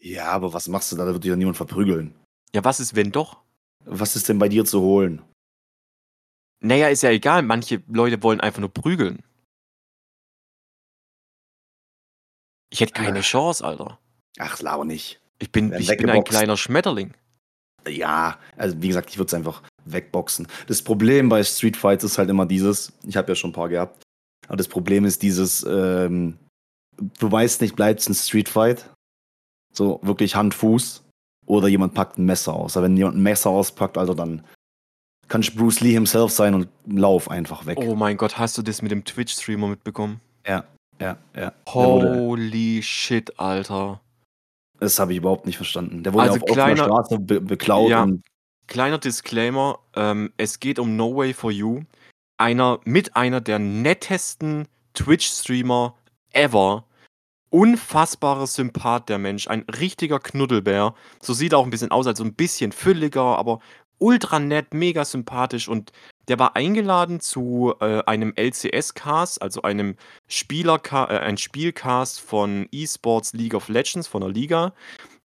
Ja, 0.00 0.26
aber 0.30 0.52
was 0.52 0.68
machst 0.68 0.90
du 0.92 0.96
da? 0.96 1.04
Da 1.04 1.12
wird 1.12 1.24
dich 1.24 1.30
ja 1.30 1.36
niemand 1.36 1.56
verprügeln. 1.56 2.14
Ja, 2.54 2.64
was 2.64 2.80
ist, 2.80 2.96
wenn 2.96 3.12
doch? 3.12 3.38
Was 3.84 4.16
ist 4.16 4.28
denn 4.28 4.38
bei 4.38 4.48
dir 4.48 4.64
zu 4.64 4.80
holen? 4.80 5.22
Naja, 6.60 6.88
ist 6.88 7.02
ja 7.02 7.10
egal. 7.10 7.42
Manche 7.42 7.82
Leute 7.88 8.22
wollen 8.22 8.40
einfach 8.40 8.60
nur 8.60 8.72
prügeln. 8.72 9.22
Ich 12.70 12.80
hätte 12.80 12.92
keine 12.92 13.18
Ah. 13.18 13.22
Chance, 13.22 13.64
Alter. 13.64 13.98
Ach, 14.38 14.60
laber 14.60 14.84
nicht. 14.84 15.20
Ich 15.38 15.50
bin, 15.52 15.72
ich 15.72 15.88
bin 15.96 16.08
ein 16.08 16.24
kleiner 16.24 16.56
Schmetterling. 16.56 17.14
Ja, 17.86 18.38
also 18.56 18.80
wie 18.80 18.88
gesagt, 18.88 19.10
ich 19.10 19.18
würde 19.18 19.26
es 19.26 19.34
einfach 19.34 19.62
wegboxen. 19.84 20.46
Das 20.68 20.82
Problem 20.82 21.28
bei 21.28 21.42
Street 21.42 21.76
Fights 21.76 22.04
ist 22.04 22.16
halt 22.16 22.30
immer 22.30 22.46
dieses, 22.46 22.92
ich 23.04 23.16
habe 23.16 23.32
ja 23.32 23.34
schon 23.34 23.50
ein 23.50 23.54
paar 23.54 23.68
gehabt, 23.68 24.04
aber 24.46 24.56
das 24.56 24.68
Problem 24.68 25.04
ist 25.04 25.22
dieses, 25.22 25.64
ähm, 25.64 26.38
du 26.96 27.30
weißt 27.32 27.60
nicht, 27.60 27.74
bleibt 27.74 28.00
es 28.00 28.08
ein 28.08 28.14
Street 28.14 28.48
Fight? 28.48 28.88
So 29.74 29.98
wirklich 30.02 30.36
Hand, 30.36 30.54
Fuß? 30.54 31.02
Oder 31.46 31.68
jemand 31.68 31.94
packt 31.94 32.18
ein 32.18 32.24
Messer 32.24 32.54
aus. 32.54 32.76
Aber 32.76 32.84
wenn 32.84 32.96
jemand 32.96 33.16
ein 33.16 33.22
Messer 33.22 33.50
auspackt, 33.50 33.98
also 33.98 34.14
dann 34.14 34.44
kann 35.28 35.40
ich 35.40 35.54
Bruce 35.54 35.80
Lee 35.80 35.92
himself 35.92 36.30
sein 36.30 36.54
und 36.54 36.68
lauf 36.86 37.30
einfach 37.30 37.66
weg. 37.66 37.78
Oh 37.80 37.94
mein 37.94 38.16
Gott, 38.16 38.38
hast 38.38 38.58
du 38.58 38.62
das 38.62 38.82
mit 38.82 38.90
dem 38.90 39.04
Twitch-Streamer 39.04 39.68
mitbekommen? 39.68 40.20
Ja, 40.46 40.64
ja. 41.34 41.52
Wurde, 41.72 42.14
Holy 42.14 42.80
shit, 42.82 43.38
Alter. 43.40 44.00
das 44.78 44.98
habe 45.00 45.12
ich 45.12 45.18
überhaupt 45.18 45.46
nicht 45.46 45.56
verstanden. 45.56 46.02
Der 46.04 46.12
wurde 46.12 46.30
Also 46.30 46.34
auf 46.36 46.42
offener 46.42 46.54
kleiner- 46.74 46.84
Straße 46.84 47.18
be 47.18 47.40
beklaut 47.40 47.90
Ja. 47.90 48.06
Kleiner 48.68 48.98
Disclaimer, 48.98 49.78
ähm, 49.96 50.32
es 50.36 50.60
geht 50.60 50.78
um 50.78 50.96
No 50.96 51.16
Way 51.16 51.34
For 51.34 51.50
You. 51.50 51.80
Einer, 52.38 52.78
mit 52.84 53.16
einer 53.16 53.40
der 53.40 53.58
nettesten 53.58 54.68
Twitch-Streamer 54.94 55.94
ever. 56.32 56.84
Unfassbarer 57.52 58.46
Sympath, 58.46 59.10
der 59.10 59.18
Mensch. 59.18 59.46
Ein 59.46 59.66
richtiger 59.78 60.18
Knuddelbär. 60.18 60.94
So 61.20 61.34
sieht 61.34 61.52
er 61.52 61.58
auch 61.58 61.64
ein 61.64 61.70
bisschen 61.70 61.90
aus, 61.90 62.06
also 62.06 62.24
ein 62.24 62.32
bisschen 62.32 62.72
fülliger, 62.72 63.36
aber 63.38 63.60
ultra 63.98 64.38
nett, 64.38 64.72
mega 64.72 65.04
sympathisch. 65.04 65.68
Und 65.68 65.92
der 66.28 66.38
war 66.38 66.56
eingeladen 66.56 67.20
zu 67.20 67.74
äh, 67.80 68.02
einem 68.06 68.32
LCS-Cast, 68.36 69.42
also 69.42 69.60
einem 69.60 69.96
Spieler 70.28 70.80
äh, 70.92 71.18
ein 71.18 71.36
Spielcast 71.36 72.22
von 72.22 72.68
eSports 72.72 73.34
League 73.34 73.54
of 73.54 73.68
Legends, 73.68 74.08
von 74.08 74.22
der 74.22 74.30
Liga. 74.30 74.72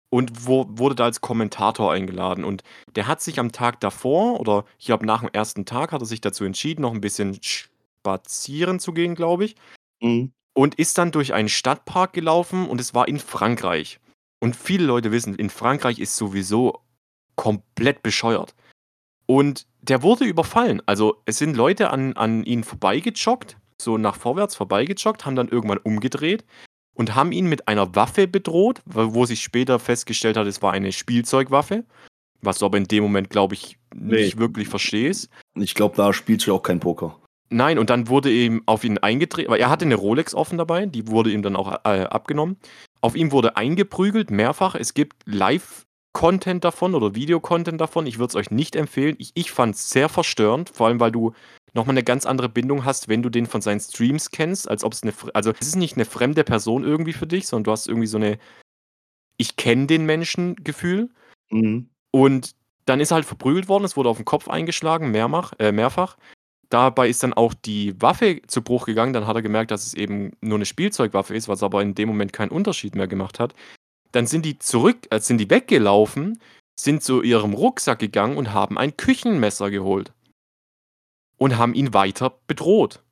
Und 0.09 0.45
wo, 0.45 0.65
wurde 0.67 0.95
da 0.95 1.05
als 1.05 1.21
Kommentator 1.21 1.93
eingeladen. 1.93 2.43
Und 2.43 2.63
der 2.97 3.07
hat 3.07 3.21
sich 3.21 3.39
am 3.39 3.53
Tag 3.53 3.79
davor, 3.79 4.41
oder 4.41 4.65
ich 4.77 4.87
glaube 4.87 5.05
nach 5.05 5.21
dem 5.21 5.29
ersten 5.31 5.63
Tag, 5.63 5.93
hat 5.93 6.01
er 6.01 6.05
sich 6.05 6.19
dazu 6.19 6.43
entschieden, 6.43 6.81
noch 6.81 6.93
ein 6.93 6.99
bisschen 6.99 7.39
spazieren 7.41 8.81
zu 8.81 8.91
gehen, 8.91 9.15
glaube 9.15 9.45
ich. 9.45 9.55
Mhm. 10.01 10.33
Und 10.57 10.75
ist 10.75 10.97
dann 10.97 11.11
durch 11.11 11.33
einen 11.33 11.49
Stadtpark 11.49 12.13
gelaufen 12.13 12.67
und 12.67 12.81
es 12.81 12.95
war 12.95 13.07
in 13.07 13.19
Frankreich. 13.19 13.99
Und 14.39 14.55
viele 14.55 14.85
Leute 14.85 15.11
wissen, 15.11 15.35
in 15.35 15.51
Frankreich 15.51 15.99
ist 15.99 16.15
sowieso 16.15 16.81
komplett 17.35 18.01
bescheuert. 18.01 18.55
Und 19.27 19.67
der 19.81 20.01
wurde 20.01 20.25
überfallen. 20.25 20.81
Also 20.87 21.21
es 21.25 21.37
sind 21.37 21.55
Leute 21.55 21.91
an, 21.91 22.13
an 22.13 22.43
ihn 22.43 22.63
vorbeigejoggt, 22.63 23.57
so 23.79 23.97
nach 23.99 24.15
vorwärts 24.15 24.55
vorbeigejoggt, 24.55 25.25
haben 25.25 25.35
dann 25.35 25.47
irgendwann 25.49 25.77
umgedreht 25.77 26.43
und 26.95 27.13
haben 27.13 27.31
ihn 27.31 27.45
mit 27.47 27.67
einer 27.67 27.95
Waffe 27.95 28.27
bedroht, 28.27 28.81
wo 28.85 29.25
sich 29.25 29.43
später 29.43 29.77
festgestellt 29.77 30.37
hat, 30.37 30.47
es 30.47 30.61
war 30.63 30.73
eine 30.73 30.91
Spielzeugwaffe. 30.91 31.85
Was 32.41 32.59
du 32.59 32.65
aber 32.65 32.77
in 32.77 32.85
dem 32.85 33.03
Moment, 33.03 33.29
glaube 33.29 33.53
ich, 33.55 33.77
nicht 33.93 34.35
Nee. 34.35 34.39
wirklich 34.39 34.67
verstehst. 34.69 35.29
ich 35.55 35.75
glaube, 35.75 35.95
da 35.95 36.13
spielst 36.13 36.47
du 36.47 36.55
auch 36.55 36.63
kein 36.63 36.79
Poker. 36.79 37.19
Nein, 37.49 37.79
und 37.79 37.89
dann 37.89 38.09
wurde 38.09 38.31
ihm 38.31 38.61
auf 38.65 38.83
ihn 38.83 38.97
eingetreten, 38.97 39.49
weil 39.49 39.59
er 39.59 39.69
hatte 39.69 39.85
eine 39.85 39.95
Rolex 39.95 40.35
offen 40.35 40.57
dabei, 40.57 40.85
die 40.85 41.07
wurde 41.07 41.31
ihm 41.31 41.41
dann 41.41 41.55
auch 41.55 41.71
äh, 41.85 42.03
abgenommen. 42.03 42.57
Auf 42.99 43.15
ihm 43.15 43.31
wurde 43.31 43.55
eingeprügelt, 43.55 44.31
mehrfach. 44.31 44.75
Es 44.75 44.93
gibt 44.93 45.15
Live-Content 45.25 46.63
davon 46.63 46.93
oder 46.93 47.15
Videocontent 47.15 47.79
davon. 47.79 48.05
Ich 48.05 48.19
würde 48.19 48.31
es 48.31 48.35
euch 48.35 48.51
nicht 48.51 48.75
empfehlen. 48.75 49.15
Ich, 49.19 49.31
ich 49.35 49.51
fand 49.51 49.75
es 49.75 49.89
sehr 49.89 50.09
verstörend, 50.09 50.69
vor 50.69 50.87
allem 50.87 50.99
weil 50.99 51.11
du 51.11 51.33
nochmal 51.73 51.93
eine 51.93 52.03
ganz 52.03 52.25
andere 52.25 52.49
Bindung 52.49 52.83
hast, 52.83 53.07
wenn 53.07 53.21
du 53.21 53.29
den 53.29 53.45
von 53.45 53.61
seinen 53.61 53.79
Streams 53.79 54.31
kennst, 54.31 54.69
als 54.69 54.83
ob 54.83 54.93
es 54.93 55.03
eine, 55.03 55.13
also 55.33 55.53
es 55.57 55.67
ist 55.67 55.75
nicht 55.75 55.95
eine 55.95 56.05
fremde 56.05 56.43
Person 56.43 56.83
irgendwie 56.83 57.13
für 57.13 57.27
dich, 57.27 57.47
sondern 57.47 57.65
du 57.65 57.71
hast 57.71 57.87
irgendwie 57.87 58.07
so 58.07 58.17
eine 58.17 58.39
Ich 59.37 59.55
kenne 59.55 59.87
den 59.87 60.05
Menschen 60.05 60.55
Gefühl. 60.55 61.09
Mhm. 61.49 61.89
Und 62.11 62.55
dann 62.85 62.99
ist 62.99 63.11
er 63.11 63.15
halt 63.15 63.25
verprügelt 63.25 63.67
worden, 63.67 63.83
es 63.83 63.95
wurde 63.95 64.09
auf 64.09 64.17
den 64.17 64.25
Kopf 64.25 64.47
eingeschlagen, 64.49 65.11
mehrmach, 65.11 65.53
äh, 65.59 65.71
mehrfach. 65.71 66.17
Dabei 66.69 67.09
ist 67.09 67.23
dann 67.23 67.33
auch 67.33 67.53
die 67.53 67.99
Waffe 68.01 68.41
zu 68.47 68.61
Bruch 68.61 68.85
gegangen. 68.85 69.13
Dann 69.13 69.27
hat 69.27 69.35
er 69.35 69.41
gemerkt, 69.41 69.71
dass 69.71 69.85
es 69.85 69.93
eben 69.93 70.31
nur 70.41 70.57
eine 70.57 70.65
Spielzeugwaffe 70.65 71.35
ist, 71.35 71.47
was 71.47 71.63
aber 71.63 71.81
in 71.81 71.95
dem 71.95 72.09
Moment 72.09 72.33
keinen 72.33 72.49
Unterschied 72.51 72.95
mehr 72.95 73.07
gemacht 73.07 73.39
hat. 73.39 73.53
Dann 74.11 74.27
sind 74.27 74.45
die 74.45 74.59
zurück, 74.59 75.07
äh, 75.09 75.19
sind 75.19 75.37
die 75.37 75.49
weggelaufen, 75.49 76.39
sind 76.79 77.03
zu 77.03 77.21
ihrem 77.21 77.53
Rucksack 77.53 77.99
gegangen 77.99 78.37
und 78.37 78.53
haben 78.53 78.77
ein 78.77 78.97
Küchenmesser 78.97 79.71
geholt. 79.71 80.13
Und 81.37 81.57
haben 81.57 81.73
ihn 81.73 81.93
weiter 81.93 82.39
bedroht. 82.47 83.03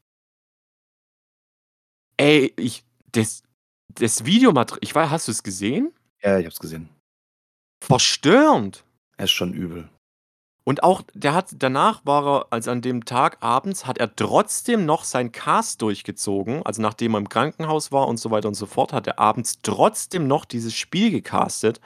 Ey, 2.18 2.54
ich, 2.58 2.84
das, 3.12 3.44
das 3.90 4.26
Videomaterial, 4.26 4.80
ich 4.82 4.96
weiß, 4.96 5.10
hast 5.10 5.28
du 5.28 5.32
es 5.32 5.44
gesehen? 5.44 5.94
Ja, 6.22 6.40
ich 6.40 6.46
hab's 6.46 6.60
gesehen. 6.60 6.90
Verstörend. 7.84 8.84
Er 9.18 9.26
ist 9.26 9.32
schon 9.32 9.54
übel. 9.54 9.90
Und 10.68 10.82
auch, 10.84 11.04
der 11.14 11.36
hat, 11.36 11.50
danach 11.60 12.02
war 12.06 12.26
er, 12.28 12.48
also 12.50 12.72
an 12.72 12.82
dem 12.82 13.06
Tag 13.06 13.38
abends, 13.42 13.86
hat 13.86 14.00
er 14.00 14.16
trotzdem 14.16 14.86
noch 14.86 15.04
sein 15.04 15.32
Cast 15.32 15.82
durchgezogen. 15.84 16.64
Also 16.66 16.82
nachdem 16.82 17.14
er 17.14 17.20
im 17.20 17.30
Krankenhaus 17.30 17.92
war 17.92 18.08
und 18.08 18.18
so 18.18 18.32
weiter 18.32 18.48
und 18.48 18.56
so 18.56 18.66
fort, 18.66 18.92
hat 18.92 19.06
er 19.06 19.20
abends 19.20 19.60
trotzdem 19.62 20.28
noch 20.28 20.44
dieses 20.44 20.74
Spiel 20.74 21.12
gecastet. 21.12 21.82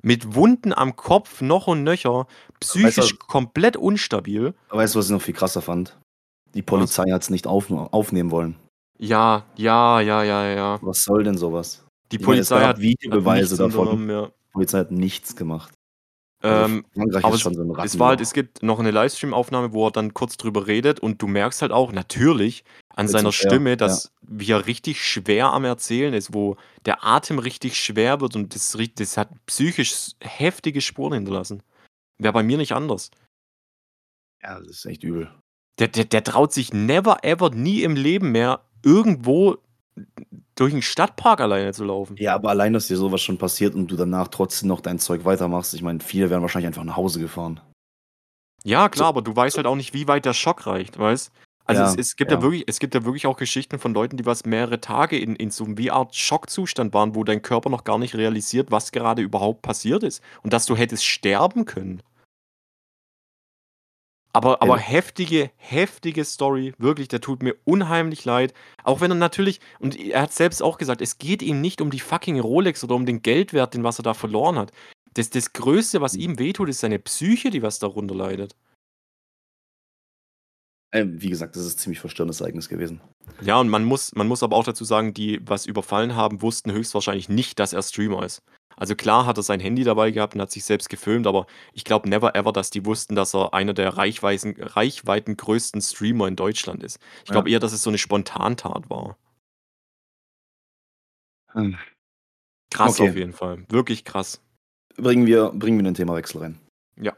Mit 0.00 0.34
Wunden 0.34 0.72
am 0.72 0.96
Kopf, 0.96 1.42
noch 1.42 1.66
und 1.66 1.84
nöcher, 1.84 2.26
psychisch 2.58 2.96
Weißt 2.98 3.12
du- 3.12 3.16
komplett 3.18 3.76
instabil. 3.76 4.54
Aber 4.70 4.80
weißt 4.80 4.94
du, 4.94 4.98
was 4.98 5.06
ich 5.06 5.12
noch 5.12 5.22
viel 5.22 5.34
krasser 5.34 5.60
fand? 5.60 5.98
Die 6.54 6.62
Polizei 6.62 7.10
hat's 7.10 7.30
nicht 7.30 7.46
auf, 7.46 7.70
aufnehmen 7.70 8.30
wollen. 8.30 8.56
Ja, 8.98 9.44
ja, 9.56 10.00
ja, 10.00 10.22
ja, 10.22 10.46
ja. 10.46 10.78
Was 10.82 11.04
soll 11.04 11.24
denn 11.24 11.36
sowas? 11.36 11.84
Die 12.10 12.16
meine, 12.18 12.40
es 12.40 12.48
Polizei 12.48 12.56
gab 12.60 12.68
hat, 12.68 12.76
hat 12.76 12.82
Videobeweise 12.82 13.62
nichts 13.62 13.76
davon. 13.76 14.08
ja. 14.08 14.26
Die 14.26 14.52
Polizei 14.52 14.78
hat 14.78 14.90
nichts 14.90 15.36
gemacht. 15.36 15.72
Also 16.42 16.74
Ähm, 16.74 16.84
aber 17.22 17.38
schon 17.38 17.54
so 17.54 17.76
Es 17.82 17.98
war 17.98 18.08
halt, 18.08 18.20
es 18.20 18.32
gibt 18.32 18.62
noch 18.62 18.80
eine 18.80 18.90
Livestream-Aufnahme, 18.90 19.72
wo 19.72 19.86
er 19.86 19.92
dann 19.92 20.12
kurz 20.12 20.36
drüber 20.36 20.66
redet 20.66 20.98
und 21.00 21.22
du 21.22 21.28
merkst 21.28 21.62
halt 21.62 21.70
auch 21.72 21.92
natürlich 21.92 22.64
an 22.90 23.06
Willst 23.06 23.12
seiner 23.12 23.30
du- 23.30 23.36
ja, 23.36 23.48
Stimme, 23.50 23.76
dass 23.76 24.12
wie 24.22 24.50
er 24.50 24.66
richtig 24.66 25.04
schwer 25.06 25.52
am 25.52 25.64
Erzählen 25.64 26.12
ist, 26.14 26.34
wo 26.34 26.56
der 26.84 27.04
Atem 27.04 27.38
richtig 27.38 27.76
schwer 27.76 28.20
wird 28.20 28.34
und 28.34 28.54
das, 28.54 28.76
das 28.96 29.16
hat 29.16 29.28
psychisch 29.46 30.10
heftige 30.20 30.80
Spuren 30.80 31.12
hinterlassen. 31.14 31.62
Wäre 32.18 32.32
bei 32.32 32.42
mir 32.42 32.58
nicht 32.58 32.72
anders. 32.72 33.10
ja, 34.42 34.58
das 34.58 34.68
ist 34.68 34.84
echt 34.86 35.04
übel. 35.04 35.30
Der, 35.78 35.88
der, 35.88 36.04
der 36.04 36.24
traut 36.24 36.52
sich 36.52 36.72
never 36.72 37.24
ever 37.24 37.50
nie 37.50 37.82
im 37.82 37.94
Leben 37.96 38.32
mehr 38.32 38.60
irgendwo 38.84 39.58
durch 40.54 40.72
einen 40.72 40.82
Stadtpark 40.82 41.40
alleine 41.40 41.72
zu 41.72 41.84
laufen. 41.84 42.16
Ja, 42.18 42.34
aber 42.34 42.50
allein, 42.50 42.72
dass 42.72 42.88
dir 42.88 42.96
sowas 42.96 43.22
schon 43.22 43.38
passiert 43.38 43.74
und 43.74 43.90
du 43.90 43.96
danach 43.96 44.28
trotzdem 44.28 44.68
noch 44.68 44.80
dein 44.80 44.98
Zeug 44.98 45.24
weitermachst, 45.24 45.74
ich 45.74 45.82
meine, 45.82 46.00
viele 46.00 46.30
wären 46.30 46.42
wahrscheinlich 46.42 46.66
einfach 46.66 46.84
nach 46.84 46.96
Hause 46.96 47.20
gefahren. 47.20 47.60
Ja, 48.64 48.88
klar, 48.88 49.08
aber 49.08 49.22
du 49.22 49.34
weißt 49.34 49.56
halt 49.56 49.66
auch 49.66 49.74
nicht, 49.74 49.92
wie 49.94 50.06
weit 50.06 50.24
der 50.24 50.34
Schock 50.34 50.66
reicht, 50.66 50.98
weißt? 50.98 51.32
Also 51.64 51.82
Ja, 51.82 51.88
es, 51.88 51.96
es, 51.96 52.16
gibt 52.16 52.30
ja. 52.30 52.38
ja. 52.38 52.42
wirklich, 52.42 52.64
es 52.66 52.78
gibt 52.78 52.94
ja 52.94 53.04
wirklich 53.04 53.26
auch 53.26 53.36
Geschichten 53.36 53.78
von 53.78 53.94
Leuten, 53.94 54.16
die 54.16 54.26
was 54.26 54.44
mehrere 54.44 54.80
Tage 54.80 55.18
in, 55.18 55.36
in 55.36 55.50
so 55.50 55.64
einem 55.64 55.78
wie 55.78 55.90
Art 55.90 56.14
Schockzustand 56.14 56.92
waren, 56.92 57.14
wo 57.14 57.24
dein 57.24 57.42
Körper 57.42 57.70
noch 57.70 57.84
gar 57.84 57.98
nicht 57.98 58.14
realisiert, 58.14 58.70
was 58.70 58.92
gerade 58.92 59.22
überhaupt 59.22 59.62
passiert 59.62 60.02
ist. 60.02 60.22
Und 60.42 60.52
dass 60.52 60.66
du 60.66 60.76
hättest 60.76 61.04
sterben 61.04 61.64
können. 61.64 62.02
Aber, 64.34 64.62
aber 64.62 64.78
heftige, 64.78 65.50
heftige 65.56 66.24
Story, 66.24 66.72
wirklich, 66.78 67.08
der 67.08 67.20
tut 67.20 67.42
mir 67.42 67.54
unheimlich 67.64 68.24
leid. 68.24 68.54
Auch 68.82 69.02
wenn 69.02 69.10
er 69.10 69.16
natürlich, 69.16 69.60
und 69.78 69.98
er 69.98 70.22
hat 70.22 70.32
selbst 70.32 70.62
auch 70.62 70.78
gesagt, 70.78 71.02
es 71.02 71.18
geht 71.18 71.42
ihm 71.42 71.60
nicht 71.60 71.82
um 71.82 71.90
die 71.90 72.00
fucking 72.00 72.40
Rolex 72.40 72.82
oder 72.82 72.94
um 72.94 73.04
den 73.04 73.20
Geldwert, 73.20 73.74
den 73.74 73.84
was 73.84 73.98
er 73.98 74.04
da 74.04 74.14
verloren 74.14 74.58
hat. 74.58 74.72
Das, 75.14 75.28
das 75.28 75.52
Größte, 75.52 76.00
was 76.00 76.14
ihm 76.14 76.38
wehtut, 76.38 76.70
ist 76.70 76.80
seine 76.80 76.98
Psyche, 76.98 77.50
die 77.50 77.62
was 77.62 77.78
darunter 77.78 78.14
leidet. 78.14 78.56
Ähm, 80.94 81.20
wie 81.20 81.28
gesagt, 81.28 81.56
das 81.56 81.64
ist 81.64 81.76
ein 81.76 81.78
ziemlich 81.78 82.00
verstörendes 82.00 82.40
Ereignis 82.40 82.68
gewesen. 82.68 83.00
Ja, 83.42 83.58
und 83.58 83.68
man 83.68 83.84
muss, 83.84 84.14
man 84.14 84.28
muss 84.28 84.42
aber 84.42 84.56
auch 84.56 84.64
dazu 84.64 84.84
sagen, 84.84 85.12
die, 85.14 85.40
was 85.46 85.66
überfallen 85.66 86.16
haben, 86.16 86.42
wussten 86.42 86.72
höchstwahrscheinlich 86.72 87.28
nicht, 87.28 87.58
dass 87.58 87.72
er 87.72 87.82
Streamer 87.82 88.24
ist. 88.24 88.42
Also 88.82 88.96
klar 88.96 89.26
hat 89.26 89.36
er 89.36 89.44
sein 89.44 89.60
Handy 89.60 89.84
dabei 89.84 90.10
gehabt 90.10 90.34
und 90.34 90.40
hat 90.40 90.50
sich 90.50 90.64
selbst 90.64 90.88
gefilmt, 90.88 91.28
aber 91.28 91.46
ich 91.72 91.84
glaube 91.84 92.08
never 92.08 92.34
ever, 92.34 92.52
dass 92.52 92.68
die 92.70 92.84
wussten, 92.84 93.14
dass 93.14 93.32
er 93.32 93.54
einer 93.54 93.74
der 93.74 93.96
Reichweiten, 93.96 94.56
Reichweiten 94.60 95.36
größten 95.36 95.80
Streamer 95.80 96.26
in 96.26 96.34
Deutschland 96.34 96.82
ist. 96.82 96.98
Ich 97.22 97.28
Ja. 97.28 97.34
glaube 97.34 97.48
eher, 97.48 97.60
dass 97.60 97.72
es 97.72 97.82
so 97.84 97.90
eine 97.90 97.98
Spontantat 97.98 98.90
war. 98.90 99.16
Hm. 101.52 101.76
Krass 102.72 102.98
Okay. 102.98 103.10
auf 103.10 103.14
jeden 103.16 103.32
Fall. 103.32 103.64
Wirklich 103.68 104.04
krass. 104.04 104.40
Bringen 104.96 105.26
wir, 105.26 105.50
bringen 105.50 105.78
wir 105.78 105.84
den 105.84 105.94
Themawechsel 105.94 106.40
rein. 106.40 106.58
Ja. 107.00 107.12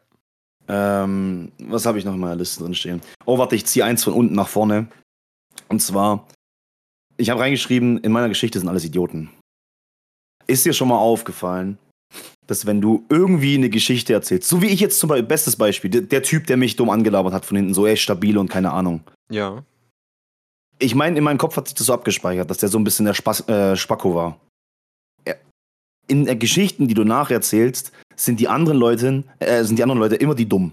Ähm, 0.68 1.50
was 1.60 1.86
habe 1.86 1.98
ich 1.98 2.04
noch 2.04 2.12
in 2.12 2.20
meiner 2.20 2.36
Liste 2.36 2.62
drin 2.62 2.74
stehen? 2.74 3.00
Oh, 3.24 3.38
warte, 3.38 3.56
ich 3.56 3.64
ziehe 3.64 3.86
eins 3.86 4.04
von 4.04 4.12
unten 4.12 4.34
nach 4.34 4.48
vorne. 4.48 4.88
Und 5.68 5.80
zwar, 5.80 6.28
ich 7.16 7.30
habe 7.30 7.40
reingeschrieben, 7.40 7.96
in 8.04 8.12
meiner 8.12 8.28
Geschichte 8.28 8.58
sind 8.58 8.68
alles 8.68 8.84
Idioten. 8.84 9.30
Ist 10.46 10.64
dir 10.66 10.72
schon 10.72 10.88
mal 10.88 10.98
aufgefallen, 10.98 11.78
dass 12.46 12.66
wenn 12.66 12.80
du 12.80 13.04
irgendwie 13.08 13.54
eine 13.54 13.70
Geschichte 13.70 14.12
erzählst, 14.12 14.48
so 14.48 14.60
wie 14.60 14.66
ich 14.66 14.80
jetzt 14.80 14.98
zum 14.98 15.08
Beispiel, 15.08 15.26
bestes 15.26 15.56
Beispiel, 15.56 15.90
der, 15.90 16.02
der 16.02 16.22
Typ, 16.22 16.46
der 16.46 16.56
mich 16.56 16.76
dumm 16.76 16.90
angelabert 16.90 17.32
hat 17.32 17.46
von 17.46 17.56
hinten, 17.56 17.74
so 17.74 17.86
ist 17.86 18.00
stabil 18.00 18.36
und 18.36 18.50
keine 18.50 18.72
Ahnung. 18.72 19.00
Ja. 19.30 19.64
Ich 20.78 20.94
meine, 20.94 21.16
in 21.16 21.24
meinem 21.24 21.38
Kopf 21.38 21.56
hat 21.56 21.68
sich 21.68 21.74
das 21.74 21.86
so 21.86 21.94
abgespeichert, 21.94 22.50
dass 22.50 22.58
der 22.58 22.68
so 22.68 22.78
ein 22.78 22.84
bisschen 22.84 23.06
der 23.06 23.14
Spaß, 23.14 23.48
äh, 23.48 23.76
Spacko 23.76 24.14
war. 24.14 24.40
In 26.06 26.26
äh, 26.28 26.36
Geschichten, 26.36 26.86
die 26.86 26.94
du 26.94 27.04
nacherzählst, 27.04 27.90
sind 28.14 28.38
die 28.38 28.48
anderen 28.48 28.78
Leute, 28.78 29.24
äh, 29.38 29.64
sind 29.64 29.78
die 29.78 29.82
anderen 29.82 30.00
Leute 30.00 30.16
immer 30.16 30.34
die 30.34 30.46
dumm. 30.46 30.72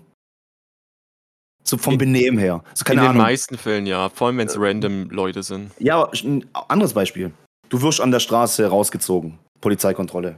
So 1.63 1.77
vom 1.77 1.93
In- 1.93 1.99
Benehmen 1.99 2.37
her. 2.37 2.63
So 2.73 2.83
in 2.91 2.97
den 2.97 3.07
Ahnung. 3.07 3.21
meisten 3.21 3.57
Fällen 3.57 3.85
ja, 3.85 4.09
vor 4.09 4.27
allem 4.27 4.37
wenn 4.39 4.47
es 4.47 4.59
random 4.59 5.09
Leute 5.09 5.43
sind. 5.43 5.71
Ja, 5.79 6.01
aber 6.01 6.11
ein 6.13 6.45
anderes 6.67 6.93
Beispiel. 6.93 7.31
Du 7.69 7.81
wirst 7.81 8.01
an 8.01 8.11
der 8.11 8.19
Straße 8.19 8.67
rausgezogen. 8.67 9.39
Polizeikontrolle. 9.61 10.37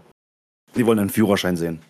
Die 0.76 0.86
wollen 0.86 1.00
einen 1.00 1.10
Führerschein 1.10 1.58
sehen. 1.58 1.82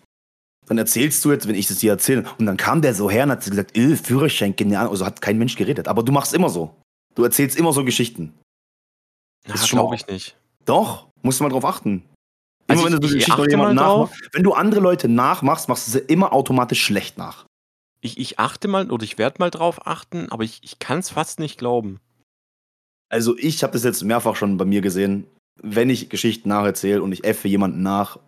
Dann 0.66 0.78
erzählst 0.78 1.22
du 1.24 1.30
jetzt, 1.32 1.46
wenn 1.46 1.54
ich 1.54 1.68
das 1.68 1.78
dir 1.78 1.92
erzähle, 1.92 2.24
und 2.38 2.46
dann 2.46 2.56
kam 2.56 2.80
der 2.80 2.94
so 2.94 3.10
her 3.10 3.24
und 3.24 3.30
hat 3.32 3.44
gesagt, 3.44 3.76
äh, 3.76 3.96
Führerschein, 3.96 4.56
genial. 4.56 4.88
Also 4.88 5.04
hat 5.04 5.20
kein 5.20 5.36
Mensch 5.38 5.56
geredet. 5.56 5.88
Aber 5.88 6.02
du 6.02 6.12
machst 6.12 6.32
immer 6.32 6.48
so. 6.48 6.74
Du 7.14 7.22
erzählst 7.24 7.56
immer 7.58 7.72
so 7.72 7.84
Geschichten. 7.84 8.32
Mal- 9.46 9.58
glaube 9.66 9.94
ich 9.96 10.06
nicht. 10.06 10.36
Doch, 10.64 11.08
musst 11.22 11.40
du 11.40 11.44
mal 11.44 11.50
drauf 11.50 11.64
achten. 11.66 12.02
Also 12.66 12.86
Immer 12.86 12.92
wenn 12.92 12.94
ich- 12.94 13.00
du 13.10 13.16
ich 13.18 13.24
Geschichte 13.26 13.42
achte 13.42 13.56
drauf. 13.56 13.74
nachmachst, 13.74 14.28
wenn 14.32 14.42
du 14.42 14.52
andere 14.54 14.80
Leute 14.80 15.06
nachmachst, 15.08 15.68
machst 15.68 15.86
du 15.86 15.92
sie 15.92 15.98
immer 15.98 16.32
automatisch 16.32 16.82
schlecht 16.82 17.18
nach. 17.18 17.44
Ich, 18.00 18.18
ich 18.18 18.38
achte 18.38 18.68
mal 18.68 18.90
oder 18.90 19.04
ich 19.04 19.18
werde 19.18 19.36
mal 19.38 19.50
drauf 19.50 19.86
achten, 19.86 20.30
aber 20.30 20.44
ich, 20.44 20.60
ich 20.62 20.78
kann 20.78 20.98
es 21.00 21.10
fast 21.10 21.40
nicht 21.40 21.58
glauben. 21.58 22.00
Also 23.10 23.36
ich 23.36 23.62
habe 23.62 23.74
das 23.74 23.84
jetzt 23.84 24.02
mehrfach 24.02 24.34
schon 24.36 24.56
bei 24.56 24.64
mir 24.64 24.80
gesehen. 24.80 25.26
Wenn 25.62 25.90
ich 25.90 26.08
Geschichten 26.08 26.48
nacherzähle 26.48 27.02
und 27.02 27.12
ich 27.12 27.24
effe 27.24 27.48
jemanden 27.48 27.82
nach, 27.82 28.18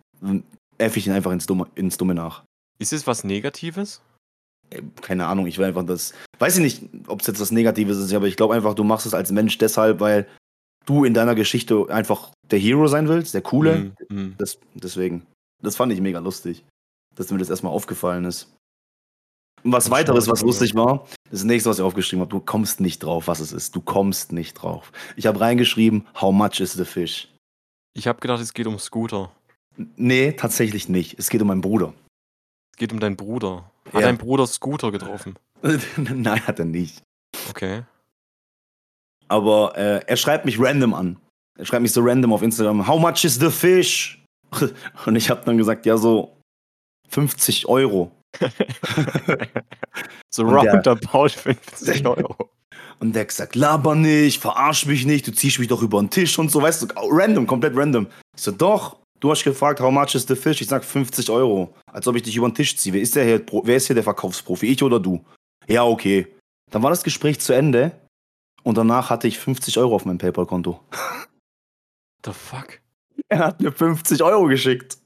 effe 0.77 0.99
ich 0.99 1.07
ihn 1.07 1.13
einfach 1.13 1.31
ins 1.31 1.45
Dumme, 1.45 1.67
ins 1.75 1.97
Dumme 1.97 2.13
nach. 2.13 2.43
Ist 2.79 2.93
es 2.93 3.07
was 3.07 3.23
Negatives? 3.23 4.01
Äh, 4.69 4.81
Keine 5.01 5.25
Ahnung, 5.25 5.47
ich 5.47 5.57
will 5.57 5.65
einfach 5.65 5.85
das. 5.85 6.13
Weiß 6.39 6.57
ich 6.57 6.63
nicht, 6.63 7.07
ob 7.07 7.21
es 7.21 7.27
jetzt 7.27 7.39
was 7.39 7.51
Negatives 7.51 7.97
ist, 7.97 8.13
aber 8.13 8.27
ich 8.27 8.37
glaube 8.37 8.53
einfach, 8.53 8.73
du 8.73 8.83
machst 8.83 9.05
es 9.05 9.13
als 9.13 9.31
Mensch 9.31 9.57
deshalb, 9.57 9.99
weil 9.99 10.27
du 10.85 11.03
in 11.03 11.13
deiner 11.13 11.35
Geschichte 11.35 11.85
einfach 11.89 12.31
der 12.49 12.59
Hero 12.59 12.87
sein 12.87 13.07
willst, 13.07 13.33
der 13.33 13.41
Coole. 13.41 13.93
Mm, 14.09 14.15
mm. 14.15 14.35
Das, 14.37 14.59
deswegen. 14.73 15.25
Das 15.61 15.75
fand 15.75 15.91
ich 15.91 16.01
mega 16.01 16.19
lustig, 16.19 16.65
dass 17.15 17.31
mir 17.31 17.39
das 17.39 17.49
erstmal 17.49 17.73
aufgefallen 17.73 18.25
ist. 18.25 18.53
Und 19.63 19.71
was 19.71 19.85
Das 19.85 19.91
weiteres, 19.91 20.27
was 20.27 20.43
lustig 20.43 20.75
war, 20.75 21.07
das 21.31 21.43
nächste, 21.43 21.69
was 21.69 21.79
ich 21.79 21.83
aufgeschrieben 21.83 22.21
habe, 22.21 22.29
du 22.31 22.39
kommst 22.39 22.79
nicht 22.79 22.99
drauf, 23.03 23.27
was 23.27 23.39
es 23.39 23.51
ist. 23.51 23.75
Du 23.75 23.81
kommst 23.81 24.31
nicht 24.31 24.53
drauf. 24.55 24.91
Ich 25.15 25.25
habe 25.27 25.39
reingeschrieben, 25.39 26.05
how 26.19 26.33
much 26.33 26.59
is 26.59 26.73
the 26.73 26.85
fish? 26.85 27.27
Ich 27.93 28.07
habe 28.07 28.19
gedacht, 28.19 28.41
es 28.41 28.53
geht 28.53 28.67
um 28.67 28.77
Scooter. 28.79 29.31
Nee, 29.95 30.31
tatsächlich 30.33 30.89
nicht. 30.89 31.17
Es 31.19 31.29
geht 31.29 31.41
um 31.41 31.47
meinen 31.47 31.61
Bruder. 31.61 31.93
Es 32.73 32.77
geht 32.77 32.91
um 32.93 32.99
deinen 32.99 33.15
Bruder. 33.17 33.69
Hat 33.85 33.93
Ja. 33.95 34.01
dein 34.01 34.17
Bruder 34.17 34.47
Scooter 34.47 34.91
getroffen? 34.91 35.35
Nein, 35.97 36.45
hat 36.47 36.59
er 36.59 36.65
nicht. 36.65 37.01
Okay. 37.49 37.83
Aber 39.27 39.77
äh, 39.77 40.01
er 40.05 40.17
schreibt 40.17 40.45
mich 40.45 40.59
random 40.59 40.93
an. 40.93 41.17
Er 41.57 41.65
schreibt 41.65 41.81
mich 41.81 41.91
so 41.91 42.01
random 42.01 42.33
auf 42.33 42.41
Instagram, 42.43 42.87
how 42.87 42.99
much 42.99 43.23
is 43.25 43.35
the 43.39 43.49
fish? 43.49 44.23
Und 45.05 45.15
ich 45.15 45.29
habe 45.29 45.43
dann 45.43 45.57
gesagt, 45.57 45.85
ja, 45.85 45.97
so 45.97 46.37
50 47.09 47.67
Euro. 47.67 48.11
So 50.29 50.43
roundabout 50.43 51.29
50 51.29 52.05
Euro. 52.05 52.51
Und 52.99 53.13
der 53.13 53.21
hat 53.21 53.29
gesagt, 53.29 53.55
laber 53.55 53.95
nicht, 53.95 54.41
verarsch 54.41 54.85
mich 54.85 55.05
nicht, 55.05 55.27
du 55.27 55.31
ziehst 55.31 55.59
mich 55.59 55.67
doch 55.67 55.81
über 55.81 55.99
den 55.99 56.09
Tisch 56.09 56.37
und 56.37 56.51
so, 56.51 56.61
weißt 56.61 56.83
du, 56.83 56.87
random, 56.95 57.47
komplett 57.47 57.75
random. 57.75 58.07
Ich 58.35 58.43
so, 58.43 58.51
doch, 58.51 58.97
du 59.19 59.31
hast 59.31 59.43
gefragt, 59.43 59.79
how 59.79 59.91
much 59.91 60.15
is 60.15 60.25
the 60.27 60.35
fish? 60.35 60.61
Ich 60.61 60.67
sag 60.67 60.83
50 60.83 61.29
Euro. 61.29 61.73
Als 61.91 62.07
ob 62.07 62.15
ich 62.15 62.23
dich 62.23 62.35
über 62.35 62.49
den 62.49 62.55
Tisch 62.55 62.75
ziehe. 62.77 62.93
Wer 62.93 63.01
ist, 63.01 63.15
der 63.15 63.25
hier, 63.25 63.45
wer 63.63 63.77
ist 63.77 63.87
hier 63.87 63.95
der 63.95 64.03
Verkaufsprofi, 64.03 64.67
ich 64.67 64.83
oder 64.83 64.99
du? 64.99 65.23
Ja, 65.67 65.83
okay. 65.83 66.27
Dann 66.71 66.83
war 66.83 66.89
das 66.89 67.03
Gespräch 67.03 67.39
zu 67.39 67.53
Ende 67.53 67.91
und 68.63 68.77
danach 68.77 69.09
hatte 69.09 69.27
ich 69.27 69.39
50 69.39 69.77
Euro 69.77 69.95
auf 69.95 70.05
meinem 70.05 70.17
PayPal-Konto. 70.17 70.79
The 72.25 72.31
fuck? 72.31 72.79
Er 73.29 73.39
hat 73.39 73.59
mir 73.59 73.71
50 73.71 74.23
Euro 74.23 74.45
geschickt. 74.45 74.97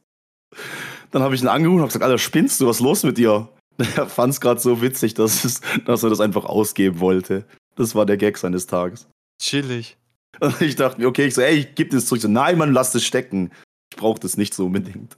Dann 1.12 1.22
habe 1.24 1.36
ich 1.36 1.41
ihn 1.41 1.47
angerufen 1.47 1.76
und 1.78 1.82
habe 1.82 1.88
gesagt, 1.89 2.03
Alter, 2.03 2.18
spinnst 2.18 2.59
du, 2.62 2.68
was 2.68 2.78
ist 2.78 2.82
los 2.84 3.03
mit 3.03 3.18
dir? 3.18 3.49
Er 3.95 4.07
fand 4.07 4.34
es 4.34 4.41
gerade 4.41 4.59
so 4.59 4.82
witzig, 4.82 5.14
dass, 5.16 5.43
es, 5.43 5.62
dass 5.86 6.03
er 6.03 6.09
das 6.09 6.20
einfach 6.20 6.45
ausgeben 6.45 6.99
wollte. 6.99 7.45
Das 7.76 7.95
war 7.95 8.05
der 8.05 8.18
Gag 8.18 8.38
seines 8.38 8.68
Tages. 8.68 9.07
Chillig. 9.41 9.97
Und 10.39 10.62
ich 10.62 10.76
dachte 10.76 10.99
mir, 11.01 11.07
okay, 11.07 11.26
ich 11.26 11.34
so, 11.34 11.41
ey, 11.41 11.55
ich 11.59 11.76
geb 11.76 11.89
das 11.91 12.05
zurück. 12.05 12.22
So, 12.22 12.28
nein, 12.28 12.57
Mann, 12.57 12.74
lass 12.74 12.91
das 12.91 13.03
stecken. 13.03 13.51
Ich 13.91 13.97
brauche 13.97 14.20
das 14.20 14.38
nicht 14.38 14.53
so 14.53 14.66
unbedingt. 14.68 15.18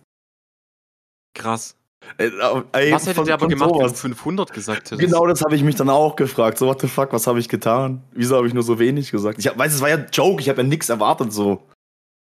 Krass. 1.36 1.76
Ey, 2.18 2.32
ey, 2.74 2.92
Was 2.92 3.04
hätte 3.06 3.16
von- 3.16 3.26
der 3.26 3.36
aber 3.36 3.48
gemacht, 3.48 3.70
wenn 3.72 3.80
du 3.80 3.88
sowas. 3.88 4.02
500 4.02 4.54
gesagt 4.54 4.92
hättest? 4.92 5.00
Genau 5.02 5.26
das 5.26 5.42
habe 5.42 5.56
ich 5.56 5.64
mich 5.64 5.76
dann 5.76 5.90
auch 5.90 6.16
gefragt. 6.16 6.58
So, 6.58 6.68
what 6.68 6.82
the 6.82 6.88
fuck, 6.88 7.12
was 7.14 7.28
habe 7.28 7.40
ich 7.40 7.48
getan? 7.50 8.04
Wieso 8.12 8.36
habe 8.38 8.48
ich 8.48 8.54
nur 8.54 8.64
so 8.64 8.78
wenig 8.80 9.12
gesagt? 9.12 9.40
Ich 9.40 9.48
hab, 9.48 9.58
weiß, 9.58 9.74
es 9.74 9.82
war 9.82 9.90
ja 9.90 9.96
ein 9.98 10.08
Joke, 10.12 10.42
ich 10.42 10.50
habe 10.50 10.62
ja 10.62 10.68
nichts 10.68 10.90
erwartet 10.90 11.32
so. 11.32 11.64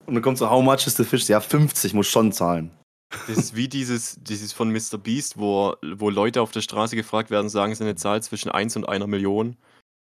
Und 0.07 0.15
dann 0.15 0.23
kommt 0.23 0.39
so, 0.39 0.49
how 0.51 0.63
much 0.63 0.87
is 0.87 0.97
the 0.97 1.05
fish? 1.05 1.29
Ja, 1.29 1.41
50 1.41 1.93
muss 1.95 2.07
schon 2.09 2.33
zahlen. 2.33 2.71
Das 3.27 3.37
ist 3.39 3.57
wie 3.57 3.69
dieses, 3.69 4.17
dieses 4.23 4.53
von 4.53 4.71
Mr. 4.73 4.99
Beast, 4.99 5.39
wo, 5.39 5.75
wo 5.95 6.11
Leute 6.11 6.41
auf 6.43 6.53
der 6.53 6.61
Straße 6.61 6.97
gefragt 6.97 7.31
werden, 7.31 7.49
sagen 7.49 7.75
sie 7.75 7.85
eine 7.85 7.97
Zahl 7.97 8.23
zwischen 8.23 8.51
1 8.51 8.77
und 8.77 8.89
einer 8.89 9.07
Million 9.07 9.57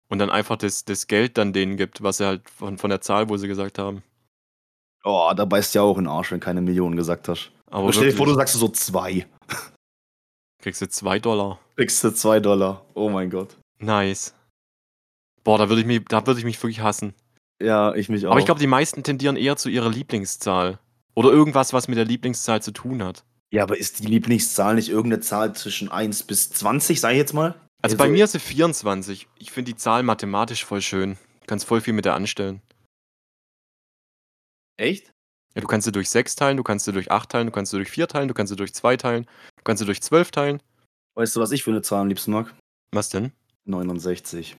und 0.09 0.19
dann 0.19 0.29
einfach 0.29 0.57
das, 0.57 0.85
das 0.85 1.07
Geld 1.07 1.37
dann 1.37 1.53
denen 1.53 1.77
gibt, 1.77 2.01
was 2.03 2.17
sie 2.17 2.25
halt 2.25 2.49
von, 2.49 2.77
von 2.77 2.89
der 2.89 3.01
Zahl, 3.01 3.29
wo 3.29 3.37
sie 3.37 3.47
gesagt 3.47 3.79
haben. 3.79 4.03
Oh, 5.03 5.31
da 5.35 5.45
beißt 5.45 5.75
ja 5.75 5.81
auch 5.83 5.97
in 5.97 6.03
den 6.05 6.11
Arsch, 6.11 6.31
wenn 6.31 6.39
keine 6.39 6.61
Millionen 6.61 6.95
gesagt 6.97 7.27
hast. 7.27 7.51
Aber 7.69 7.91
stell 7.93 8.09
dir 8.11 8.15
vor, 8.15 8.25
du 8.25 8.33
sagst 8.33 8.55
so 8.55 8.67
zwei. 8.69 9.25
kriegst 10.61 10.81
du 10.81 10.89
2 10.89 11.19
Dollar. 11.19 11.59
Kriegst 11.75 12.03
du 12.03 12.11
zwei 12.13 12.39
Dollar. 12.39 12.85
Oh 12.93 13.09
mein 13.09 13.29
Gott. 13.29 13.55
Nice. 13.79 14.33
Boah, 15.43 15.57
da 15.57 15.69
würde 15.69 15.81
ich, 15.81 15.87
mich- 15.87 16.05
da 16.09 16.25
würd 16.25 16.37
ich 16.39 16.43
mich 16.45 16.61
wirklich 16.61 16.81
hassen. 16.81 17.13
Ja, 17.61 17.93
ich 17.95 18.09
mich 18.09 18.25
auch. 18.27 18.31
Aber 18.31 18.39
ich 18.39 18.45
glaube, 18.45 18.59
die 18.59 18.67
meisten 18.67 19.03
tendieren 19.03 19.35
eher 19.35 19.55
zu 19.57 19.69
ihrer 19.69 19.89
Lieblingszahl. 19.89 20.79
Oder 21.17 21.31
irgendwas, 21.31 21.73
was 21.73 21.87
mit 21.87 21.97
der 21.97 22.05
Lieblingszahl 22.05 22.61
zu 22.61 22.71
tun 22.71 23.01
hat. 23.03 23.23
ja, 23.51 23.63
aber 23.63 23.75
ist 23.77 23.99
die 23.99 24.05
Lieblingszahl 24.05 24.75
nicht 24.75 24.89
irgendeine 24.89 25.21
Zahl 25.21 25.55
zwischen 25.55 25.89
1 25.89 26.23
bis 26.23 26.51
20, 26.51 27.01
sag 27.01 27.11
ich 27.13 27.17
jetzt 27.17 27.33
mal? 27.33 27.55
Also 27.81 27.97
bei 27.97 28.07
mir 28.07 28.25
ist 28.25 28.33
sie 28.33 28.39
24. 28.39 29.27
Ich 29.39 29.49
finde 29.51 29.71
die 29.71 29.77
Zahl 29.77 30.03
mathematisch 30.03 30.63
voll 30.63 30.81
schön. 30.81 31.17
Du 31.41 31.47
kannst 31.47 31.65
voll 31.65 31.81
viel 31.81 31.93
mit 31.93 32.05
der 32.05 32.13
anstellen. 32.13 32.61
Echt? 34.79 35.11
Ja, 35.55 35.61
du 35.61 35.67
kannst 35.67 35.85
sie 35.85 35.91
durch 35.91 36.07
6 36.09 36.35
teilen, 36.35 36.57
du 36.57 36.63
kannst 36.63 36.85
sie 36.85 36.91
durch 36.91 37.09
8 37.09 37.29
teilen, 37.29 37.47
du 37.47 37.51
kannst 37.51 37.71
sie 37.71 37.77
durch 37.77 37.89
4 37.89 38.07
teilen, 38.07 38.27
du 38.27 38.35
kannst 38.35 38.51
sie 38.51 38.55
durch 38.55 38.75
2 38.75 38.97
teilen, 38.97 39.23
du 39.55 39.63
kannst 39.63 39.79
sie 39.79 39.85
durch 39.87 40.01
12 40.03 40.29
teilen. 40.29 40.61
Weißt 41.15 41.35
du, 41.35 41.39
was 41.39 41.51
ich 41.51 41.63
für 41.63 41.71
eine 41.71 41.81
Zahl 41.81 42.01
am 42.01 42.09
liebsten 42.09 42.31
mag? 42.31 42.53
Was 42.91 43.09
denn? 43.09 43.31
69. 43.65 44.55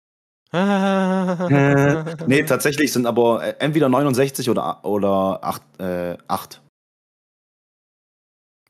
nee, 1.49 2.15
Nee, 2.27 2.43
tatsächlich 2.47 2.93
sind 2.93 3.07
aber 3.07 3.43
äh, 3.45 3.57
entweder 3.59 3.89
69 3.89 4.49
oder, 4.51 4.85
oder 4.85 5.41
8, 5.45 5.63
äh, 5.81 6.19
8. 6.27 6.63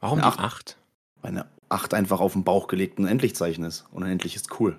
Warum 0.01 0.21
eine 0.21 0.31
die 0.33 0.39
8? 0.39 0.77
Eine 1.23 1.49
8 1.69 1.95
einfach 1.95 2.21
auf 2.21 2.33
den 2.33 2.45
Bauch 2.45 2.67
gelegt 2.69 2.99
ein 2.99 3.07
Endlichzeichen 3.07 3.65
ist. 3.65 3.87
Und 3.93 4.03
ein 4.05 4.11
Endlich 4.13 4.35
ist 4.37 4.59
cool. 4.61 4.79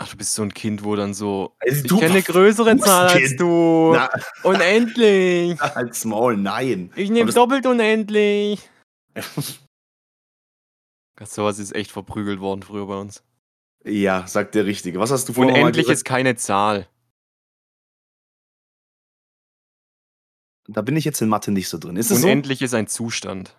Ach, 0.00 0.08
du 0.08 0.16
bist 0.16 0.34
so 0.34 0.42
ein 0.42 0.54
Kind, 0.54 0.84
wo 0.84 0.94
dann 0.94 1.12
so. 1.12 1.56
Also 1.58 1.84
Ich 1.84 1.88
kenne 2.00 2.12
eine 2.12 2.22
größere. 2.22 2.76
Zahl 2.78 3.08
als 3.08 3.34
du. 3.36 3.92
Na, 3.94 4.08
Unendlich. 4.44 5.60
als 5.60 6.04
Maul, 6.04 6.36
nein. 6.36 6.92
Ich 6.94 7.10
nehme 7.10 7.26
das- 7.26 7.34
doppelt 7.34 7.66
unendlich. 7.66 8.68
Gott, 11.16 11.28
sowas 11.28 11.58
ist 11.58 11.74
echt 11.74 11.90
verprügelt 11.90 12.38
worden 12.38 12.62
früher 12.62 12.86
bei 12.86 12.96
uns. 12.96 13.24
Ja, 13.84 14.26
sagt 14.26 14.54
der 14.54 14.66
Richtige. 14.66 14.98
Was 15.00 15.10
hast 15.10 15.28
du 15.28 15.32
vorhin 15.32 15.54
Unendlich 15.54 15.88
ist 15.88 16.04
keine 16.04 16.36
Zahl. 16.36 16.88
Da 20.68 20.82
bin 20.82 20.96
ich 20.96 21.04
jetzt 21.04 21.20
in 21.22 21.28
Mathe 21.28 21.50
nicht 21.50 21.68
so 21.68 21.78
drin. 21.78 21.96
Ist 21.96 22.10
es 22.10 22.22
Unendlich 22.22 22.60
ist 22.62 22.74
ein 22.74 22.86
Zustand. 22.86 23.56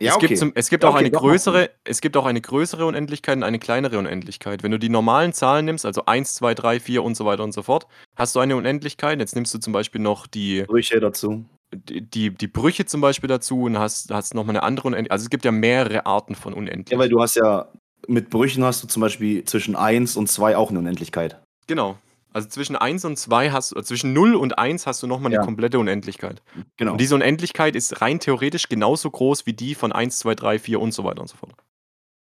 so? 0.00 0.04
Ja, 0.04 0.10
es 0.10 0.16
okay. 0.16 0.26
gibt, 0.28 0.38
zum, 0.38 0.52
es 0.56 0.68
gibt 0.68 0.82
Ja, 0.82 0.88
auch 0.90 0.94
okay, 0.94 1.04
eine 1.04 1.10
doch, 1.10 1.22
macht 1.22 1.30
größere, 1.30 1.70
es 1.84 2.00
gibt 2.00 2.16
auch 2.16 2.26
eine 2.26 2.40
größere 2.40 2.86
Unendlichkeit 2.86 3.36
und 3.36 3.44
eine 3.44 3.60
kleinere 3.60 3.98
Unendlichkeit. 3.98 4.62
Wenn 4.64 4.72
du 4.72 4.78
die 4.78 4.88
normalen 4.88 5.32
Zahlen 5.32 5.64
nimmst, 5.64 5.86
also 5.86 6.06
1, 6.06 6.34
2, 6.34 6.54
3, 6.54 6.80
4 6.80 7.04
und 7.04 7.14
so 7.16 7.24
weiter 7.24 7.44
und 7.44 7.52
so 7.52 7.62
fort, 7.62 7.86
hast 8.16 8.34
du 8.34 8.40
eine 8.40 8.56
Unendlichkeit. 8.56 9.20
Jetzt 9.20 9.36
nimmst 9.36 9.54
du 9.54 9.58
zum 9.58 9.72
Beispiel 9.72 10.00
noch 10.00 10.26
die, 10.26 10.64
Brüche 10.64 10.98
dazu. 10.98 11.44
die, 11.72 12.00
die, 12.02 12.30
die 12.30 12.48
Brüche 12.48 12.84
zum 12.84 13.00
Beispiel 13.00 13.28
dazu 13.28 13.62
und 13.62 13.78
hast, 13.78 14.10
hast 14.10 14.34
nochmal 14.34 14.56
eine 14.56 14.64
andere 14.64 14.88
Unendlichkeit. 14.88 15.12
Also 15.12 15.24
es 15.24 15.30
gibt 15.30 15.44
ja 15.44 15.52
mehrere 15.52 16.04
Arten 16.06 16.34
von 16.34 16.52
Unendlich. 16.52 16.90
Ja, 16.92 16.98
weil 16.98 17.08
du 17.08 17.20
hast 17.22 17.36
ja, 17.36 17.68
mit 18.08 18.30
Brüchen 18.30 18.64
hast 18.64 18.82
du 18.82 18.88
zum 18.88 19.00
Beispiel 19.00 19.44
zwischen 19.44 19.76
1 19.76 20.16
und 20.16 20.28
2 20.28 20.56
auch 20.56 20.70
eine 20.70 20.78
Unendlichkeit. 20.80 21.40
genau. 21.66 21.98
Also 22.34 22.48
zwischen 22.48 22.76
1 22.76 23.04
und 23.04 23.18
2 23.18 23.50
hast 23.50 23.76
äh, 23.76 23.82
zwischen 23.84 24.14
0 24.14 24.36
und 24.36 24.56
1 24.58 24.86
hast 24.86 25.02
du 25.02 25.06
nochmal 25.06 25.26
eine 25.32 25.40
Ja. 25.40 25.44
komplette 25.44 25.78
Unendlichkeit. 25.78 26.40
Genau. 26.78 26.92
Und 26.92 26.98
diese 27.02 27.14
Unendlichkeit 27.14 27.76
ist 27.76 28.00
rein 28.00 28.20
theoretisch 28.20 28.70
genauso 28.70 29.10
groß 29.10 29.44
wie 29.44 29.52
die 29.52 29.74
von 29.74 29.92
1, 29.92 30.18
2, 30.20 30.34
3, 30.36 30.58
4 30.58 30.80
und 30.80 30.92
so 30.92 31.04
weiter 31.04 31.20
und 31.20 31.28
so 31.28 31.36
fort. 31.36 31.52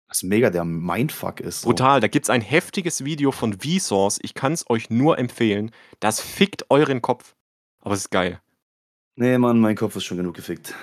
Was 0.08 0.24
mega 0.24 0.50
der 0.50 0.64
Mindfuck 0.64 1.38
ist. 1.38 1.60
So. 1.60 1.68
Brutal, 1.68 2.00
da 2.00 2.08
gibt 2.08 2.26
es 2.26 2.30
ein 2.30 2.40
heftiges 2.40 3.04
Video 3.04 3.30
von 3.30 3.60
Vsauce. 3.60 4.18
Ich 4.22 4.34
kann 4.34 4.52
es 4.52 4.68
euch 4.68 4.90
nur 4.90 5.16
empfehlen. 5.16 5.70
Das 6.00 6.20
fickt 6.20 6.64
euren 6.70 7.00
Kopf. 7.00 7.36
Aber 7.80 7.94
es 7.94 8.00
ist 8.00 8.10
geil. 8.10 8.40
Nee, 9.14 9.38
Mann, 9.38 9.60
mein 9.60 9.76
Kopf 9.76 9.94
ist 9.94 10.02
schon 10.04 10.16
genug 10.16 10.34
gefickt. 10.34 10.74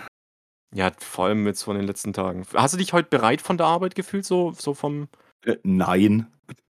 Ja, 0.73 0.91
vor 0.97 1.25
allem 1.25 1.45
jetzt 1.47 1.63
von 1.63 1.75
den 1.75 1.85
letzten 1.85 2.13
Tagen. 2.13 2.43
Hast 2.53 2.73
du 2.73 2.77
dich 2.77 2.93
heute 2.93 3.09
bereit 3.09 3.41
von 3.41 3.57
der 3.57 3.67
Arbeit 3.67 3.95
gefühlt? 3.95 4.25
So, 4.25 4.53
so 4.57 4.73
vom. 4.73 5.07
Äh, 5.45 5.55
nein. 5.63 6.27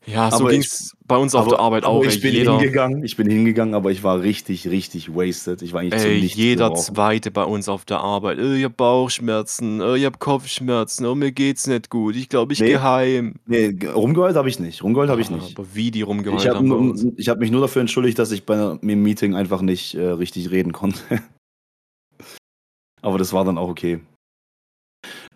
Ja, 0.06 0.32
so 0.32 0.46
ging 0.46 0.62
es 0.62 0.96
bei 1.06 1.18
uns 1.18 1.36
auf 1.36 1.50
der 1.50 1.60
Arbeit 1.60 1.84
auch. 1.84 2.02
Ich 2.06 2.16
ey. 2.16 2.22
bin 2.22 2.34
jeder 2.34 2.52
hingegangen, 2.58 3.04
ich 3.04 3.18
bin 3.18 3.30
hingegangen, 3.30 3.74
aber 3.76 3.92
ich 3.92 4.04
war 4.04 4.22
richtig, 4.22 4.66
richtig 4.70 5.14
wasted. 5.14 5.62
Ich 5.62 5.74
war 5.74 5.82
eigentlich 5.82 6.02
ey, 6.02 6.20
jeder 6.20 6.70
gebrauchen. 6.70 6.96
Zweite 6.96 7.30
bei 7.30 7.44
uns 7.44 7.68
auf 7.68 7.84
der 7.84 8.00
Arbeit. 8.00 8.40
Ich 8.40 8.64
hab 8.64 8.78
Bauchschmerzen, 8.78 9.82
ich 9.96 10.06
hab 10.06 10.18
Kopfschmerzen, 10.20 11.06
oh, 11.06 11.14
mir 11.16 11.34
geht's 11.34 11.68
nicht 11.68 11.90
gut. 11.90 12.16
Ich 12.16 12.30
glaube, 12.30 12.54
ich 12.54 12.62
Nee. 12.62 12.78
heim. 12.78 13.36
Nee, 13.48 13.74
ge- 13.74 13.90
rumgeheult 13.90 14.38
habe 14.38 14.48
ich 14.48 14.60
nicht. 14.62 14.82
Rumgeheult 14.82 15.10
habe 15.10 15.20
ich 15.20 15.30
nicht. 15.30 15.58
Aber 15.60 15.68
wie 15.74 15.92
die 15.92 16.04
rumgeheult 16.04 16.42
Ich 16.42 16.48
habe 16.48 16.60
haben 16.60 16.70
bei 16.70 16.76
uns. 16.76 17.04
hab 17.28 17.40
mich 17.40 17.52
nur 17.52 17.60
dafür 17.60 17.82
entschuldigt, 17.82 18.18
dass 18.18 18.32
ich 18.32 18.46
bei 18.46 18.54
einem 18.82 19.04
Meeting 19.04 19.36
einfach 19.36 19.62
nicht 19.62 19.96
äh, 19.96 20.06
richtig 20.08 20.52
reden 20.52 20.72
konnte. 20.72 21.00
aber 23.02 23.18
das 23.18 23.34
war 23.34 23.46
dann 23.46 23.58
auch 23.58 23.70
okay. 23.70 24.00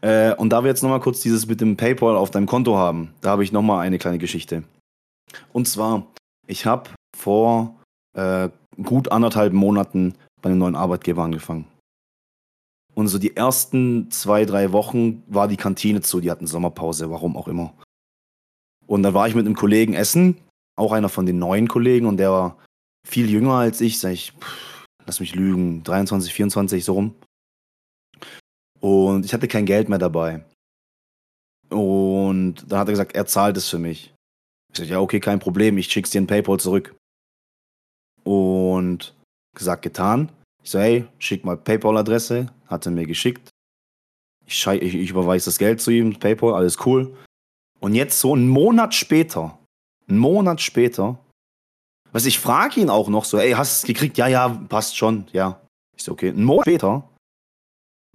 Äh, 0.02 0.34
und 0.36 0.50
da 0.50 0.64
wir 0.64 0.70
jetzt 0.70 0.82
nochmal 0.82 1.00
kurz 1.00 1.22
dieses 1.22 1.48
mit 1.48 1.62
dem 1.62 1.78
PayPal 1.78 2.16
auf 2.16 2.32
deinem 2.32 2.48
Konto 2.48 2.76
haben, 2.76 3.14
da 3.22 3.30
habe 3.30 3.44
ich 3.44 3.52
nochmal 3.52 3.86
eine 3.86 4.00
kleine 4.00 4.18
Geschichte. 4.18 4.64
Und 5.54 5.68
zwar, 5.68 6.08
ich 6.48 6.66
habe 6.66 6.90
vor 7.16 7.76
äh, 8.18 8.50
gut 8.82 9.12
anderthalb 9.12 9.54
Monaten 9.54 10.16
bei 10.42 10.50
einem 10.50 10.60
neuen 10.60 10.76
Arbeitgeber 10.76 11.24
angefangen. 11.24 11.66
Und 12.94 13.08
so 13.08 13.20
die 13.20 13.36
ersten 13.36 14.12
zwei, 14.12 14.46
drei 14.46 14.72
Wochen 14.72 15.24
war 15.28 15.48
die 15.48 15.58
Kantine 15.58 16.02
zu, 16.02 16.20
die 16.20 16.30
hatten 16.30 16.48
Sommerpause, 16.48 17.10
warum 17.10 17.38
auch 17.38 17.48
immer. 17.48 17.74
Und 18.86 19.04
dann 19.04 19.14
war 19.14 19.28
ich 19.28 19.36
mit 19.36 19.46
einem 19.46 19.56
Kollegen 19.56 19.94
essen, 19.94 20.38
auch 20.78 20.92
einer 20.92 21.10
von 21.10 21.26
den 21.26 21.40
neuen 21.40 21.68
Kollegen, 21.68 22.06
und 22.06 22.18
der 22.18 22.32
war 22.32 22.58
viel 23.08 23.30
jünger 23.30 23.54
als 23.54 23.80
ich, 23.80 24.00
sag 24.00 24.12
ich, 24.12 24.34
pff, 24.34 24.86
lass 25.06 25.20
mich 25.20 25.36
lügen, 25.36 25.84
23, 25.84 26.34
24, 26.34 26.84
so 26.84 26.94
rum. 26.94 27.16
Und 28.82 29.26
ich 29.26 29.34
hatte 29.34 29.48
kein 29.48 29.66
Geld 29.66 29.88
mehr 29.88 30.00
dabei. 30.00 30.44
Und 31.70 32.66
dann 32.68 32.80
hat 32.80 32.90
er 32.90 32.94
gesagt, 32.94 33.16
er 33.16 33.26
zahlt 33.26 33.56
es 33.56 33.70
für 33.70 33.80
mich. 33.80 34.14
Ich 34.74 34.80
sag, 34.80 34.88
ja, 34.88 35.00
okay, 35.00 35.20
kein 35.20 35.40
Problem, 35.40 35.78
ich 35.78 35.90
schick's 35.90 36.10
dir 36.10 36.18
in 36.18 36.28
PayPal 36.28 36.60
zurück. 36.60 36.96
Und 38.24 39.16
gesagt, 39.56 39.84
getan. 39.84 40.32
Ich 40.64 40.72
so, 40.72 40.80
hey, 40.80 41.06
schick 41.20 41.46
mal 41.46 41.58
PayPal-Adresse. 41.58 42.48
Hat 42.68 42.86
er 42.86 42.92
mir 42.92 43.06
geschickt. 43.06 43.50
Ich, 44.46 44.66
ich, 44.68 44.96
ich 44.96 45.10
überweise 45.10 45.46
das 45.46 45.58
Geld 45.58 45.80
zu 45.80 45.92
ihm, 45.92 46.18
PayPal, 46.18 46.54
alles 46.54 46.86
cool. 46.86 47.16
Und 47.80 47.96
jetzt 47.96 48.20
so 48.20 48.34
einen 48.34 48.50
Monat 48.50 48.94
später, 48.94 49.58
einen 50.08 50.18
Monat 50.18 50.62
später, 50.62 51.20
was 52.12 52.26
ich 52.26 52.40
frage 52.40 52.82
ihn 52.82 52.90
auch 52.90 53.08
noch 53.08 53.26
so, 53.26 53.38
ey, 53.38 53.52
hast 53.52 53.84
du 53.84 53.86
es 53.86 53.88
gekriegt? 53.88 54.18
Ja, 54.18 54.28
ja, 54.28 54.50
passt 54.50 54.98
schon, 54.98 55.26
ja. 55.32 55.62
Ich 55.96 56.04
so, 56.04 56.12
okay. 56.12 56.30
Einen 56.30 56.44
Monat 56.44 56.66
später 56.66 57.10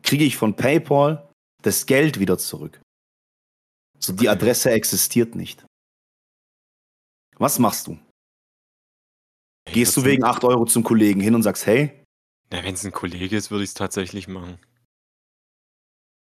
kriege 0.06 0.24
ich 0.24 0.36
von 0.36 0.56
PayPal 0.56 1.28
das 1.62 1.84
Geld 1.84 2.18
wieder 2.18 2.38
zurück. 2.38 2.80
So, 3.98 4.12
die 4.12 4.28
Adresse 4.28 4.70
existiert 4.70 5.34
nicht. 5.34 5.66
Was 7.38 7.58
machst 7.58 7.88
du? 7.88 7.98
Gehst 9.70 9.96
du 9.96 10.04
wegen 10.04 10.24
8 10.24 10.44
Euro 10.44 10.64
zum 10.64 10.84
Kollegen 10.84 11.20
hin 11.20 11.34
und 11.34 11.42
sagst, 11.42 11.66
hey, 11.66 12.04
Na, 12.50 12.62
wenn 12.62 12.74
es 12.74 12.84
ein 12.84 12.92
Kollege 12.92 13.36
ist, 13.36 13.50
würde 13.50 13.64
ich 13.64 13.70
es 13.70 13.74
tatsächlich 13.74 14.28
machen. 14.28 14.58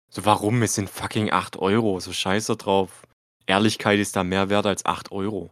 So, 0.09 0.25
warum? 0.25 0.63
Es 0.63 0.77
sind 0.77 0.89
fucking 0.89 1.33
8 1.33 1.57
Euro. 1.57 1.99
So 1.99 2.13
scheiße 2.13 2.57
drauf. 2.57 3.07
Ehrlichkeit 3.47 3.99
ist 3.99 4.15
da 4.15 4.23
mehr 4.23 4.49
wert 4.49 4.67
als 4.67 4.87
8 4.87 5.11
Euro. 5.11 5.51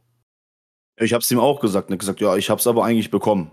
ich 1.01 1.13
hab's 1.13 1.31
ihm 1.33 1.41
auch 1.41 1.61
gesagt. 1.61 1.89
Und 1.89 1.95
hat 1.95 2.01
gesagt, 2.01 2.21
ja, 2.21 2.37
ich 2.37 2.49
hab's 2.49 2.69
aber 2.69 2.85
eigentlich 2.85 3.11
bekommen. 3.11 3.51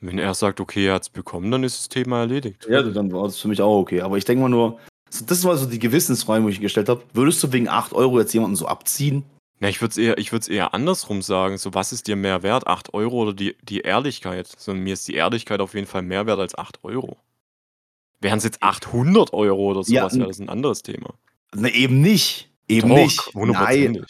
Wenn 0.00 0.18
er 0.18 0.34
sagt, 0.34 0.60
okay, 0.60 0.86
er 0.86 0.94
hat's 0.94 1.08
bekommen, 1.08 1.50
dann 1.50 1.64
ist 1.64 1.78
das 1.78 1.88
Thema 1.88 2.20
erledigt. 2.20 2.66
Ja, 2.68 2.82
dann 2.82 3.12
war 3.12 3.24
das 3.24 3.38
für 3.38 3.48
mich 3.48 3.60
auch 3.60 3.80
okay. 3.80 4.00
Aber 4.00 4.16
ich 4.16 4.24
denke 4.24 4.42
mal 4.42 4.48
nur, 4.48 4.78
das 5.26 5.42
war 5.44 5.56
so 5.56 5.66
die 5.66 5.78
Gewissensfrage, 5.80 6.44
wo 6.44 6.48
ich 6.48 6.60
gestellt 6.60 6.88
habe. 6.88 7.02
Würdest 7.14 7.42
du 7.42 7.52
wegen 7.52 7.68
8 7.68 7.92
Euro 7.94 8.20
jetzt 8.20 8.32
jemanden 8.32 8.56
so 8.56 8.66
abziehen? 8.66 9.24
Ja, 9.60 9.68
ich 9.68 9.80
würde 9.80 9.90
es 9.90 9.98
eher, 9.98 10.18
ich 10.18 10.30
würd's 10.30 10.46
eher 10.46 10.72
andersrum 10.72 11.20
sagen. 11.20 11.58
So, 11.58 11.74
was 11.74 11.92
ist 11.92 12.06
dir 12.06 12.14
mehr 12.14 12.44
wert? 12.44 12.68
8 12.68 12.94
Euro 12.94 13.22
oder 13.22 13.32
die, 13.32 13.56
die 13.62 13.80
Ehrlichkeit? 13.80 14.46
So, 14.56 14.72
mir 14.72 14.92
ist 14.92 15.08
die 15.08 15.14
Ehrlichkeit 15.14 15.60
auf 15.60 15.74
jeden 15.74 15.88
Fall 15.88 16.02
mehr 16.02 16.26
wert 16.26 16.38
als 16.38 16.56
8 16.56 16.84
Euro. 16.84 17.16
Wären 18.20 18.38
es 18.38 18.44
jetzt 18.44 18.62
800 18.62 19.32
Euro 19.32 19.70
oder 19.70 19.80
Ja, 19.80 20.02
sowas, 20.02 20.12
n- 20.12 20.20
wäre 20.20 20.28
das 20.28 20.38
ein 20.38 20.48
anderes 20.48 20.82
Thema. 20.82 21.14
Ne, 21.54 21.74
eben 21.74 22.00
nicht. 22.00 22.50
Eben 22.68 22.88
Doch, 22.90 22.96
nicht. 22.96 23.30
Nein, 23.34 24.04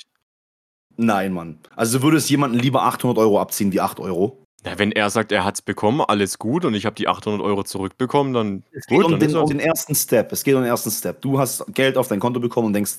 nein, 0.96 1.32
Mann. 1.32 1.58
Also 1.76 1.98
du 1.98 2.04
würdest 2.04 2.28
jemanden 2.28 2.58
lieber 2.58 2.82
800 2.82 3.16
Euro 3.18 3.40
abziehen 3.40 3.72
wie 3.72 3.80
8 3.80 4.00
Euro. 4.00 4.42
Ja, 4.64 4.78
wenn 4.78 4.90
er 4.90 5.08
sagt, 5.10 5.30
er 5.30 5.44
hat 5.44 5.54
es 5.54 5.62
bekommen, 5.62 6.00
alles 6.00 6.38
gut 6.38 6.64
und 6.64 6.74
ich 6.74 6.84
habe 6.84 6.96
die 6.96 7.06
800 7.06 7.40
Euro 7.40 7.62
zurückbekommen, 7.62 8.32
dann 8.32 8.64
Es 8.72 8.86
geht 8.86 9.02
gut, 9.02 9.12
um 9.12 9.18
den, 9.18 9.36
um 9.36 9.48
den 9.48 9.60
ersten 9.60 9.94
Step. 9.94 10.32
Es 10.32 10.42
geht 10.42 10.54
um 10.54 10.62
den 10.62 10.68
ersten 10.68 10.90
Step. 10.90 11.20
Du 11.20 11.38
hast 11.38 11.64
Geld 11.74 11.96
auf 11.96 12.08
dein 12.08 12.18
Konto 12.18 12.40
bekommen 12.40 12.68
und 12.68 12.72
denkst, 12.72 12.96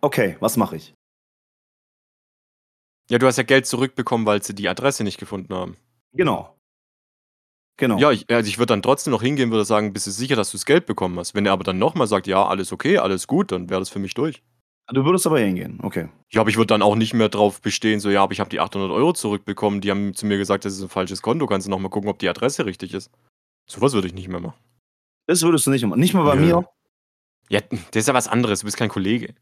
okay, 0.00 0.36
was 0.40 0.56
mache 0.56 0.76
ich? 0.76 0.94
Ja, 3.10 3.18
du 3.18 3.26
hast 3.26 3.38
ja 3.38 3.42
Geld 3.42 3.66
zurückbekommen, 3.66 4.24
weil 4.24 4.42
sie 4.42 4.54
die 4.54 4.68
Adresse 4.68 5.02
nicht 5.02 5.18
gefunden 5.18 5.52
haben. 5.52 5.76
Genau. 6.12 6.56
Genau. 7.76 7.98
Ja, 7.98 8.12
ich, 8.12 8.30
also 8.30 8.46
ich 8.46 8.58
würde 8.58 8.74
dann 8.74 8.82
trotzdem 8.82 9.10
noch 9.10 9.22
hingehen, 9.22 9.50
würde 9.50 9.64
sagen, 9.64 9.92
bist 9.92 10.06
du 10.06 10.10
sicher, 10.10 10.36
dass 10.36 10.50
du 10.50 10.58
das 10.58 10.66
Geld 10.66 10.86
bekommen 10.86 11.18
hast? 11.18 11.34
Wenn 11.34 11.46
er 11.46 11.52
aber 11.52 11.64
dann 11.64 11.78
nochmal 11.78 12.06
sagt, 12.06 12.26
ja, 12.26 12.46
alles 12.46 12.72
okay, 12.72 12.98
alles 12.98 13.26
gut, 13.26 13.50
dann 13.50 13.68
wäre 13.68 13.80
das 13.80 13.88
für 13.88 13.98
mich 13.98 14.14
durch. 14.14 14.42
Du 14.92 15.04
würdest 15.04 15.26
aber 15.26 15.38
hingehen. 15.40 15.78
Okay. 15.82 16.08
Ja, 16.30 16.40
aber 16.40 16.50
ich 16.50 16.56
würde 16.56 16.66
dann 16.68 16.82
auch 16.82 16.96
nicht 16.96 17.14
mehr 17.14 17.28
drauf 17.28 17.60
bestehen, 17.60 18.00
so, 18.00 18.10
ja, 18.10 18.22
aber 18.22 18.32
ich 18.32 18.40
habe 18.40 18.50
die 18.50 18.60
800 18.60 18.90
Euro 18.90 19.12
zurückbekommen, 19.12 19.80
die 19.80 19.90
haben 19.90 20.14
zu 20.14 20.26
mir 20.26 20.36
gesagt, 20.38 20.64
das 20.64 20.72
ist 20.74 20.82
ein 20.82 20.88
falsches 20.88 21.22
Konto, 21.22 21.46
kannst 21.46 21.66
du 21.66 21.70
nochmal 21.70 21.90
gucken, 21.90 22.10
ob 22.10 22.18
die 22.18 22.28
Adresse 22.28 22.66
richtig 22.66 22.94
ist. 22.94 23.10
Sowas 23.68 23.92
würde 23.92 24.08
ich 24.08 24.14
nicht 24.14 24.28
mehr 24.28 24.40
machen. 24.40 24.58
Das 25.26 25.42
würdest 25.42 25.66
du 25.66 25.70
nicht 25.70 25.84
machen. 25.86 26.00
Nicht 26.00 26.14
mal 26.14 26.24
bei 26.24 26.34
Nö. 26.34 26.42
mir. 26.46 26.68
Ja, 27.48 27.60
das 27.70 28.02
ist 28.02 28.08
ja 28.08 28.14
was 28.14 28.26
anderes, 28.28 28.60
du 28.60 28.64
bist 28.66 28.76
kein 28.76 28.88
Kollege. 28.88 29.34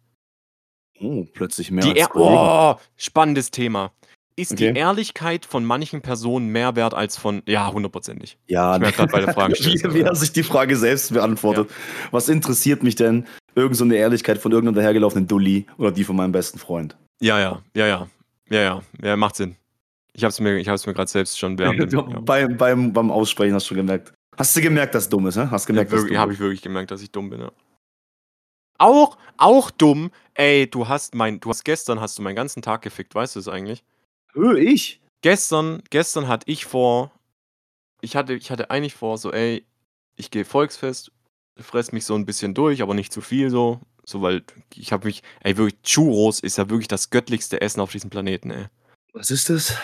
Oh, 1.01 1.25
plötzlich 1.33 1.71
mehr 1.71 1.85
Die 1.85 1.91
als 1.91 1.99
Ehr 2.01 2.09
Kollegen. 2.09 2.35
oh, 2.37 2.75
spannendes 2.97 3.51
Thema. 3.51 3.93
Ist 4.37 4.53
Okay. 4.53 4.73
die 4.73 4.79
Ehrlichkeit 4.79 5.45
von 5.47 5.65
manchen 5.65 6.01
Personen 6.01 6.49
mehr 6.49 6.77
wert 6.77 6.95
als 6.95 7.17
von, 7.17 7.43
ja, 7.47 7.73
hundertprozentig. 7.73 8.39
Ja, 8.47 8.75
Ich 8.75 8.81
merke 8.81 8.97
gerade 8.99 9.13
bei 9.13 9.21
der 9.21 9.35
Frage 9.35 9.55
wie, 9.55 9.95
wie 9.95 10.01
er 10.03 10.15
sich 10.15 10.33
die 10.33 10.43
Frage 10.43 10.77
selbst 10.77 11.13
beantwortet. 11.13 11.71
Was 12.11 12.29
interessiert 12.29 12.83
mich 12.83 12.95
denn? 12.97 13.27
Irgend 13.59 13.77
so 13.77 13.83
eine 13.85 13.97
Ehrlichkeit 13.97 14.39
von 14.39 14.53
irgendeinem 14.53 14.77
dahergelaufenen 14.77 15.27
Dulli 15.27 15.67
oder 15.79 15.91
die 15.91 16.05
von 16.05 16.15
meinem 16.15 16.31
besten 16.31 16.59
Freund? 16.61 16.97
Ja, 17.21 17.41
ja, 17.41 17.63
ja, 17.75 17.87
ja. 17.89 18.09
Ja, 18.51 18.61
ja, 18.61 18.83
ja, 19.03 19.17
macht 19.17 19.35
Sinn. 19.35 19.57
Ich 20.13 20.23
habe 20.23 20.31
es 20.31 20.39
mir, 20.39 20.57
ich 20.59 20.69
hab's 20.69 20.87
mir 20.87 20.95
gerade 20.95 21.11
selbst 21.11 21.39
schon 21.39 21.59
während 21.59 21.81
dem. 21.93 22.11
Ja. 22.11 22.21
beim, 22.21 22.57
beim, 22.57 22.93
beim 22.93 23.11
Aussprechen 23.11 23.55
hast 23.55 23.65
du 23.65 23.69
schon 23.69 23.79
gemerkt. 23.79 24.13
Hast 24.37 24.57
du 24.57 24.61
gemerkt, 24.63 24.95
dass 24.95 25.05
es 25.05 25.09
dumm 25.09 25.27
ist, 25.27 25.37
hä? 25.37 25.49
Hast 25.51 25.67
gemerkt, 25.67 25.91
Wirklich, 25.91 26.13
dumm 26.13 26.19
habe 26.19 26.31
ist? 26.31 26.37
ich 26.37 26.41
wirklich 26.41 26.63
gemerkt, 26.63 26.93
dass 26.93 27.03
ich 27.03 27.11
dumm 27.11 27.31
bin, 27.31 27.41
ja. 27.41 27.51
Auch, 28.79 29.19
auch 29.37 29.73
dumm, 29.73 30.13
ey, 30.35 30.71
du 30.71 30.87
hast 30.87 31.17
mein, 31.17 31.41
du 31.41 31.51
hast 31.51 31.65
gestern 31.65 32.01
hast 32.01 32.17
du 32.17 32.23
meinen 32.23 32.37
ganzen 32.37 32.63
Tag 32.63 32.83
gefickt, 32.83 33.13
weißt 33.15 33.35
du 33.35 33.41
es 33.41 33.49
eigentlich? 33.49 33.83
Hö, 34.35 34.57
ich? 34.57 35.01
Gestern, 35.23 35.83
gestern 35.91 36.29
hatte 36.29 36.49
ich 36.49 36.65
vor, 36.65 37.11
ich 38.01 38.15
hatte, 38.15 38.35
ich 38.35 38.53
hatte 38.53 38.71
eigentlich 38.71 38.95
vor, 38.95 39.19
so, 39.19 39.33
ey, 39.33 39.65
ich 40.15 40.31
gehe 40.31 40.45
Volksfest, 40.45 41.11
fress 41.61 41.93
mich 41.93 42.05
so 42.05 42.15
ein 42.15 42.27
bisschen 42.27 42.55
durch, 42.55 42.83
aber 42.83 42.95
nicht 42.95 43.13
zu 43.13 43.21
viel 43.21 43.51
so, 43.51 43.81
so, 44.05 44.23
weil 44.23 44.43
ich 44.75 44.93
habe 44.93 45.07
mich, 45.07 45.23
ey, 45.41 45.57
wirklich, 45.57 45.81
Churros 45.83 46.41
ist 46.41 46.59
ja 46.59 46.69
wirklich 46.71 46.89
das 46.89 47.11
göttlichste 47.11 47.61
Essen 47.61 47.81
auf 47.81 47.93
diesem 47.93 48.11
Planeten, 48.11 48.51
ey. 48.51 48.67
Was 49.13 49.31
ist 49.31 49.51
das? 49.51 49.75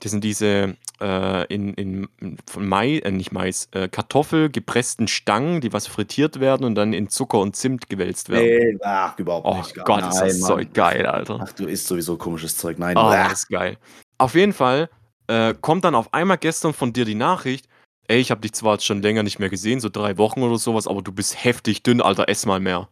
Das 0.00 0.10
sind 0.10 0.24
diese 0.24 0.76
äh, 1.00 1.46
in, 1.46 1.74
in 1.74 2.08
von 2.50 2.66
Mais, 2.66 3.00
äh, 3.02 3.12
nicht 3.12 3.30
Mais, 3.30 3.68
äh, 3.70 3.88
Kartoffel 3.88 4.50
gepressten 4.50 5.06
Stangen, 5.06 5.60
die 5.60 5.72
was 5.72 5.86
frittiert 5.86 6.40
werden 6.40 6.64
und 6.64 6.74
dann 6.74 6.92
in 6.92 7.08
Zucker 7.08 7.38
und 7.38 7.54
Zimt 7.54 7.88
gewälzt 7.88 8.28
werden. 8.28 8.46
Nee, 8.74 8.78
ach, 8.82 9.16
überhaupt 9.18 9.46
oh 9.46 9.56
nicht. 9.56 9.74
Gar- 9.74 9.84
Gott, 9.84 10.00
ist 10.08 10.20
das 10.20 10.32
Nein, 10.40 10.40
Zeug 10.40 10.64
Mann. 10.66 10.72
geil, 10.72 11.06
Alter. 11.06 11.38
Ach, 11.40 11.52
du 11.52 11.66
isst 11.66 11.86
sowieso 11.86 12.16
komisches 12.16 12.56
Zeug. 12.56 12.78
Nein, 12.80 12.96
Oh, 12.96 13.10
das 13.10 13.32
ist 13.44 13.48
geil. 13.48 13.78
Auf 14.18 14.34
jeden 14.34 14.52
Fall 14.52 14.90
äh, 15.28 15.54
kommt 15.60 15.84
dann 15.84 15.94
auf 15.94 16.12
einmal 16.12 16.38
gestern 16.38 16.72
von 16.74 16.92
dir 16.92 17.04
die 17.04 17.14
Nachricht, 17.14 17.68
ey, 18.12 18.20
ich 18.20 18.30
habe 18.30 18.42
dich 18.42 18.52
zwar 18.52 18.74
jetzt 18.74 18.84
schon 18.84 19.00
länger 19.00 19.22
nicht 19.22 19.38
mehr 19.38 19.48
gesehen, 19.48 19.80
so 19.80 19.88
drei 19.88 20.18
Wochen 20.18 20.42
oder 20.42 20.58
sowas, 20.58 20.86
aber 20.86 21.00
du 21.00 21.12
bist 21.12 21.42
heftig 21.42 21.82
dünn, 21.82 22.02
Alter, 22.02 22.28
ess 22.28 22.46
mal 22.46 22.60
mehr. 22.60 22.88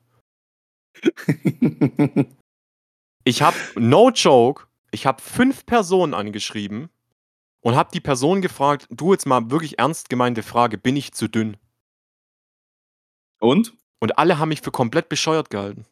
Ich 3.25 3.43
habe, 3.43 3.57
no 3.75 4.11
joke, 4.11 4.67
ich 4.91 5.05
habe 5.05 5.21
fünf 5.21 5.67
Personen 5.67 6.15
angeschrieben 6.15 6.89
und 7.61 7.77
habe 7.77 7.91
die 7.93 8.01
Person 8.01 8.41
gefragt, 8.41 8.87
du 8.91 9.13
jetzt 9.13 9.27
mal 9.27 9.51
wirklich 9.51 9.79
ernst 9.79 10.09
gemeinte 10.09 10.43
Frage, 10.43 10.79
bin 10.79 10.97
ich 10.97 11.13
zu 11.13 11.29
dünn? 11.29 11.59
Und? 13.39 13.75
Und 14.01 14.19
alle 14.19 14.39
haben 14.39 14.49
mich 14.49 14.63
für 14.63 14.71
komplett 14.71 15.11
bescheuert 15.11 15.51
gehalten. 15.51 15.85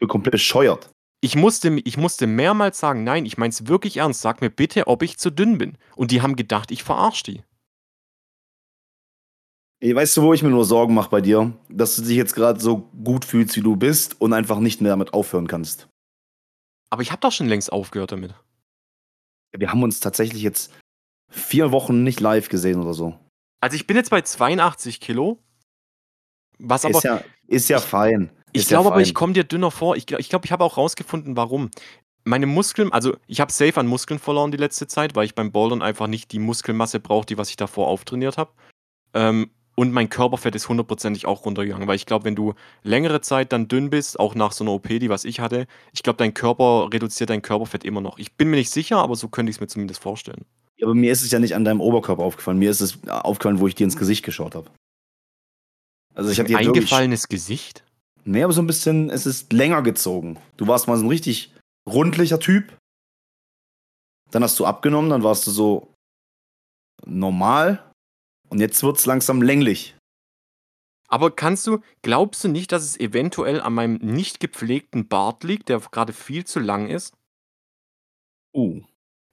Du 0.00 0.06
komplett 0.06 0.32
bescheuert. 0.32 0.90
Ich 1.22 1.34
musste, 1.34 1.80
ich 1.82 1.96
musste 1.96 2.26
mehrmals 2.26 2.78
sagen, 2.78 3.04
nein, 3.04 3.24
ich 3.24 3.38
mein's 3.38 3.66
wirklich 3.66 3.96
ernst, 3.96 4.20
sag 4.20 4.42
mir 4.42 4.50
bitte, 4.50 4.86
ob 4.86 5.02
ich 5.02 5.16
zu 5.16 5.30
dünn 5.30 5.56
bin. 5.56 5.78
Und 5.96 6.10
die 6.10 6.20
haben 6.20 6.36
gedacht, 6.36 6.70
ich 6.70 6.84
verarsch 6.84 7.22
die. 7.22 7.42
Weißt 9.92 10.16
du, 10.16 10.22
wo 10.22 10.32
ich 10.32 10.42
mir 10.42 10.48
nur 10.48 10.64
Sorgen 10.64 10.94
mache 10.94 11.10
bei 11.10 11.20
dir? 11.20 11.52
Dass 11.68 11.96
du 11.96 12.02
dich 12.02 12.16
jetzt 12.16 12.34
gerade 12.34 12.58
so 12.58 12.88
gut 13.04 13.24
fühlst, 13.26 13.54
wie 13.56 13.60
du 13.60 13.76
bist 13.76 14.18
und 14.18 14.32
einfach 14.32 14.58
nicht 14.58 14.80
mehr 14.80 14.92
damit 14.92 15.12
aufhören 15.12 15.46
kannst. 15.46 15.88
Aber 16.88 17.02
ich 17.02 17.10
habe 17.10 17.20
doch 17.20 17.32
schon 17.32 17.48
längst 17.48 17.70
aufgehört 17.70 18.12
damit. 18.12 18.34
Wir 19.52 19.70
haben 19.70 19.82
uns 19.82 20.00
tatsächlich 20.00 20.42
jetzt 20.42 20.72
vier 21.30 21.70
Wochen 21.70 22.02
nicht 22.02 22.20
live 22.20 22.48
gesehen 22.48 22.80
oder 22.80 22.94
so. 22.94 23.18
Also 23.60 23.76
ich 23.76 23.86
bin 23.86 23.96
jetzt 23.96 24.10
bei 24.10 24.22
82 24.22 25.00
Kilo. 25.00 25.38
Was 26.58 26.84
aber, 26.84 26.96
ist 26.96 27.04
ja, 27.04 27.22
ist 27.46 27.68
ja 27.68 27.78
fein. 27.80 28.30
ich 28.52 28.62
Ist 28.62 28.70
ja 28.70 28.76
glaube 28.76 28.88
aber, 28.88 28.96
fein. 28.96 29.04
ich 29.04 29.14
komme 29.14 29.32
dir 29.34 29.44
dünner 29.44 29.70
vor. 29.70 29.96
Ich 29.96 30.06
glaube, 30.06 30.20
ich, 30.22 30.28
glaub, 30.30 30.44
ich 30.44 30.52
habe 30.52 30.64
auch 30.64 30.76
rausgefunden, 30.76 31.36
warum. 31.36 31.70
Meine 32.24 32.46
Muskeln, 32.46 32.90
also 32.90 33.16
ich 33.26 33.40
habe 33.40 33.52
safe 33.52 33.78
an 33.78 33.86
Muskeln 33.86 34.18
verloren 34.18 34.50
die 34.50 34.56
letzte 34.56 34.86
Zeit, 34.86 35.14
weil 35.14 35.26
ich 35.26 35.34
beim 35.34 35.52
Bouldern 35.52 35.82
einfach 35.82 36.06
nicht 36.06 36.32
die 36.32 36.38
Muskelmasse 36.38 37.00
brauche, 37.00 37.26
die 37.26 37.36
was 37.36 37.50
ich 37.50 37.56
davor 37.56 37.88
auftrainiert 37.88 38.38
habe. 38.38 38.52
Ähm, 39.12 39.50
und 39.74 39.92
mein 39.92 40.08
Körperfett 40.08 40.54
ist 40.54 40.68
hundertprozentig 40.68 41.26
auch 41.26 41.44
runtergegangen, 41.44 41.88
weil 41.88 41.96
ich 41.96 42.06
glaube, 42.06 42.24
wenn 42.24 42.36
du 42.36 42.54
längere 42.82 43.20
Zeit 43.20 43.52
dann 43.52 43.68
dünn 43.68 43.90
bist, 43.90 44.18
auch 44.20 44.34
nach 44.34 44.52
so 44.52 44.64
einer 44.64 44.72
OP, 44.72 44.88
die 44.88 45.08
was 45.08 45.24
ich 45.24 45.40
hatte, 45.40 45.66
ich 45.92 46.02
glaube, 46.02 46.16
dein 46.16 46.34
Körper 46.34 46.88
reduziert 46.92 47.30
dein 47.30 47.42
Körperfett 47.42 47.84
immer 47.84 48.00
noch. 48.00 48.18
Ich 48.18 48.34
bin 48.34 48.50
mir 48.50 48.56
nicht 48.56 48.70
sicher, 48.70 48.98
aber 48.98 49.16
so 49.16 49.28
könnte 49.28 49.50
ich 49.50 49.56
es 49.56 49.60
mir 49.60 49.66
zumindest 49.66 50.00
vorstellen. 50.00 50.44
Ja, 50.76 50.86
aber 50.86 50.94
mir 50.94 51.12
ist 51.12 51.22
es 51.22 51.30
ja 51.30 51.38
nicht 51.38 51.54
an 51.54 51.64
deinem 51.64 51.80
Oberkörper 51.80 52.22
aufgefallen. 52.22 52.58
Mir 52.58 52.70
ist 52.70 52.80
es 52.80 52.98
aufgefallen, 53.08 53.60
wo 53.60 53.66
ich 53.66 53.74
dir 53.74 53.84
ins 53.84 53.96
Gesicht 53.96 54.24
geschaut 54.24 54.54
habe. 54.54 54.70
Also 56.14 56.30
ich 56.30 56.38
habe 56.38 56.48
dir 56.48 56.58
wirklich, 56.58 56.68
Eingefallenes 56.68 57.28
Gesicht? 57.28 57.84
Nee, 58.24 58.42
aber 58.42 58.52
so 58.52 58.62
ein 58.62 58.66
bisschen, 58.66 59.10
es 59.10 59.26
ist 59.26 59.52
länger 59.52 59.82
gezogen. 59.82 60.38
Du 60.56 60.66
warst 60.66 60.86
mal 60.88 60.96
so 60.96 61.04
ein 61.04 61.08
richtig 61.08 61.52
rundlicher 61.88 62.40
Typ. 62.40 62.76
Dann 64.30 64.42
hast 64.42 64.58
du 64.58 64.66
abgenommen, 64.66 65.10
dann 65.10 65.22
warst 65.22 65.46
du 65.46 65.50
so 65.50 65.92
normal. 67.04 67.84
Und 68.48 68.60
jetzt 68.60 68.82
wird's 68.82 69.06
langsam 69.06 69.42
länglich. 69.42 69.96
Aber 71.08 71.30
kannst 71.30 71.66
du, 71.66 71.80
glaubst 72.02 72.44
du 72.44 72.48
nicht, 72.48 72.72
dass 72.72 72.82
es 72.82 72.98
eventuell 72.98 73.60
an 73.60 73.74
meinem 73.74 73.96
nicht 73.96 74.40
gepflegten 74.40 75.06
Bart 75.08 75.44
liegt, 75.44 75.68
der 75.68 75.78
gerade 75.80 76.12
viel 76.12 76.44
zu 76.44 76.60
lang 76.60 76.88
ist? 76.88 77.14
Uh. 78.54 78.82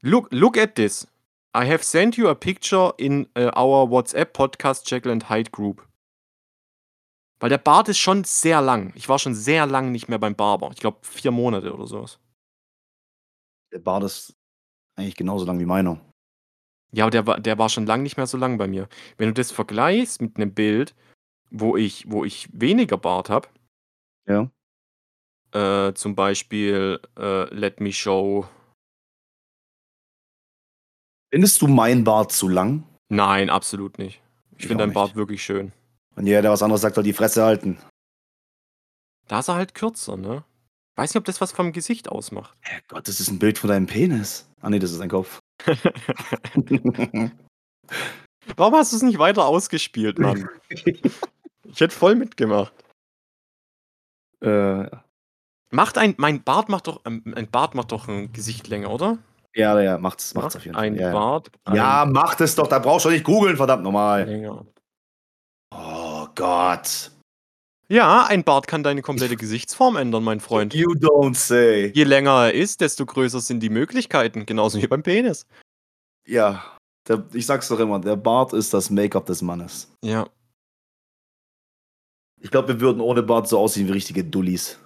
Look, 0.01 0.31
look 0.31 0.57
at 0.57 0.75
this. 0.75 1.07
I 1.55 1.65
have 1.65 1.83
sent 1.83 2.17
you 2.17 2.29
a 2.29 2.35
picture 2.35 2.93
in 2.97 3.27
uh, 3.37 3.51
our 3.55 3.89
WhatsApp 3.89 4.33
Podcast 4.33 4.89
Jekyll 4.89 5.11
and 5.11 5.29
Hyde 5.29 5.51
Group. 5.51 5.87
Weil 7.39 7.49
der 7.49 7.57
Bart 7.57 7.89
ist 7.89 7.97
schon 7.97 8.23
sehr 8.23 8.61
lang. 8.61 8.93
Ich 8.95 9.09
war 9.09 9.17
schon 9.17 9.33
sehr 9.33 9.65
lang 9.65 9.91
nicht 9.91 10.07
mehr 10.07 10.19
beim 10.19 10.35
Barber. 10.35 10.69
Ich 10.71 10.79
glaube 10.79 10.99
vier 11.01 11.31
Monate 11.31 11.73
oder 11.73 11.87
sowas. 11.87 12.19
Der 13.73 13.79
Bart 13.79 14.03
ist 14.03 14.35
eigentlich 14.95 15.15
genauso 15.15 15.45
lang 15.45 15.59
wie 15.59 15.65
meiner. 15.65 15.99
Ja, 16.93 17.05
aber 17.05 17.11
der 17.11 17.27
war, 17.27 17.39
der 17.39 17.57
war 17.57 17.69
schon 17.69 17.85
lang 17.85 18.03
nicht 18.03 18.17
mehr 18.17 18.27
so 18.27 18.37
lang 18.37 18.57
bei 18.57 18.67
mir. 18.67 18.87
Wenn 19.17 19.27
du 19.29 19.33
das 19.33 19.51
vergleichst 19.51 20.21
mit 20.21 20.35
einem 20.37 20.53
Bild, 20.53 20.93
wo 21.49 21.77
ich, 21.77 22.09
wo 22.09 22.25
ich 22.25 22.49
weniger 22.51 22.97
Bart 22.97 23.29
habe, 23.29 23.47
Ja. 24.27 24.49
äh, 25.53 25.93
zum 25.93 26.15
Beispiel 26.15 26.99
äh, 27.17 27.53
Let 27.53 27.79
Me 27.79 27.91
Show. 27.93 28.47
Findest 31.33 31.61
du 31.61 31.67
meinen 31.67 32.03
Bart 32.03 32.31
zu 32.31 32.49
lang? 32.49 32.83
Nein, 33.09 33.49
absolut 33.49 33.97
nicht. 33.97 34.21
Ich 34.51 34.59
Ich 34.63 34.67
finde 34.67 34.83
auch 34.83 34.87
deinen 34.87 34.93
Bart 34.93 35.15
wirklich 35.15 35.43
schön. 35.43 35.71
Und 36.15 36.27
jeder, 36.27 36.41
der 36.41 36.51
was 36.51 36.61
anderes 36.61 36.81
sagt, 36.81 36.95
soll 36.95 37.03
die 37.05 37.13
Fresse 37.13 37.43
halten. 37.43 37.77
Da 39.27 39.39
ist 39.39 39.47
er 39.47 39.55
halt 39.55 39.73
kürzer, 39.73 40.17
ne? 40.17 40.43
Weiß 40.97 41.11
nicht, 41.13 41.19
ob 41.19 41.25
das 41.25 41.39
was 41.39 41.53
vom 41.53 41.71
Gesicht 41.71 42.09
ausmacht. 42.09 42.55
Herrgott, 42.59 43.07
das 43.07 43.21
ist 43.21 43.29
ein 43.29 43.39
Bild 43.39 43.57
von 43.57 43.69
deinem 43.69 43.87
Penis. 43.87 44.49
Ah 44.59 44.69
nee, 44.69 44.79
das 44.79 44.91
ist 44.91 44.99
dein 44.99 45.09
Kopf. 45.09 45.39
Warum 48.57 48.75
hast 48.75 48.91
du 48.91 48.97
es 48.97 49.03
nicht 49.03 49.19
weiter 49.19 49.45
ausgespielt, 49.45 50.19
Mann? 50.19 50.49
ich 50.69 51.79
hätte 51.79 51.95
voll 51.95 52.15
mitgemacht. 52.15 52.73
äh, 54.43 54.85
Macht 55.73 55.97
ein, 55.97 56.15
mein 56.17 56.43
Bart 56.43 56.67
macht 56.67 56.87
doch, 56.87 57.01
ähm, 57.05 57.23
ein 57.35 57.49
Bart 57.49 57.75
macht 57.75 57.91
doch 57.93 58.07
ein 58.09 58.33
Gesicht 58.33 58.67
länger, 58.67 58.91
oder? 58.91 59.17
ja, 59.53 59.79
ja, 59.81 59.97
macht's, 59.97 60.33
macht's 60.33 60.55
auf 60.55 60.63
jeden 60.65 60.75
Fall. 60.75 60.83
ein 60.85 60.95
ja, 60.95 61.07
ja. 61.07 61.13
Bart. 61.13 61.51
Ein 61.65 61.75
ja, 61.75 62.05
macht 62.05 62.41
es 62.41 62.55
doch, 62.55 62.67
da 62.67 62.79
brauchst 62.79 63.05
du 63.05 63.09
nicht 63.09 63.23
googeln, 63.23 63.55
verdammt 63.57 63.83
nochmal. 63.83 64.25
länger. 64.25 64.65
Oh 65.73 66.27
Gott. 66.35 67.11
Ja, 67.91 68.25
ein 68.25 68.45
Bart 68.45 68.67
kann 68.67 68.83
deine 68.83 69.01
komplette 69.01 69.35
Gesichtsform 69.35 69.97
ändern, 69.97 70.23
mein 70.23 70.39
Freund. 70.39 70.73
You 70.73 70.93
don't 70.93 71.35
say. 71.35 71.91
Je 71.93 72.05
länger 72.05 72.45
er 72.45 72.53
ist, 72.53 72.79
desto 72.79 73.05
größer 73.05 73.41
sind 73.41 73.59
die 73.59 73.69
Möglichkeiten. 73.69 74.45
Genauso 74.45 74.81
wie 74.81 74.87
beim 74.87 75.03
Penis. 75.03 75.45
Ja, 76.25 76.63
der, 77.09 77.25
ich 77.33 77.45
sag's 77.45 77.67
doch 77.67 77.79
immer, 77.79 77.99
der 77.99 78.15
Bart 78.15 78.53
ist 78.53 78.73
das 78.73 78.91
Make-up 78.91 79.25
des 79.25 79.41
Mannes. 79.41 79.91
Ja. 80.01 80.25
Ich 82.39 82.49
glaube, 82.49 82.69
wir 82.69 82.79
würden 82.79 83.01
ohne 83.01 83.23
Bart 83.23 83.49
so 83.49 83.59
aussehen 83.59 83.89
wie 83.89 83.91
richtige 83.91 84.23
Dullis. 84.23 84.79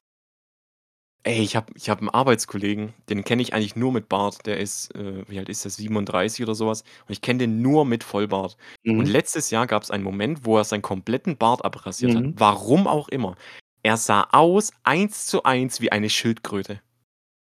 Ey, 1.28 1.41
ich 1.41 1.55
habe 1.55 1.73
ich 1.76 1.89
hab 1.89 2.01
einen 2.01 2.09
Arbeitskollegen, 2.09 2.93
den 3.09 3.23
kenne 3.23 3.41
ich 3.41 3.51
eigentlich 3.55 3.76
nur 3.76 3.91
mit 3.91 4.09
Bart. 4.09 4.45
Der 4.45 4.59
ist, 4.59 4.93
äh, 4.93 5.28
wie 5.28 5.39
alt 5.39 5.49
ist 5.49 5.63
der, 5.65 5.71
37 5.71 6.43
oder 6.43 6.53
sowas. 6.53 6.84
Und 7.07 7.13
ich 7.13 7.21
kenne 7.21 7.39
den 7.39 7.63
nur 7.63 7.84
mit 7.84 8.03
Vollbart. 8.03 8.57
Und 8.95 9.07
Mhm. 9.07 9.11
letztes 9.11 9.49
Jahr 9.49 9.65
gab 9.65 9.82
es 9.82 9.89
einen 9.89 10.03
Moment, 10.03 10.45
wo 10.45 10.55
er 10.57 10.63
seinen 10.65 10.84
kompletten 10.84 11.36
Bart 11.38 11.65
abrasiert 11.65 12.13
hat. 12.13 12.23
Mhm. 12.26 12.34
Warum 12.38 12.86
auch 12.86 13.09
immer. 13.09 13.36
Er 13.82 13.97
sah 13.97 14.28
aus, 14.34 14.71
eins 14.84 15.26
zu 15.26 15.41
eins, 15.43 15.82
wie 15.82 15.91
eine 15.91 16.09
Schildkröte. 16.11 16.80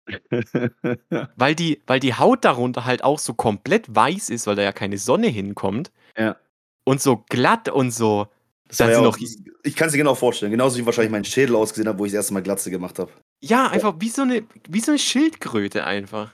Weil 1.36 1.55
die, 1.55 1.82
weil 1.88 1.99
die 1.99 2.13
Haut 2.15 2.45
darunter 2.45 2.86
halt 2.86 3.03
auch 3.03 3.19
so 3.19 3.34
komplett 3.34 3.93
weiß 3.93 4.30
ist, 4.30 4.47
weil 4.47 4.55
da 4.55 4.63
ja 4.63 4.71
keine 4.71 4.97
Sonne 4.97 5.28
hinkommt. 5.28 5.91
Ja. 6.17 6.38
Und 6.86 7.01
so 7.01 7.17
glatt 7.30 7.69
und 7.69 7.91
so. 7.91 8.28
Das 8.68 8.78
Dann 8.78 8.88
war 8.88 8.93
ja 8.93 8.99
auch, 8.99 9.18
noch- 9.18 9.28
ich 9.63 9.76
kann 9.76 9.88
es 9.88 9.93
dir 9.93 9.97
genau 9.97 10.15
vorstellen. 10.15 10.51
Genauso 10.51 10.78
wie 10.78 10.86
wahrscheinlich 10.86 11.11
mein 11.11 11.24
Schädel 11.26 11.55
ausgesehen 11.55 11.88
hat, 11.88 11.97
wo 11.97 12.05
ich 12.05 12.11
das 12.11 12.18
erste 12.18 12.34
Mal 12.34 12.43
Glatze 12.43 12.70
gemacht 12.70 12.99
habe. 12.99 13.11
Ja, 13.43 13.68
einfach 13.68 13.95
wie 13.99 14.09
so 14.09 14.24
eine, 14.24 14.45
wie 14.68 14.80
so 14.82 14.91
eine 14.91 14.99
Schildkröte 14.99 15.86
einfach. 15.86 16.34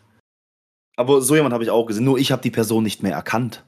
Aber 0.95 1.21
so 1.21 1.35
jemand 1.35 1.53
habe 1.53 1.63
ich 1.63 1.69
auch 1.69 1.85
gesehen. 1.85 2.05
Nur 2.05 2.17
ich 2.17 2.31
habe 2.31 2.41
die 2.41 2.51
Person 2.51 2.83
nicht 2.83 3.03
mehr 3.03 3.13
erkannt. 3.13 3.63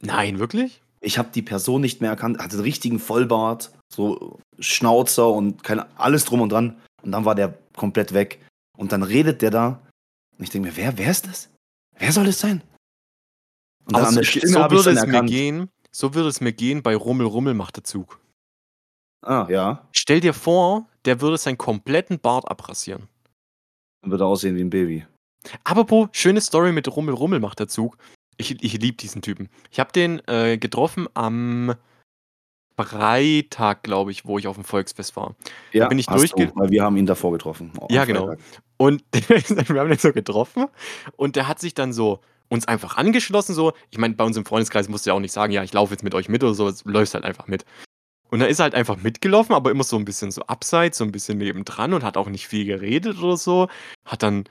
Nein, 0.00 0.38
wirklich? 0.38 0.80
Ich 1.00 1.18
habe 1.18 1.30
die 1.32 1.42
Person 1.42 1.80
nicht 1.80 2.00
mehr 2.00 2.10
erkannt. 2.10 2.38
Hatte 2.38 2.54
einen 2.54 2.62
richtigen 2.62 2.98
Vollbart, 2.98 3.72
so 3.92 4.40
Schnauzer 4.58 5.28
und 5.30 5.62
keine, 5.62 5.86
alles 5.98 6.24
drum 6.24 6.40
und 6.40 6.50
dran. 6.50 6.76
Und 7.02 7.12
dann 7.12 7.24
war 7.24 7.34
der 7.34 7.56
komplett 7.76 8.12
weg. 8.14 8.44
Und 8.76 8.92
dann 8.92 9.02
redet 9.02 9.42
der 9.42 9.50
da. 9.50 9.82
Und 10.36 10.44
ich 10.44 10.50
denke 10.50 10.68
mir, 10.68 10.76
wer, 10.76 10.98
wer 10.98 11.10
ist 11.10 11.26
das? 11.26 11.50
Wer 11.98 12.12
soll 12.12 12.26
es 12.28 12.40
sein? 12.40 12.62
Und 13.86 13.94
dann 13.94 14.02
Aber 14.02 14.08
an 14.08 14.14
der 14.14 14.24
so, 14.24 14.30
Stimme 14.30 14.46
so 14.52 14.66
ich 14.80 14.86
es 14.86 15.06
mir 15.06 15.24
gehen, 15.24 15.68
so 15.98 16.14
würde 16.14 16.28
es 16.28 16.40
mir 16.40 16.52
gehen 16.52 16.84
bei 16.84 16.94
Rummel 16.94 17.26
Rummel 17.26 17.54
macht 17.54 17.76
der 17.76 17.82
Zug. 17.82 18.20
Ah, 19.26 19.48
ja. 19.50 19.88
Stell 19.90 20.20
dir 20.20 20.32
vor, 20.32 20.86
der 21.04 21.20
würde 21.20 21.36
seinen 21.38 21.58
kompletten 21.58 22.20
Bart 22.20 22.48
abrasieren. 22.48 23.08
Dann 24.02 24.12
wird 24.12 24.20
er 24.20 24.28
aussehen 24.28 24.54
wie 24.54 24.60
ein 24.60 24.70
Baby. 24.70 25.06
Apropos, 25.64 26.08
schöne 26.12 26.40
Story 26.40 26.70
mit 26.70 26.86
Rummel 26.94 27.14
Rummel 27.14 27.40
macht 27.40 27.58
der 27.58 27.66
Zug. 27.66 27.98
Ich, 28.36 28.62
ich 28.62 28.74
liebe 28.74 28.96
diesen 28.96 29.22
Typen. 29.22 29.48
Ich 29.72 29.80
habe 29.80 29.90
den 29.90 30.22
äh, 30.28 30.56
getroffen 30.56 31.08
am 31.14 31.74
Freitag, 32.76 33.82
glaube 33.82 34.12
ich, 34.12 34.24
wo 34.24 34.38
ich 34.38 34.46
auf 34.46 34.54
dem 34.54 34.62
Volksfest 34.64 35.16
war. 35.16 35.34
Ja, 35.72 35.88
bin 35.88 35.98
ich 35.98 36.06
durchge- 36.06 36.46
du, 36.46 36.54
weil 36.54 36.70
wir 36.70 36.84
haben 36.84 36.96
ihn 36.96 37.06
davor 37.06 37.32
getroffen. 37.32 37.72
Ja, 37.90 38.04
genau. 38.04 38.26
Freitag. 38.26 38.62
Und 38.76 39.02
wir 39.12 39.80
haben 39.80 39.88
den 39.88 39.98
so 39.98 40.12
getroffen 40.12 40.66
und 41.16 41.34
der 41.34 41.48
hat 41.48 41.58
sich 41.58 41.74
dann 41.74 41.92
so 41.92 42.20
uns 42.48 42.66
einfach 42.66 42.96
angeschlossen. 42.96 43.54
So, 43.54 43.72
ich 43.90 43.98
meine, 43.98 44.14
bei 44.14 44.24
uns 44.24 44.36
im 44.36 44.44
Freundeskreis 44.44 44.88
musst 44.88 45.06
du 45.06 45.10
ja 45.10 45.14
auch 45.14 45.20
nicht 45.20 45.32
sagen, 45.32 45.52
ja, 45.52 45.62
ich 45.62 45.72
laufe 45.72 45.92
jetzt 45.92 46.02
mit 46.02 46.14
euch 46.14 46.28
mit 46.28 46.42
oder 46.42 46.54
so, 46.54 46.68
es 46.68 46.84
läuft 46.84 47.14
halt 47.14 47.24
einfach 47.24 47.46
mit. 47.46 47.64
Und 48.30 48.40
dann 48.40 48.48
ist 48.48 48.58
er 48.58 48.64
halt 48.64 48.74
einfach 48.74 48.96
mitgelaufen, 48.96 49.54
aber 49.54 49.70
immer 49.70 49.84
so 49.84 49.96
ein 49.96 50.04
bisschen 50.04 50.30
so 50.30 50.42
abseits, 50.42 50.98
so 50.98 51.04
ein 51.04 51.12
bisschen 51.12 51.38
nebendran 51.38 51.94
und 51.94 52.04
hat 52.04 52.16
auch 52.16 52.28
nicht 52.28 52.46
viel 52.46 52.66
geredet 52.66 53.18
oder 53.18 53.36
so. 53.36 53.68
Hat 54.04 54.22
dann, 54.22 54.44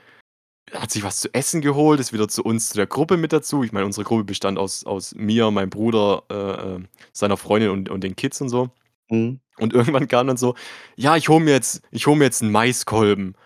hat 0.72 0.90
sich 0.90 1.04
was 1.04 1.20
zu 1.20 1.32
essen 1.32 1.60
geholt, 1.60 2.00
ist 2.00 2.12
wieder 2.12 2.28
zu 2.28 2.42
uns, 2.42 2.70
zu 2.70 2.76
der 2.76 2.86
Gruppe 2.86 3.16
mit 3.16 3.32
dazu. 3.32 3.62
Ich 3.62 3.72
meine, 3.72 3.86
unsere 3.86 4.04
Gruppe 4.04 4.24
bestand 4.24 4.58
aus, 4.58 4.84
aus 4.84 5.14
mir, 5.14 5.50
meinem 5.50 5.70
Bruder, 5.70 6.24
äh, 6.28 6.74
äh, 6.76 6.80
seiner 7.12 7.36
Freundin 7.36 7.70
und, 7.70 7.88
und 7.88 8.02
den 8.02 8.16
Kids 8.16 8.40
und 8.40 8.48
so. 8.48 8.70
Mhm. 9.10 9.40
Und 9.58 9.72
irgendwann 9.74 10.08
kam 10.08 10.26
dann 10.26 10.36
so, 10.36 10.54
ja, 10.96 11.16
ich 11.16 11.28
hole 11.28 11.44
mir 11.44 11.52
jetzt, 11.52 11.82
ich 11.90 12.06
hole 12.06 12.16
mir 12.16 12.24
jetzt 12.24 12.42
einen 12.42 12.52
Maiskolben. 12.52 13.36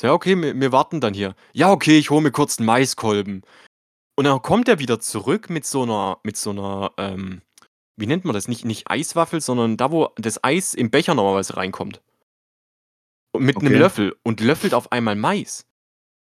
So, 0.00 0.06
ja, 0.06 0.12
okay, 0.12 0.36
wir, 0.40 0.58
wir 0.58 0.72
warten 0.72 1.00
dann 1.00 1.14
hier. 1.14 1.34
Ja, 1.52 1.70
okay, 1.72 1.98
ich 1.98 2.10
hole 2.10 2.22
mir 2.22 2.30
kurz 2.30 2.58
einen 2.58 2.66
Maiskolben. 2.66 3.42
Und 4.20 4.24
dann 4.24 4.42
kommt 4.42 4.68
er 4.68 4.78
wieder 4.78 5.00
zurück 5.00 5.48
mit 5.48 5.64
so 5.64 5.84
einer, 5.84 6.18
mit 6.24 6.36
so 6.36 6.50
einer, 6.50 6.92
ähm, 6.98 7.40
wie 7.96 8.06
nennt 8.06 8.26
man 8.26 8.34
das? 8.34 8.48
Nicht, 8.48 8.66
nicht 8.66 8.90
Eiswaffel, 8.90 9.40
sondern 9.40 9.78
da, 9.78 9.90
wo 9.90 10.10
das 10.16 10.44
Eis 10.44 10.74
im 10.74 10.90
Becher 10.90 11.14
normalerweise 11.14 11.56
reinkommt. 11.56 12.02
Und 13.32 13.44
mit 13.44 13.56
einem 13.56 13.68
Okay. 13.68 13.78
Löffel 13.78 14.14
und 14.22 14.40
löffelt 14.42 14.74
auf 14.74 14.92
einmal 14.92 15.16
Mais. 15.16 15.64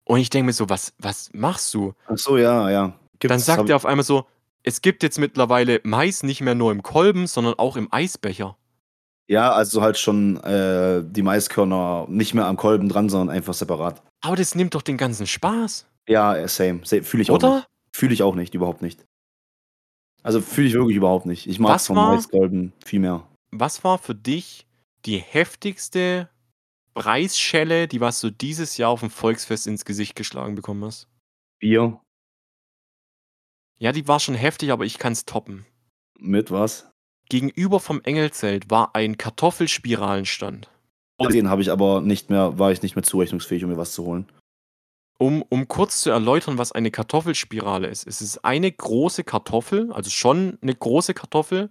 Und 0.05 0.21
ich 0.21 0.29
denke 0.29 0.45
mir 0.45 0.53
so, 0.53 0.69
was, 0.69 0.93
was 0.97 1.29
machst 1.33 1.73
du? 1.73 1.93
Ach 2.07 2.17
so, 2.17 2.37
ja, 2.37 2.69
ja. 2.69 2.81
Dann 2.87 2.93
Gibt's, 3.19 3.45
sagt 3.45 3.59
hab- 3.63 3.69
er 3.69 3.75
auf 3.75 3.85
einmal 3.85 4.05
so, 4.05 4.27
es 4.63 4.79
gibt 4.79 5.03
jetzt 5.03 5.19
mittlerweile 5.19 5.81
Mais 5.83 6.23
nicht 6.23 6.39
mehr 6.39 6.55
nur 6.55 6.71
im 6.71 6.83
Kolben, 6.83 7.27
sondern 7.27 7.55
auch 7.55 7.75
im 7.75 7.91
Eisbecher. 7.91 8.55
Ja, 9.27 9.51
also 9.51 9.81
halt 9.81 9.97
schon 9.97 10.37
äh, 10.45 11.03
die 11.05 11.21
Maiskörner 11.21 12.05
nicht 12.07 12.33
mehr 12.33 12.45
am 12.45 12.55
Kolben 12.55 12.87
dran, 12.87 13.09
sondern 13.09 13.35
einfach 13.35 13.53
separat. 13.53 14.01
Aber 14.21 14.37
das 14.37 14.55
nimmt 14.55 14.73
doch 14.73 14.83
den 14.83 14.95
ganzen 14.95 15.27
Spaß. 15.27 15.85
Ja, 16.07 16.33
äh, 16.37 16.47
same. 16.47 16.79
same. 16.85 17.03
Fühle 17.03 17.23
ich 17.23 17.29
auch 17.29 17.35
Oder? 17.35 17.65
Fühle 17.95 18.13
ich 18.13 18.23
auch 18.23 18.35
nicht, 18.35 18.53
überhaupt 18.55 18.81
nicht. 18.81 19.05
Also 20.23 20.41
fühle 20.41 20.67
ich 20.67 20.73
wirklich 20.73 20.97
überhaupt 20.97 21.25
nicht. 21.25 21.47
Ich 21.47 21.59
mag 21.59 21.75
Was 21.75 21.87
vom 21.87 21.97
war- 21.97 22.13
Maiskolben 22.15 22.73
viel 22.83 22.99
mehr. 22.99 23.27
Was 23.51 23.83
war 23.83 23.97
für 23.99 24.15
dich 24.15 24.65
die 25.05 25.17
heftigste 25.19 26.29
Preisschelle, 26.95 27.87
die 27.87 28.01
was 28.01 28.19
du 28.21 28.29
dieses 28.31 28.77
Jahr 28.77 28.89
auf 28.89 29.01
dem 29.01 29.09
Volksfest 29.09 29.67
ins 29.67 29.85
Gesicht 29.85 30.15
geschlagen 30.15 30.55
bekommen 30.55 30.83
hast? 30.85 31.07
Bier 31.59 31.99
Ja, 33.79 33.91
die 33.91 34.07
war 34.07 34.19
schon 34.19 34.35
heftig, 34.35 34.71
aber 34.71 34.85
ich 34.85 34.97
kann 34.97 35.13
es 35.13 35.25
toppen. 35.25 35.65
mit 36.17 36.51
was? 36.51 36.89
Gegenüber 37.29 37.79
vom 37.79 38.01
Engelzelt 38.01 38.69
war 38.69 38.95
ein 38.95 39.17
Kartoffelspiralenstand. 39.17 40.69
Den 41.31 41.49
habe 41.49 41.61
ich 41.61 41.71
aber 41.71 42.01
nicht 42.01 42.29
mehr, 42.29 42.57
war 42.59 42.71
ich 42.71 42.81
nicht 42.81 42.95
mehr 42.95 43.03
zurechnungsfähig, 43.03 43.63
um 43.63 43.69
mir 43.69 43.77
was 43.77 43.93
zu 43.93 44.03
holen. 44.05 44.29
Um, 45.19 45.43
um 45.43 45.67
kurz 45.67 46.01
zu 46.01 46.09
erläutern, 46.09 46.57
was 46.57 46.71
eine 46.71 46.91
Kartoffelspirale 46.91 47.87
ist. 47.87 48.07
Es 48.07 48.21
ist 48.21 48.43
eine 48.43 48.71
große 48.71 49.23
Kartoffel, 49.23 49.91
also 49.93 50.09
schon 50.09 50.57
eine 50.61 50.75
große 50.75 51.13
Kartoffel, 51.13 51.69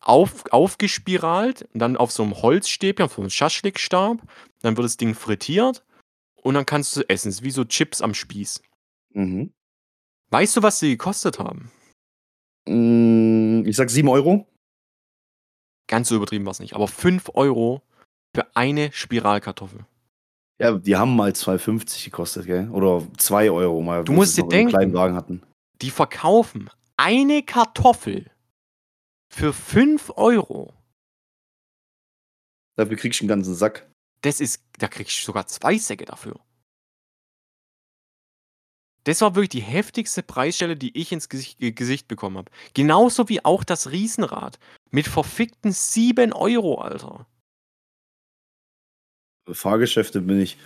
auf, 0.00 0.44
aufgespiralt, 0.52 1.68
dann 1.74 1.96
auf 1.96 2.10
so 2.10 2.22
einem 2.24 2.42
Holzstäbchen, 2.42 3.04
auf 3.04 3.14
so 3.14 3.22
einem 3.22 3.30
Schaschlikstab. 3.30 4.18
Dann 4.60 4.76
wird 4.76 4.84
das 4.84 4.96
Ding 4.96 5.14
frittiert 5.14 5.84
und 6.34 6.54
dann 6.54 6.66
kannst 6.66 6.96
du 6.96 7.08
essen. 7.08 7.28
Es 7.28 7.36
ist 7.36 7.42
wie 7.44 7.52
so 7.52 7.64
Chips 7.64 8.02
am 8.02 8.14
Spieß. 8.14 8.62
Mhm. 9.14 9.52
Weißt 10.30 10.56
du, 10.56 10.62
was 10.62 10.78
sie 10.80 10.90
gekostet 10.90 11.38
haben? 11.38 11.70
Mm, 12.66 13.64
Ich 13.66 13.76
sag 13.76 13.90
7 13.90 14.08
Euro. 14.08 14.46
Ganz 15.88 16.08
so 16.08 16.16
übertrieben 16.16 16.44
war 16.46 16.52
es 16.52 16.60
nicht, 16.60 16.74
aber 16.74 16.88
5 16.88 17.30
Euro 17.34 17.82
für 18.34 18.56
eine 18.56 18.90
Spiralkartoffel. 18.92 19.84
Ja, 20.62 20.78
die 20.78 20.94
haben 20.96 21.16
mal 21.16 21.32
2,50 21.32 22.04
gekostet, 22.04 22.46
gell? 22.46 22.70
Oder 22.70 23.04
2 23.18 23.50
Euro 23.50 23.82
mal. 23.82 24.04
Du 24.04 24.12
musst 24.12 24.36
dir 24.38 24.46
denken. 24.46 24.70
kleinen 24.70 24.94
Wagen 24.94 25.16
hatten. 25.16 25.42
Die 25.80 25.90
verkaufen 25.90 26.70
eine 26.96 27.42
Kartoffel 27.42 28.30
für 29.32 29.52
5 29.52 30.12
Euro. 30.16 30.72
Dafür 32.76 32.96
kriegst 32.96 33.18
du 33.20 33.24
einen 33.24 33.28
ganzen 33.28 33.54
Sack. 33.56 33.90
Das 34.20 34.40
ist, 34.40 34.62
da 34.78 34.86
kriegst 34.86 35.18
du 35.20 35.24
sogar 35.24 35.48
zwei 35.48 35.76
Säcke 35.78 36.04
dafür. 36.04 36.38
Das 39.04 39.20
war 39.20 39.34
wirklich 39.34 39.48
die 39.48 39.62
heftigste 39.62 40.22
Preisstelle, 40.22 40.76
die 40.76 40.96
ich 40.96 41.10
ins 41.10 41.28
Gesicht, 41.28 41.58
Ge- 41.58 41.72
Gesicht 41.72 42.06
bekommen 42.06 42.38
habe. 42.38 42.52
Genauso 42.72 43.28
wie 43.28 43.44
auch 43.44 43.64
das 43.64 43.90
Riesenrad. 43.90 44.60
Mit 44.92 45.08
verfickten 45.08 45.72
7 45.72 46.32
Euro, 46.32 46.76
Alter. 46.80 47.26
Fahrgeschäfte 49.50 50.20
bin 50.20 50.40
ich 50.40 50.56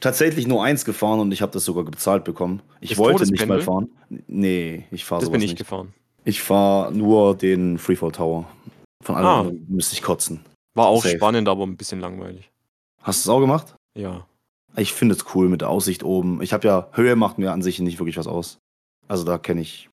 tatsächlich 0.00 0.46
nur 0.46 0.62
eins 0.62 0.84
gefahren 0.84 1.20
und 1.20 1.32
ich 1.32 1.42
habe 1.42 1.52
das 1.52 1.64
sogar 1.64 1.84
bezahlt 1.84 2.24
bekommen. 2.24 2.62
Ich 2.80 2.90
Das 2.90 2.98
wollte 2.98 3.26
nicht 3.30 3.46
mal 3.46 3.60
fahren. 3.60 3.88
Nee, 4.26 4.84
ich 4.90 5.04
fahre 5.04 5.20
Das 5.20 5.26
sowas 5.26 5.32
bin 5.38 5.42
ich 5.42 5.50
nicht. 5.52 5.58
gefahren. 5.58 5.92
Ich 6.24 6.42
fahre 6.42 6.92
nur 6.92 7.36
den 7.36 7.78
Freefall 7.78 8.12
Tower. 8.12 8.48
Von 9.02 9.14
Ah. 9.16 9.40
anderen 9.40 9.66
müsste 9.68 9.94
ich 9.94 10.02
kotzen. 10.02 10.40
War 10.74 10.86
auch 10.86 11.02
Safe. 11.02 11.16
spannend, 11.16 11.48
aber 11.48 11.64
ein 11.64 11.76
bisschen 11.76 12.00
langweilig. 12.00 12.50
Hast 13.02 13.24
du 13.24 13.30
es 13.30 13.34
auch 13.34 13.40
gemacht? 13.40 13.74
Ja. 13.96 14.26
Ich 14.76 14.92
finde 14.92 15.14
es 15.14 15.24
cool 15.34 15.48
mit 15.48 15.62
der 15.62 15.70
Aussicht 15.70 16.02
oben. 16.04 16.42
Ich 16.42 16.52
habe 16.52 16.66
ja, 16.68 16.88
Höhe 16.92 17.16
macht 17.16 17.38
mir 17.38 17.52
an 17.52 17.62
sich 17.62 17.78
nicht 17.80 17.98
wirklich 17.98 18.16
was 18.18 18.26
aus. 18.26 18.58
Also 19.08 19.24
da 19.24 19.38
kenne 19.38 19.62
ich. 19.62 19.88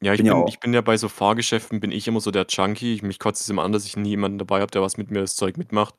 Ja, 0.00 0.12
ich 0.12 0.18
Bin 0.18 0.26
bin, 0.26 0.36
ja 0.36 0.44
ich 0.46 0.60
bin 0.60 0.74
ja 0.74 0.80
bei 0.80 0.96
so 0.96 1.08
Fahrgeschäften, 1.08 1.80
bin 1.80 1.90
ich 1.90 2.06
immer 2.06 2.20
so 2.20 2.30
der 2.30 2.46
Junkie. 2.48 2.94
Ich, 2.94 3.02
mich 3.02 3.18
kotzt 3.18 3.42
es 3.42 3.48
immer 3.48 3.64
an, 3.64 3.72
dass 3.72 3.84
ich 3.86 3.96
nie 3.96 4.10
jemanden 4.10 4.38
dabei 4.38 4.60
habe, 4.60 4.70
der 4.70 4.82
was 4.82 4.96
mit 4.96 5.10
mir 5.10 5.20
das 5.20 5.34
Zeug 5.34 5.56
mitmacht. 5.56 5.94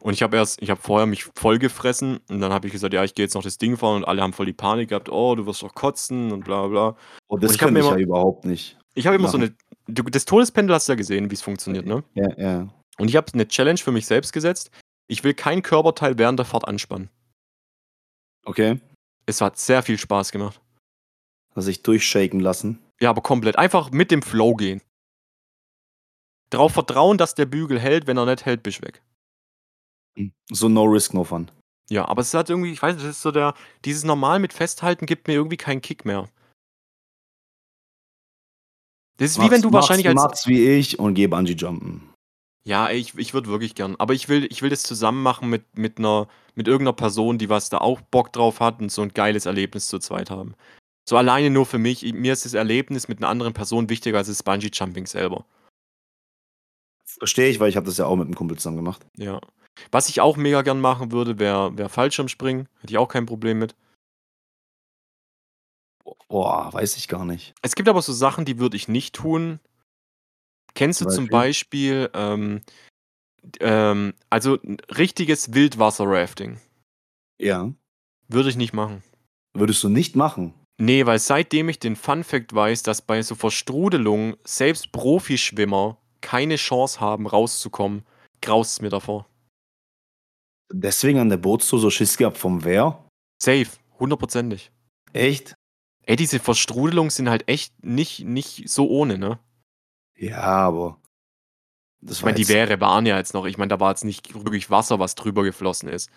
Und 0.00 0.14
ich 0.14 0.22
habe 0.22 0.36
erst, 0.36 0.62
ich 0.62 0.70
habe 0.70 0.80
vorher 0.80 1.06
mich 1.06 1.24
voll 1.24 1.58
gefressen 1.58 2.18
und 2.28 2.40
dann 2.40 2.52
habe 2.52 2.66
ich 2.68 2.72
gesagt, 2.72 2.94
ja, 2.94 3.02
ich 3.02 3.14
gehe 3.14 3.24
jetzt 3.24 3.34
noch 3.34 3.42
das 3.42 3.58
Ding 3.58 3.76
fahren 3.76 3.96
und 3.96 4.04
alle 4.04 4.22
haben 4.22 4.32
voll 4.32 4.46
die 4.46 4.52
Panik 4.52 4.90
gehabt, 4.90 5.08
oh, 5.08 5.34
du 5.34 5.44
wirst 5.46 5.62
doch 5.62 5.74
kotzen 5.74 6.30
und 6.30 6.44
bla 6.44 6.68
bla. 6.68 6.96
Oh, 7.28 7.36
das 7.36 7.50
Und 7.50 7.54
ich 7.54 7.60
kann 7.60 7.76
ich 7.76 7.82
ja 7.82 7.90
immer- 7.90 7.98
überhaupt 7.98 8.44
nicht. 8.44 8.78
Ich 8.94 9.06
habe 9.06 9.16
immer 9.16 9.28
so 9.28 9.38
eine, 9.38 9.54
du, 9.86 10.02
das 10.04 10.24
Todespendel 10.24 10.74
hast 10.74 10.88
du 10.88 10.92
ja 10.92 10.96
gesehen, 10.96 11.30
wie 11.30 11.34
es 11.34 11.42
funktioniert, 11.42 11.86
ne? 11.86 12.02
Ja, 12.14 12.28
ja. 12.38 12.68
Und 12.98 13.08
ich 13.08 13.16
habe 13.16 13.32
eine 13.32 13.46
Challenge 13.46 13.78
für 13.78 13.92
mich 13.92 14.06
selbst 14.06 14.32
gesetzt. 14.32 14.70
Ich 15.08 15.22
will 15.24 15.34
kein 15.34 15.62
Körperteil 15.62 16.18
während 16.18 16.38
der 16.38 16.46
Fahrt 16.46 16.66
anspannen. 16.66 17.08
Okay. 18.44 18.80
Es 19.26 19.40
hat 19.40 19.58
sehr 19.58 19.82
viel 19.82 19.98
Spaß 19.98 20.32
gemacht. 20.32 20.60
Also 21.54 21.70
ich 21.70 21.82
durchshaken 21.82 22.40
lassen. 22.40 22.78
Ja, 23.00 23.10
aber 23.10 23.20
komplett. 23.22 23.56
Einfach 23.56 23.90
mit 23.90 24.10
dem 24.10 24.22
Flow 24.22 24.54
gehen. 24.54 24.80
Darauf 26.50 26.72
vertrauen, 26.72 27.18
dass 27.18 27.34
der 27.34 27.46
Bügel 27.46 27.78
hält. 27.78 28.06
Wenn 28.06 28.16
er 28.16 28.26
nicht 28.26 28.46
hält, 28.46 28.62
bist 28.62 28.78
du 28.78 28.86
weg. 28.86 29.02
So 30.50 30.68
no 30.68 30.84
risk, 30.84 31.14
no 31.14 31.24
fun. 31.24 31.50
Ja, 31.90 32.06
aber 32.06 32.20
es 32.20 32.34
hat 32.34 32.50
irgendwie, 32.50 32.72
ich 32.72 32.82
weiß 32.82 32.96
nicht, 32.96 33.06
das 33.06 33.16
ist 33.16 33.22
so 33.22 33.30
der, 33.30 33.54
dieses 33.84 34.04
Normal 34.04 34.40
mit 34.40 34.52
Festhalten 34.52 35.06
gibt 35.06 35.26
mir 35.26 35.34
irgendwie 35.34 35.56
keinen 35.56 35.80
Kick 35.80 36.04
mehr. 36.04 36.28
Das 39.16 39.30
ist 39.30 39.40
wie 39.40 39.50
wenn 39.50 39.62
du 39.62 39.72
wahrscheinlich 39.72 40.06
als. 40.06 40.16
Mach's 40.16 40.46
wie 40.46 40.68
ich 40.68 40.98
und 40.98 41.14
geh 41.14 41.26
Bungee 41.26 41.54
Jumpen. 41.54 42.08
Ja, 42.64 42.90
ich, 42.90 43.16
ich 43.16 43.34
würde 43.34 43.48
wirklich 43.48 43.74
gern. 43.74 43.96
Aber 43.96 44.14
ich 44.14 44.28
will, 44.28 44.46
ich 44.50 44.62
will 44.62 44.70
das 44.70 44.82
zusammen 44.82 45.22
machen 45.22 45.48
mit, 45.48 45.76
mit, 45.76 45.98
einer, 45.98 46.28
mit 46.54 46.68
irgendeiner 46.68 46.94
Person, 46.94 47.38
die 47.38 47.48
was 47.48 47.70
da 47.70 47.78
auch 47.78 48.00
Bock 48.00 48.32
drauf 48.32 48.60
hat 48.60 48.80
und 48.80 48.92
so 48.92 49.02
ein 49.02 49.14
geiles 49.14 49.46
Erlebnis 49.46 49.88
zu 49.88 49.98
zweit 49.98 50.30
haben. 50.30 50.54
So 51.08 51.16
alleine 51.16 51.48
nur 51.48 51.64
für 51.64 51.78
mich. 51.78 52.02
Mir 52.12 52.34
ist 52.34 52.44
das 52.44 52.52
Erlebnis 52.52 53.08
mit 53.08 53.18
einer 53.18 53.28
anderen 53.28 53.54
Person 53.54 53.88
wichtiger 53.88 54.18
als 54.18 54.28
das 54.28 54.42
Bungee 54.42 54.70
Jumping 54.72 55.06
selber. 55.06 55.46
Verstehe 57.06 57.48
ich, 57.48 57.58
weil 57.58 57.70
ich 57.70 57.76
habe 57.76 57.86
das 57.86 57.96
ja 57.96 58.04
auch 58.04 58.16
mit 58.16 58.26
einem 58.26 58.34
Kumpel 58.34 58.58
zusammen 58.58 58.76
gemacht. 58.76 59.04
Ja. 59.16 59.40
Was 59.90 60.08
ich 60.08 60.20
auch 60.20 60.36
mega 60.36 60.62
gern 60.62 60.80
machen 60.80 61.12
würde, 61.12 61.38
wäre 61.38 61.76
wär 61.76 61.88
Fallschirmspringen. 61.88 62.68
Hätte 62.80 62.92
ich 62.92 62.98
auch 62.98 63.08
kein 63.08 63.26
Problem 63.26 63.58
mit. 63.58 63.74
Boah, 66.28 66.72
weiß 66.72 66.96
ich 66.96 67.08
gar 67.08 67.24
nicht. 67.24 67.54
Es 67.62 67.74
gibt 67.74 67.88
aber 67.88 68.02
so 68.02 68.12
Sachen, 68.12 68.44
die 68.44 68.58
würde 68.58 68.76
ich 68.76 68.88
nicht 68.88 69.14
tun. 69.14 69.60
Kennst 70.74 71.00
du 71.00 71.06
zum 71.06 71.28
Beispiel, 71.28 72.10
ähm, 72.14 72.60
ähm, 73.60 74.14
also 74.30 74.58
richtiges 74.96 75.54
Wildwasser-Rafting? 75.54 76.60
Ja. 77.40 77.72
Würde 78.28 78.50
ich 78.50 78.56
nicht 78.56 78.74
machen. 78.74 79.02
Würdest 79.54 79.82
du 79.82 79.88
nicht 79.88 80.14
machen? 80.14 80.54
Nee, 80.80 81.06
weil 81.06 81.18
seitdem 81.18 81.68
ich 81.68 81.80
den 81.80 81.96
Fun 81.96 82.22
Fact 82.22 82.54
weiß, 82.54 82.84
dass 82.84 83.02
bei 83.02 83.22
so 83.22 83.34
Verstrudelungen 83.34 84.36
selbst 84.44 84.92
Profischwimmer 84.92 85.98
keine 86.20 86.56
Chance 86.56 87.00
haben, 87.00 87.26
rauszukommen, 87.26 88.04
graust 88.40 88.74
es 88.74 88.80
mir 88.80 88.90
davor. 88.90 89.26
Deswegen 90.70 91.18
an 91.18 91.28
der 91.28 91.38
Bootstour 91.38 91.78
so 91.78 91.90
Schiss 91.90 92.16
gehabt 92.16 92.38
vom 92.38 92.64
Wehr? 92.64 93.04
Safe, 93.42 93.68
hundertprozentig. 93.98 94.70
Echt? 95.12 95.54
Ey, 96.04 96.16
diese 96.16 96.38
Verstrudelungen 96.38 97.10
sind 97.10 97.28
halt 97.28 97.48
echt 97.48 97.84
nicht, 97.84 98.24
nicht 98.24 98.68
so 98.68 98.88
ohne, 98.88 99.18
ne? 99.18 99.38
Ja, 100.16 100.42
aber. 100.42 101.00
Das 102.00 102.18
ich 102.18 102.24
meine, 102.24 102.36
die 102.36 102.48
Wehre 102.48 102.80
waren 102.80 103.06
ja 103.06 103.16
jetzt 103.16 103.34
noch. 103.34 103.44
Ich 103.44 103.58
meine, 103.58 103.68
da 103.68 103.80
war 103.80 103.90
jetzt 103.90 104.04
nicht 104.04 104.34
wirklich 104.34 104.70
Wasser, 104.70 104.98
was 104.98 105.14
drüber 105.14 105.42
geflossen 105.42 105.88
ist. 105.88 106.10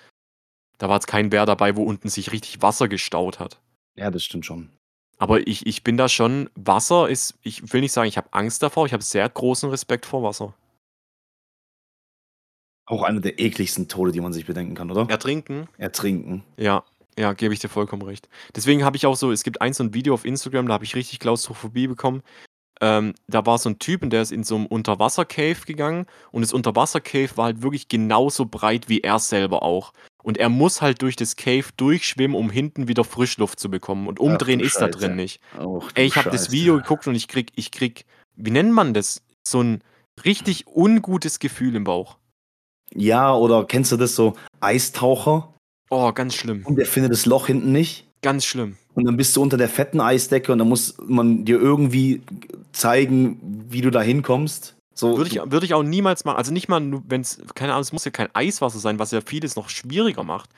Da 0.78 0.89
war 0.89 0.95
jetzt 0.95 1.08
kein 1.08 1.32
Wehr 1.32 1.45
dabei, 1.45 1.76
wo 1.76 1.84
unten 1.84 2.10
sich 2.10 2.32
richtig 2.32 2.62
Wasser 2.62 2.88
gestaut 2.88 3.39
hat. 3.39 3.60
Ja, 3.95 4.12
das 4.12 4.24
stimmt 4.24 4.45
schon. 4.45 4.70
Aber 5.18 5.45
ich, 5.47 5.68
ich 5.68 5.84
bin 5.84 5.97
da 5.97 6.10
schon. 6.10 6.49
Wasser 6.56 7.10
ist. 7.10 7.36
Ich 7.41 7.74
will 7.74 7.82
nicht 7.82 7.91
sagen, 7.91 8.08
ich 8.08 8.18
habe 8.18 8.32
Angst 8.32 8.64
davor. 8.64 8.86
Ich 8.86 8.93
habe 8.93 9.04
sehr 9.04 9.28
großen 9.28 9.70
Respekt 9.70 10.06
vor 10.06 10.24
Wasser. 10.24 10.54
Auch 12.91 13.03
einer 13.03 13.21
der 13.21 13.39
ekligsten 13.39 13.87
Tode, 13.87 14.11
die 14.11 14.19
man 14.19 14.33
sich 14.33 14.45
bedenken 14.45 14.75
kann, 14.75 14.91
oder? 14.91 15.09
Ertrinken? 15.09 15.69
Ertrinken. 15.77 16.43
Ja, 16.57 16.83
ja, 17.17 17.31
gebe 17.31 17.53
ich 17.53 17.61
dir 17.61 17.69
vollkommen 17.69 18.01
recht. 18.01 18.27
Deswegen 18.53 18.83
habe 18.83 18.97
ich 18.97 19.05
auch 19.05 19.15
so, 19.15 19.31
es 19.31 19.43
gibt 19.43 19.61
eins 19.61 19.77
so 19.77 19.85
ein 19.85 19.93
Video 19.93 20.13
auf 20.13 20.25
Instagram, 20.25 20.67
da 20.67 20.73
habe 20.73 20.83
ich 20.83 20.93
richtig 20.93 21.19
Klaustrophobie 21.19 21.87
bekommen. 21.87 22.21
Ähm, 22.81 23.13
da 23.27 23.45
war 23.45 23.57
so 23.59 23.69
ein 23.69 23.79
Typ 23.79 24.03
und 24.03 24.09
der 24.11 24.23
ist 24.23 24.33
in 24.33 24.43
so 24.43 24.55
einem 24.55 24.65
Unterwasser-Cave 24.65 25.61
gegangen 25.65 26.05
und 26.31 26.41
das 26.41 26.51
Unterwasser-Cave 26.51 27.37
war 27.37 27.45
halt 27.45 27.61
wirklich 27.61 27.87
genauso 27.87 28.45
breit 28.45 28.89
wie 28.89 28.99
er 28.99 29.19
selber 29.19 29.63
auch. 29.63 29.93
Und 30.21 30.37
er 30.37 30.49
muss 30.49 30.81
halt 30.81 31.01
durch 31.01 31.15
das 31.15 31.37
Cave 31.37 31.65
durchschwimmen, 31.77 32.35
um 32.35 32.49
hinten 32.49 32.89
wieder 32.89 33.05
Frischluft 33.05 33.57
zu 33.59 33.69
bekommen. 33.69 34.07
Und 34.07 34.19
umdrehen 34.19 34.59
ist 34.59 34.81
da 34.81 34.89
drin 34.89 35.15
nicht. 35.15 35.39
Och, 35.57 35.89
Ey, 35.93 36.07
ich 36.07 36.17
habe 36.17 36.29
das 36.29 36.51
Video 36.51 36.75
geguckt 36.75 37.07
und 37.07 37.15
ich 37.15 37.29
krieg, 37.29 37.53
ich 37.55 37.71
krieg, 37.71 38.05
wie 38.35 38.51
nennt 38.51 38.73
man 38.73 38.93
das? 38.93 39.23
So 39.47 39.61
ein 39.61 39.81
richtig 40.25 40.67
ungutes 40.67 41.39
Gefühl 41.39 41.75
im 41.75 41.85
Bauch. 41.85 42.17
Ja, 42.95 43.33
oder 43.33 43.65
kennst 43.65 43.91
du 43.91 43.97
das 43.97 44.15
so? 44.15 44.35
Eistaucher? 44.59 45.53
Oh, 45.89 46.11
ganz 46.13 46.35
schlimm. 46.35 46.65
Und 46.65 46.77
der 46.77 46.85
findet 46.85 47.11
das 47.11 47.25
Loch 47.25 47.47
hinten 47.47 47.71
nicht. 47.71 48.07
Ganz 48.21 48.45
schlimm. 48.45 48.77
Und 48.93 49.05
dann 49.05 49.17
bist 49.17 49.35
du 49.35 49.41
unter 49.41 49.57
der 49.57 49.69
fetten 49.69 49.99
Eisdecke 49.99 50.51
und 50.51 50.59
dann 50.59 50.69
muss 50.69 50.95
man 51.05 51.45
dir 51.45 51.59
irgendwie 51.59 52.21
zeigen, 52.71 53.65
wie 53.69 53.81
du 53.81 53.89
da 53.89 54.01
hinkommst. 54.01 54.75
So, 54.93 55.17
würde, 55.17 55.29
ich, 55.29 55.51
würde 55.51 55.65
ich 55.65 55.73
auch 55.73 55.83
niemals 55.83 56.25
machen. 56.25 56.37
Also 56.37 56.51
nicht 56.51 56.67
mal, 56.67 56.81
wenn 57.07 57.21
es, 57.21 57.41
keine 57.55 57.73
Ahnung, 57.73 57.81
es 57.81 57.93
muss 57.93 58.05
ja 58.05 58.11
kein 58.11 58.33
Eiswasser 58.35 58.79
sein, 58.79 58.99
was 58.99 59.11
ja 59.11 59.21
vieles 59.21 59.55
noch 59.55 59.69
schwieriger 59.69 60.23
macht. 60.23 60.49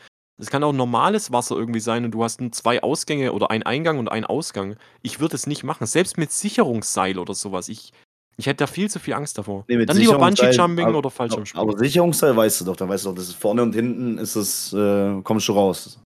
Es 0.42 0.50
kann 0.50 0.64
auch 0.64 0.74
normales 0.74 1.32
Wasser 1.32 1.56
irgendwie 1.56 1.80
sein 1.80 2.06
und 2.06 2.12
du 2.12 2.24
hast 2.24 2.42
zwei 2.52 2.82
Ausgänge 2.82 3.34
oder 3.34 3.52
einen 3.52 3.64
Eingang 3.64 4.00
und 4.00 4.10
einen 4.10 4.26
Ausgang. 4.26 4.76
Ich 5.04 5.20
würde 5.20 5.36
es 5.36 5.46
nicht 5.46 5.64
machen. 5.64 5.86
Selbst 5.86 6.18
mit 6.18 6.32
Sicherungsseil 6.32 7.20
oder 7.20 7.36
sowas. 7.36 7.70
Ich, 7.70 7.94
ich 8.38 8.46
hätte 8.48 8.64
da 8.64 8.68
viel 8.68 8.90
zu 8.90 9.00
viel 9.00 9.14
Angst 9.14 9.38
davor. 9.38 9.66
Nee, 9.68 9.86
Dann 9.86 9.98
lieber 9.98 10.18
Bungee-Jumping 10.18 10.94
oder 10.94 11.10
Fallschirmspringen. 11.10 11.70
Aber 11.70 11.78
Sicherungsseil 11.78 12.36
weißt 12.36 12.62
du 12.62 12.66
doch, 12.66 12.76
da 12.76 12.88
weißt 12.88 13.06
du 13.06 13.10
doch, 13.10 13.16
das 13.16 13.30
ist 13.30 13.36
vorne 13.36 13.62
und 13.62 13.74
hinten 13.74 14.18
ist 14.18 14.36
es, 14.36 14.74
äh, 14.74 15.22
kommst 15.22 15.48
du 15.48 15.54
raus. 15.54 16.00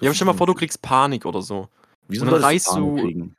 Ja, 0.00 0.08
aber 0.08 0.14
stell 0.14 0.26
mal 0.26 0.34
vor, 0.34 0.46
du 0.46 0.54
kriegst 0.54 0.82
Panik 0.82 1.24
oder 1.24 1.42
so. 1.42 1.68
Wieso 2.08 2.24
und 2.24 2.32
dann 2.32 2.42
reißt 2.42 2.76
du. 2.76 2.96
Kriegen? 2.96 3.36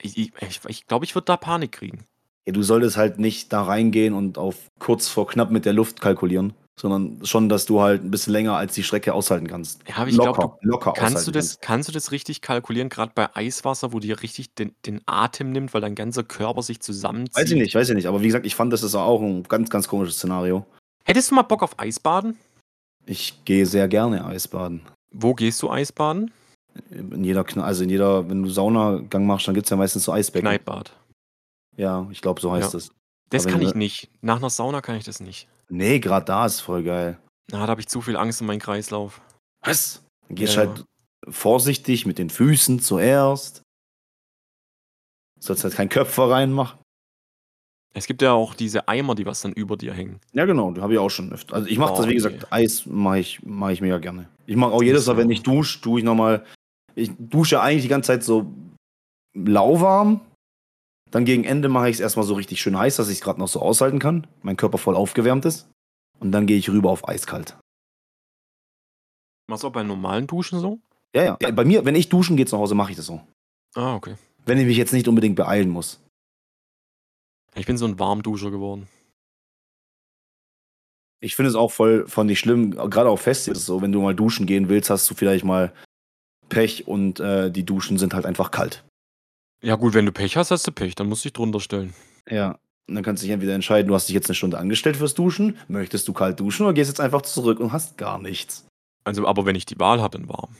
Ich, 0.00 0.18
ich, 0.18 0.32
ich, 0.40 0.60
ich 0.66 0.86
glaube, 0.86 1.04
ich 1.04 1.14
würde 1.14 1.26
da 1.26 1.36
Panik 1.36 1.72
kriegen. 1.72 2.04
Ja, 2.46 2.52
du 2.52 2.62
solltest 2.62 2.96
halt 2.96 3.18
nicht 3.18 3.52
da 3.52 3.62
reingehen 3.62 4.14
und 4.14 4.38
auf 4.38 4.70
kurz 4.78 5.08
vor 5.08 5.26
knapp 5.26 5.50
mit 5.50 5.64
der 5.64 5.72
Luft 5.72 6.00
kalkulieren, 6.00 6.52
sondern 6.78 7.24
schon, 7.24 7.48
dass 7.48 7.66
du 7.66 7.80
halt 7.80 8.02
ein 8.02 8.10
bisschen 8.10 8.32
länger 8.32 8.56
als 8.56 8.74
die 8.74 8.82
Strecke 8.82 9.14
aushalten 9.14 9.46
kannst. 9.46 9.82
Ja, 9.88 9.96
aber 9.96 10.08
ich 10.08 10.18
glaube, 10.18 10.56
locker 10.62 10.92
kannst 10.92 11.26
du 11.26 11.30
das, 11.30 11.60
kannst 11.60 11.88
du 11.88 11.92
das 11.92 12.10
richtig 12.10 12.40
kalkulieren, 12.40 12.88
gerade 12.88 13.12
bei 13.14 13.34
Eiswasser, 13.34 13.92
wo 13.92 14.00
dir 14.00 14.22
richtig 14.22 14.54
den, 14.54 14.74
den 14.84 15.00
Atem 15.06 15.52
nimmt, 15.52 15.72
weil 15.72 15.80
dein 15.80 15.94
ganzer 15.94 16.24
Körper 16.24 16.62
sich 16.62 16.80
zusammenzieht? 16.80 17.36
Weiß 17.36 17.50
ich 17.50 17.58
nicht, 17.58 17.74
weiß 17.74 17.88
ich 17.88 17.94
nicht. 17.94 18.06
Aber 18.06 18.22
wie 18.22 18.26
gesagt, 18.26 18.46
ich 18.46 18.56
fand, 18.56 18.72
das 18.72 18.82
ist 18.82 18.94
auch 18.94 19.20
ein 19.20 19.44
ganz, 19.44 19.70
ganz 19.70 19.86
komisches 19.86 20.16
Szenario. 20.16 20.66
Hättest 21.04 21.30
du 21.30 21.36
mal 21.36 21.42
Bock 21.42 21.62
auf 21.62 21.78
Eisbaden? 21.78 22.38
Ich 23.06 23.44
gehe 23.44 23.66
sehr 23.66 23.86
gerne 23.88 24.24
Eisbaden. 24.24 24.80
Wo 25.12 25.34
gehst 25.34 25.62
du 25.62 25.70
Eisbaden? 25.70 26.32
In 26.90 27.22
jeder, 27.22 27.44
also 27.58 27.84
in 27.84 27.90
jeder, 27.90 28.28
wenn 28.28 28.42
du 28.42 28.48
Saunagang 28.48 29.26
machst, 29.26 29.46
dann 29.46 29.54
gibt 29.54 29.66
es 29.66 29.70
ja 29.70 29.76
meistens 29.76 30.04
so 30.04 30.12
Eisbecken. 30.12 30.48
Kneippbad. 30.48 30.92
Ja, 31.76 32.08
ich 32.10 32.20
glaube, 32.20 32.40
so 32.40 32.50
heißt 32.50 32.74
es. 32.74 32.90
Das 33.34 33.46
kann 33.46 33.62
ich 33.62 33.74
nicht. 33.74 34.10
Nach 34.22 34.36
einer 34.36 34.50
Sauna 34.50 34.80
kann 34.80 34.96
ich 34.96 35.04
das 35.04 35.20
nicht. 35.20 35.48
Nee, 35.68 35.98
gerade 35.98 36.26
da 36.26 36.46
ist 36.46 36.60
voll 36.60 36.82
geil. 36.82 37.18
Na, 37.50 37.58
da 37.58 37.68
habe 37.68 37.80
ich 37.80 37.88
zu 37.88 38.00
viel 38.00 38.16
Angst 38.16 38.40
um 38.40 38.46
meinen 38.46 38.60
Kreislauf. 38.60 39.20
Was? 39.62 40.02
Dann 40.28 40.36
gehst 40.36 40.56
ja, 40.56 40.66
halt 40.66 40.84
vorsichtig 41.28 42.06
mit 42.06 42.18
den 42.18 42.30
Füßen 42.30 42.80
zuerst. 42.80 43.62
Sollst 45.40 45.64
halt 45.64 45.74
keinen 45.74 45.88
Köpfer 45.88 46.30
reinmachen. 46.30 46.78
Es 47.96 48.06
gibt 48.06 48.22
ja 48.22 48.32
auch 48.32 48.54
diese 48.54 48.88
Eimer, 48.88 49.14
die 49.14 49.24
was 49.24 49.40
dann 49.42 49.52
über 49.52 49.76
dir 49.76 49.94
hängen. 49.94 50.20
Ja, 50.32 50.46
genau, 50.46 50.72
die 50.72 50.80
habe 50.80 50.94
ich 50.94 50.98
auch 50.98 51.10
schon 51.10 51.32
öfter. 51.32 51.54
Also 51.54 51.68
ich 51.68 51.78
mache 51.78 51.92
oh, 51.92 51.96
das, 51.98 52.08
wie 52.08 52.14
gesagt, 52.14 52.36
okay. 52.36 52.46
Eis 52.50 52.86
mache 52.86 53.20
ich, 53.20 53.40
mach 53.44 53.70
ich 53.70 53.80
mega 53.80 53.98
gerne. 53.98 54.28
Ich 54.46 54.56
mache 54.56 54.72
auch 54.72 54.82
jedes 54.82 55.06
Mal, 55.06 55.16
wenn 55.16 55.30
ich 55.30 55.42
dusche, 55.42 55.80
tue 55.80 56.00
ich 56.00 56.04
nochmal. 56.04 56.44
Ich 56.96 57.12
dusche 57.18 57.60
eigentlich 57.60 57.82
die 57.82 57.88
ganze 57.88 58.08
Zeit 58.08 58.24
so 58.24 58.52
lauwarm. 59.34 60.20
Dann 61.14 61.24
gegen 61.24 61.44
Ende 61.44 61.68
mache 61.68 61.88
ich 61.88 61.94
es 61.94 62.00
erstmal 62.00 62.26
so 62.26 62.34
richtig 62.34 62.60
schön 62.60 62.76
heiß, 62.76 62.96
dass 62.96 63.08
ich 63.08 63.18
es 63.18 63.20
gerade 63.20 63.38
noch 63.38 63.46
so 63.46 63.62
aushalten 63.62 64.00
kann. 64.00 64.26
Mein 64.42 64.56
Körper 64.56 64.78
voll 64.78 64.96
aufgewärmt 64.96 65.44
ist. 65.44 65.70
Und 66.18 66.32
dann 66.32 66.44
gehe 66.48 66.58
ich 66.58 66.68
rüber 66.68 66.90
auf 66.90 67.08
eiskalt. 67.08 67.56
Machst 69.46 69.62
du 69.62 69.68
auch 69.68 69.72
bei 69.72 69.84
normalen 69.84 70.26
Duschen 70.26 70.58
so? 70.58 70.80
Ja, 71.14 71.22
ja. 71.22 71.38
ja 71.40 71.52
bei 71.52 71.64
mir, 71.64 71.84
wenn 71.84 71.94
ich 71.94 72.08
duschen 72.08 72.36
gehe 72.36 72.46
zu 72.46 72.58
Hause, 72.58 72.74
mache 72.74 72.90
ich 72.90 72.96
das 72.96 73.06
so. 73.06 73.20
Ah, 73.76 73.94
okay. 73.94 74.16
Wenn 74.44 74.58
ich 74.58 74.66
mich 74.66 74.76
jetzt 74.76 74.92
nicht 74.92 75.06
unbedingt 75.06 75.36
beeilen 75.36 75.70
muss. 75.70 76.00
Ich 77.54 77.66
bin 77.66 77.76
so 77.76 77.86
ein 77.86 78.00
Warmduscher 78.00 78.50
geworden. 78.50 78.88
Ich 81.20 81.36
finde 81.36 81.50
es 81.50 81.54
auch 81.54 81.70
voll 81.70 82.08
von 82.08 82.26
nicht 82.26 82.40
schlimm, 82.40 82.72
gerade 82.72 83.08
auf 83.08 83.20
Festivals 83.20 83.64
so, 83.64 83.80
wenn 83.80 83.92
du 83.92 84.02
mal 84.02 84.16
duschen 84.16 84.46
gehen 84.46 84.68
willst, 84.68 84.90
hast 84.90 85.08
du 85.08 85.14
vielleicht 85.14 85.44
mal 85.44 85.72
Pech 86.48 86.88
und 86.88 87.20
äh, 87.20 87.52
die 87.52 87.64
Duschen 87.64 87.98
sind 87.98 88.14
halt 88.14 88.26
einfach 88.26 88.50
kalt. 88.50 88.84
Ja 89.64 89.76
gut, 89.76 89.94
wenn 89.94 90.04
du 90.04 90.12
Pech 90.12 90.36
hast, 90.36 90.50
hast 90.50 90.66
du 90.66 90.72
Pech, 90.72 90.94
dann 90.94 91.08
musst 91.08 91.24
du 91.24 91.28
dich 91.28 91.32
drunter 91.32 91.58
stellen. 91.58 91.94
Ja, 92.28 92.58
und 92.86 92.96
dann 92.96 93.02
kannst 93.02 93.22
du 93.22 93.26
dich 93.26 93.32
entweder 93.32 93.54
entscheiden, 93.54 93.88
du 93.88 93.94
hast 93.94 94.08
dich 94.08 94.14
jetzt 94.14 94.28
eine 94.28 94.34
Stunde 94.34 94.58
angestellt 94.58 94.98
fürs 94.98 95.14
Duschen, 95.14 95.58
möchtest 95.68 96.06
du 96.06 96.12
kalt 96.12 96.38
duschen 96.38 96.66
oder 96.66 96.74
gehst 96.74 96.90
jetzt 96.90 97.00
einfach 97.00 97.22
zurück 97.22 97.60
und 97.60 97.72
hast 97.72 97.96
gar 97.96 98.18
nichts. 98.18 98.66
Also, 99.04 99.26
aber 99.26 99.46
wenn 99.46 99.56
ich 99.56 99.64
die 99.64 99.78
Wahl 99.80 100.02
habe, 100.02 100.18
dann 100.18 100.28
warm. 100.28 100.54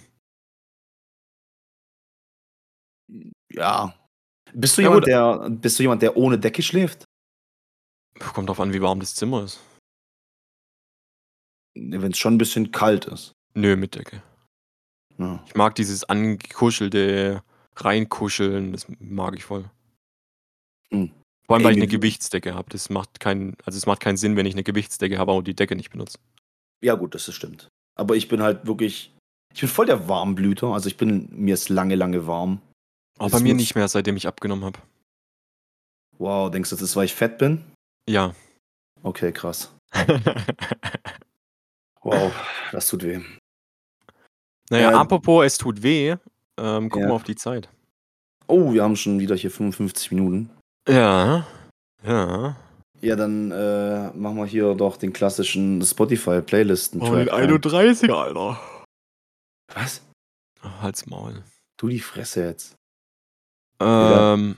Ja, 3.53 3.95
bist 4.55 4.79
du, 4.79 4.83
ja, 4.83 4.89
jemand, 4.89 5.07
der, 5.07 5.51
bist 5.51 5.79
du 5.79 5.83
jemand, 5.83 6.01
der 6.01 6.17
ohne 6.17 6.39
Decke 6.39 6.63
schläft? 6.63 7.05
Kommt 8.19 8.49
drauf 8.49 8.61
an, 8.61 8.73
wie 8.73 8.81
warm 8.81 9.01
das 9.01 9.15
Zimmer 9.15 9.45
ist. 9.45 9.61
Wenn 11.75 12.13
es 12.13 12.19
schon 12.19 12.35
ein 12.35 12.39
bisschen 12.39 12.71
kalt 12.71 13.05
ist. 13.05 13.33
Nö, 13.53 13.77
mit 13.77 13.97
Decke. 13.97 14.23
Ja. 15.19 15.45
Ich 15.47 15.55
mag 15.55 15.75
dieses 15.75 16.05
angekuschelte 16.05 17.43
Reinkuscheln, 17.77 18.73
das 18.73 18.87
mag 18.99 19.35
ich 19.37 19.45
voll. 19.45 19.65
Hm. 20.91 21.11
Vor 21.47 21.57
allem, 21.57 21.65
weil 21.65 21.73
ich 21.73 21.83
eine 21.83 21.89
Gewichtsdecke 21.89 22.55
habe. 22.55 22.71
Das 22.71 22.89
macht 22.89 23.21
keinen, 23.21 23.57
also 23.65 23.77
es 23.77 23.87
macht 23.87 24.01
keinen 24.01 24.17
Sinn, 24.17 24.37
wenn 24.37 24.47
ich 24.47 24.55
eine 24.55 24.63
Gewichtsdecke 24.63 25.19
habe 25.19 25.33
und 25.33 25.47
die 25.47 25.55
Decke 25.55 25.77
nicht 25.77 25.91
benutze. 25.91 26.19
Ja, 26.83 26.95
gut, 26.95 27.15
das 27.15 27.29
ist 27.29 27.35
stimmt. 27.35 27.69
Aber 27.97 28.17
ich 28.17 28.29
bin 28.29 28.43
halt 28.43 28.67
wirklich. 28.67 29.13
Ich 29.53 29.61
bin 29.61 29.69
voll 29.69 29.87
der 29.87 30.09
Warmblüter. 30.09 30.69
Also 30.69 30.89
ich 30.89 30.97
bin, 30.97 31.29
mir 31.31 31.55
ist 31.55 31.69
lange, 31.69 31.95
lange 31.95 32.27
warm. 32.27 32.61
Auch 33.19 33.31
bei 33.31 33.41
mir 33.41 33.55
nicht 33.55 33.75
mehr, 33.75 33.87
seitdem 33.89 34.17
ich 34.17 34.27
abgenommen 34.27 34.65
habe. 34.65 34.81
Wow, 36.19 36.51
denkst 36.51 36.71
du, 36.71 36.77
das 36.77 36.83
ist, 36.83 36.97
weil 36.97 37.05
ich 37.05 37.15
fett 37.15 37.39
bin? 37.39 37.65
Ja. 38.09 38.35
Okay, 39.03 39.33
krass. 39.33 39.73
Wow, 42.03 42.33
das 42.71 42.87
tut 42.89 43.03
weh. 43.03 43.21
Naja, 44.69 44.91
Ja. 44.91 45.01
apropos, 45.01 45.45
es 45.47 45.57
tut 45.57 45.83
weh. 45.83 46.17
Ähm, 46.59 46.89
guck 46.89 47.03
Ja. 47.03 47.09
mal 47.09 47.15
auf 47.15 47.25
die 47.25 47.37
Zeit. 47.37 47.69
Oh, 48.47 48.73
wir 48.73 48.83
haben 48.83 48.97
schon 48.97 49.19
wieder 49.19 49.35
hier 49.35 49.51
55 49.51 50.11
Minuten. 50.13 50.51
Ja. 50.89 51.47
Ja. 52.03 52.57
Ja, 53.01 53.17
dann 53.17 53.51
äh, 53.51 54.11
machen 54.13 54.37
wir 54.37 54.47
hier 54.47 54.75
doch 54.75 54.97
den 54.97 55.13
klassischen 55.13 55.83
Spotify-Playlisten. 55.85 57.01
Oh, 57.03 57.15
den 57.15 57.29
31, 57.29 58.11
Alter. 58.13 58.59
Was? 59.75 60.03
Halt's 60.81 61.07
Maul. 61.07 61.43
Du 61.79 61.89
die 61.89 62.01
Fresse 62.01 62.45
jetzt. 62.45 62.75
Ähm. 63.81 64.57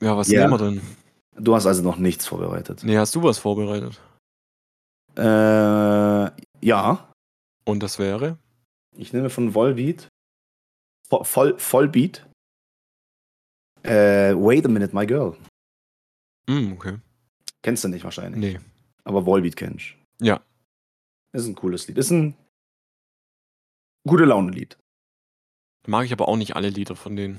Ja, 0.00 0.16
was 0.16 0.28
Ja. 0.28 0.46
nehmen 0.46 0.60
wir 0.60 0.70
denn? 0.70 0.80
Du 1.38 1.54
hast 1.54 1.66
also 1.66 1.82
noch 1.82 1.96
nichts 1.96 2.26
vorbereitet. 2.26 2.82
Nee, 2.84 2.98
hast 2.98 3.14
du 3.14 3.22
was 3.22 3.38
vorbereitet? 3.38 4.00
Äh, 5.16 6.30
ja. 6.64 7.08
Und 7.64 7.82
das 7.82 7.98
wäre? 7.98 8.38
Ich 8.96 9.12
nehme 9.12 9.30
von 9.30 9.54
Volbeat. 9.54 10.08
Vo 11.08 11.22
voll, 11.24 11.58
Vollbeat. 11.58 12.26
Äh, 13.82 14.34
Wait 14.34 14.64
a 14.64 14.68
minute, 14.68 14.94
my 14.94 15.06
girl. 15.06 15.36
Hm, 16.48 16.72
okay. 16.72 16.98
Kennst 17.62 17.84
du 17.84 17.88
nicht 17.88 18.04
wahrscheinlich. 18.04 18.40
Nee. 18.40 18.60
Aber 19.04 19.26
Volbeat 19.26 19.56
kennst 19.56 19.94
du. 20.18 20.24
Ja. 20.24 20.40
Ist 21.32 21.46
ein 21.46 21.54
cooles 21.54 21.86
Lied. 21.86 21.98
Ist 21.98 22.10
ein 22.10 22.34
gute 24.06 24.24
Laune-Lied. 24.24 24.78
Mag 25.86 26.06
ich 26.06 26.12
aber 26.12 26.28
auch 26.28 26.36
nicht 26.36 26.56
alle 26.56 26.70
Lieder 26.70 26.96
von 26.96 27.14
denen. 27.16 27.38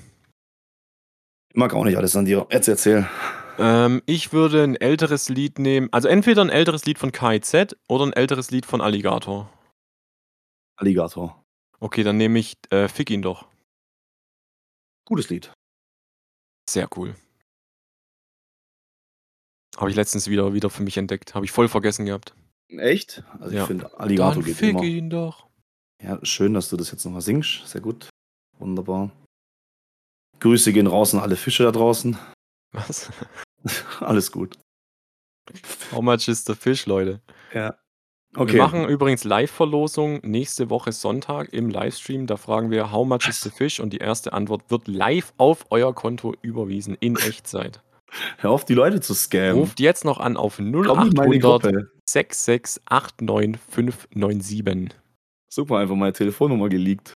Ich 1.50 1.56
mag 1.56 1.74
auch 1.74 1.84
nicht 1.84 1.98
alles 1.98 2.16
an 2.16 2.26
dir. 2.26 2.48
Jetzt 2.52 2.68
erzähl. 2.68 3.10
Ähm, 3.58 4.04
ich 4.06 4.32
würde 4.32 4.64
ein 4.64 4.76
älteres 4.76 5.30
Lied 5.30 5.60
nehmen. 5.60 5.90
Also 5.92 6.08
entweder 6.08 6.42
ein 6.44 6.50
älteres 6.50 6.86
Lied 6.86 7.00
von 7.00 7.12
KIZ 7.12 7.76
oder 7.88 8.06
ein 8.06 8.14
älteres 8.14 8.52
Lied 8.52 8.66
von 8.66 8.82
Alligator. 8.82 9.50
Alligator. 10.78 11.44
Okay, 11.80 12.04
dann 12.04 12.18
nehme 12.18 12.40
ich 12.40 12.56
äh, 12.72 12.88
Fick 12.88 13.10
ihn 13.10 13.22
doch. 13.22 13.48
Gutes 15.06 15.30
Lied. 15.30 15.54
Sehr 16.70 16.90
cool. 16.98 17.16
Habe 19.78 19.90
ich 19.90 19.96
letztens 19.96 20.28
wieder, 20.28 20.54
wieder 20.54 20.70
für 20.70 20.84
mich 20.84 20.98
entdeckt. 20.98 21.36
Habe 21.36 21.46
ich 21.46 21.52
voll 21.52 21.68
vergessen 21.70 22.06
gehabt. 22.06 22.34
Echt? 22.70 23.24
Also 23.40 23.56
Ja. 23.56 23.62
ich 23.62 23.68
finde, 23.68 23.98
Alligator 24.00 24.34
Dann 24.36 24.44
geht 24.44 24.58
fick 24.58 24.70
immer. 24.72 24.84
ihn 24.84 25.10
doch. 25.10 25.48
Ja, 26.02 26.20
schön, 26.26 26.54
dass 26.54 26.70
du 26.70 26.78
das 26.78 26.92
jetzt 26.92 27.06
nochmal 27.06 27.22
singst. 27.22 27.68
Sehr 27.68 27.82
gut. 27.82 28.10
Wunderbar. 28.60 29.12
Grüße 30.40 30.74
gehen 30.74 30.88
raus 30.88 31.14
an 31.14 31.20
alle 31.22 31.36
Fische 31.36 31.64
da 31.64 31.72
draußen. 31.72 32.18
Was? 32.72 33.10
Alles 34.02 34.32
gut. 34.32 34.60
How 35.92 36.02
much 36.02 36.28
is 36.28 36.44
the 36.46 36.54
fish, 36.54 36.86
Leute? 36.86 37.22
Ja. 37.54 37.80
Wir 38.34 38.42
Okay. 38.42 38.58
machen 38.58 38.88
übrigens 38.88 39.24
Live-Verlosung 39.24 40.20
nächste 40.24 40.70
Woche 40.70 40.92
Sonntag 40.92 41.54
im 41.54 41.70
Livestream. 41.70 42.28
Da 42.28 42.36
fragen 42.38 42.70
wir, 42.72 42.92
how 42.92 43.08
much 43.08 43.28
is 43.28 43.42
the 43.42 43.50
fish? 43.50 43.80
Und 43.80 43.94
die 43.94 43.98
erste 43.98 44.34
Antwort 44.34 44.70
wird 44.70 44.88
live 44.88 45.34
auf 45.38 45.66
euer 45.70 45.94
Konto 45.96 46.36
überwiesen 46.42 46.96
in 47.00 47.16
Echtzeit. 47.18 47.82
Hör 48.38 48.52
auf, 48.52 48.64
die 48.66 48.74
Leute 48.74 49.00
zu 49.02 49.14
scammen. 49.14 49.60
Ruft 49.60 49.80
jetzt 49.80 50.04
noch 50.06 50.20
an 50.20 50.38
auf 50.38 50.58
Komm 50.58 50.68
in 50.68 50.74
meine 51.14 51.40
0800 51.40 51.42
Gruppe. 51.42 51.92
6689597. 52.08 54.92
Super, 55.50 55.78
einfach 55.80 55.96
meine 55.96 56.14
Telefonnummer 56.14 56.70
geleakt. 56.70 57.14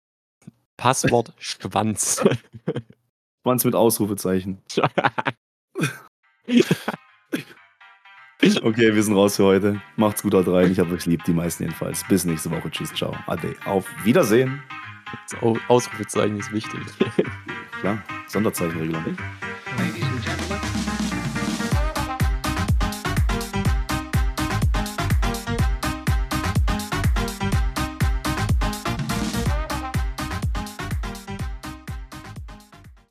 Passwort 0.77 1.33
Schwanz. 1.37 2.23
Schwanz 3.43 3.63
mit 3.63 3.75
Ausrufezeichen. 3.75 4.61
Okay, 8.63 8.93
wir 8.95 9.03
sind 9.03 9.15
raus 9.15 9.35
für 9.35 9.43
heute. 9.43 9.81
Macht's 9.97 10.23
gut, 10.23 10.33
haut 10.33 10.47
rein. 10.47 10.71
Ich 10.71 10.79
hab 10.79 10.91
euch 10.91 11.05
lieb, 11.05 11.23
die 11.25 11.33
meisten 11.33 11.63
jedenfalls. 11.63 12.03
Bis 12.07 12.25
nächste 12.25 12.49
Woche. 12.49 12.71
Tschüss, 12.71 12.91
ciao. 12.93 13.15
Ade. 13.27 13.55
Auf 13.65 13.85
Wiedersehen. 14.03 14.63
Ausrufezeichen 15.67 16.39
ist 16.39 16.51
wichtig. 16.51 16.81
Klar, 17.81 18.01
Sonderzeichenregelung. 18.27 19.03
Ladies 19.77 20.03
and 20.03 20.25
gentlemen, 20.25 20.80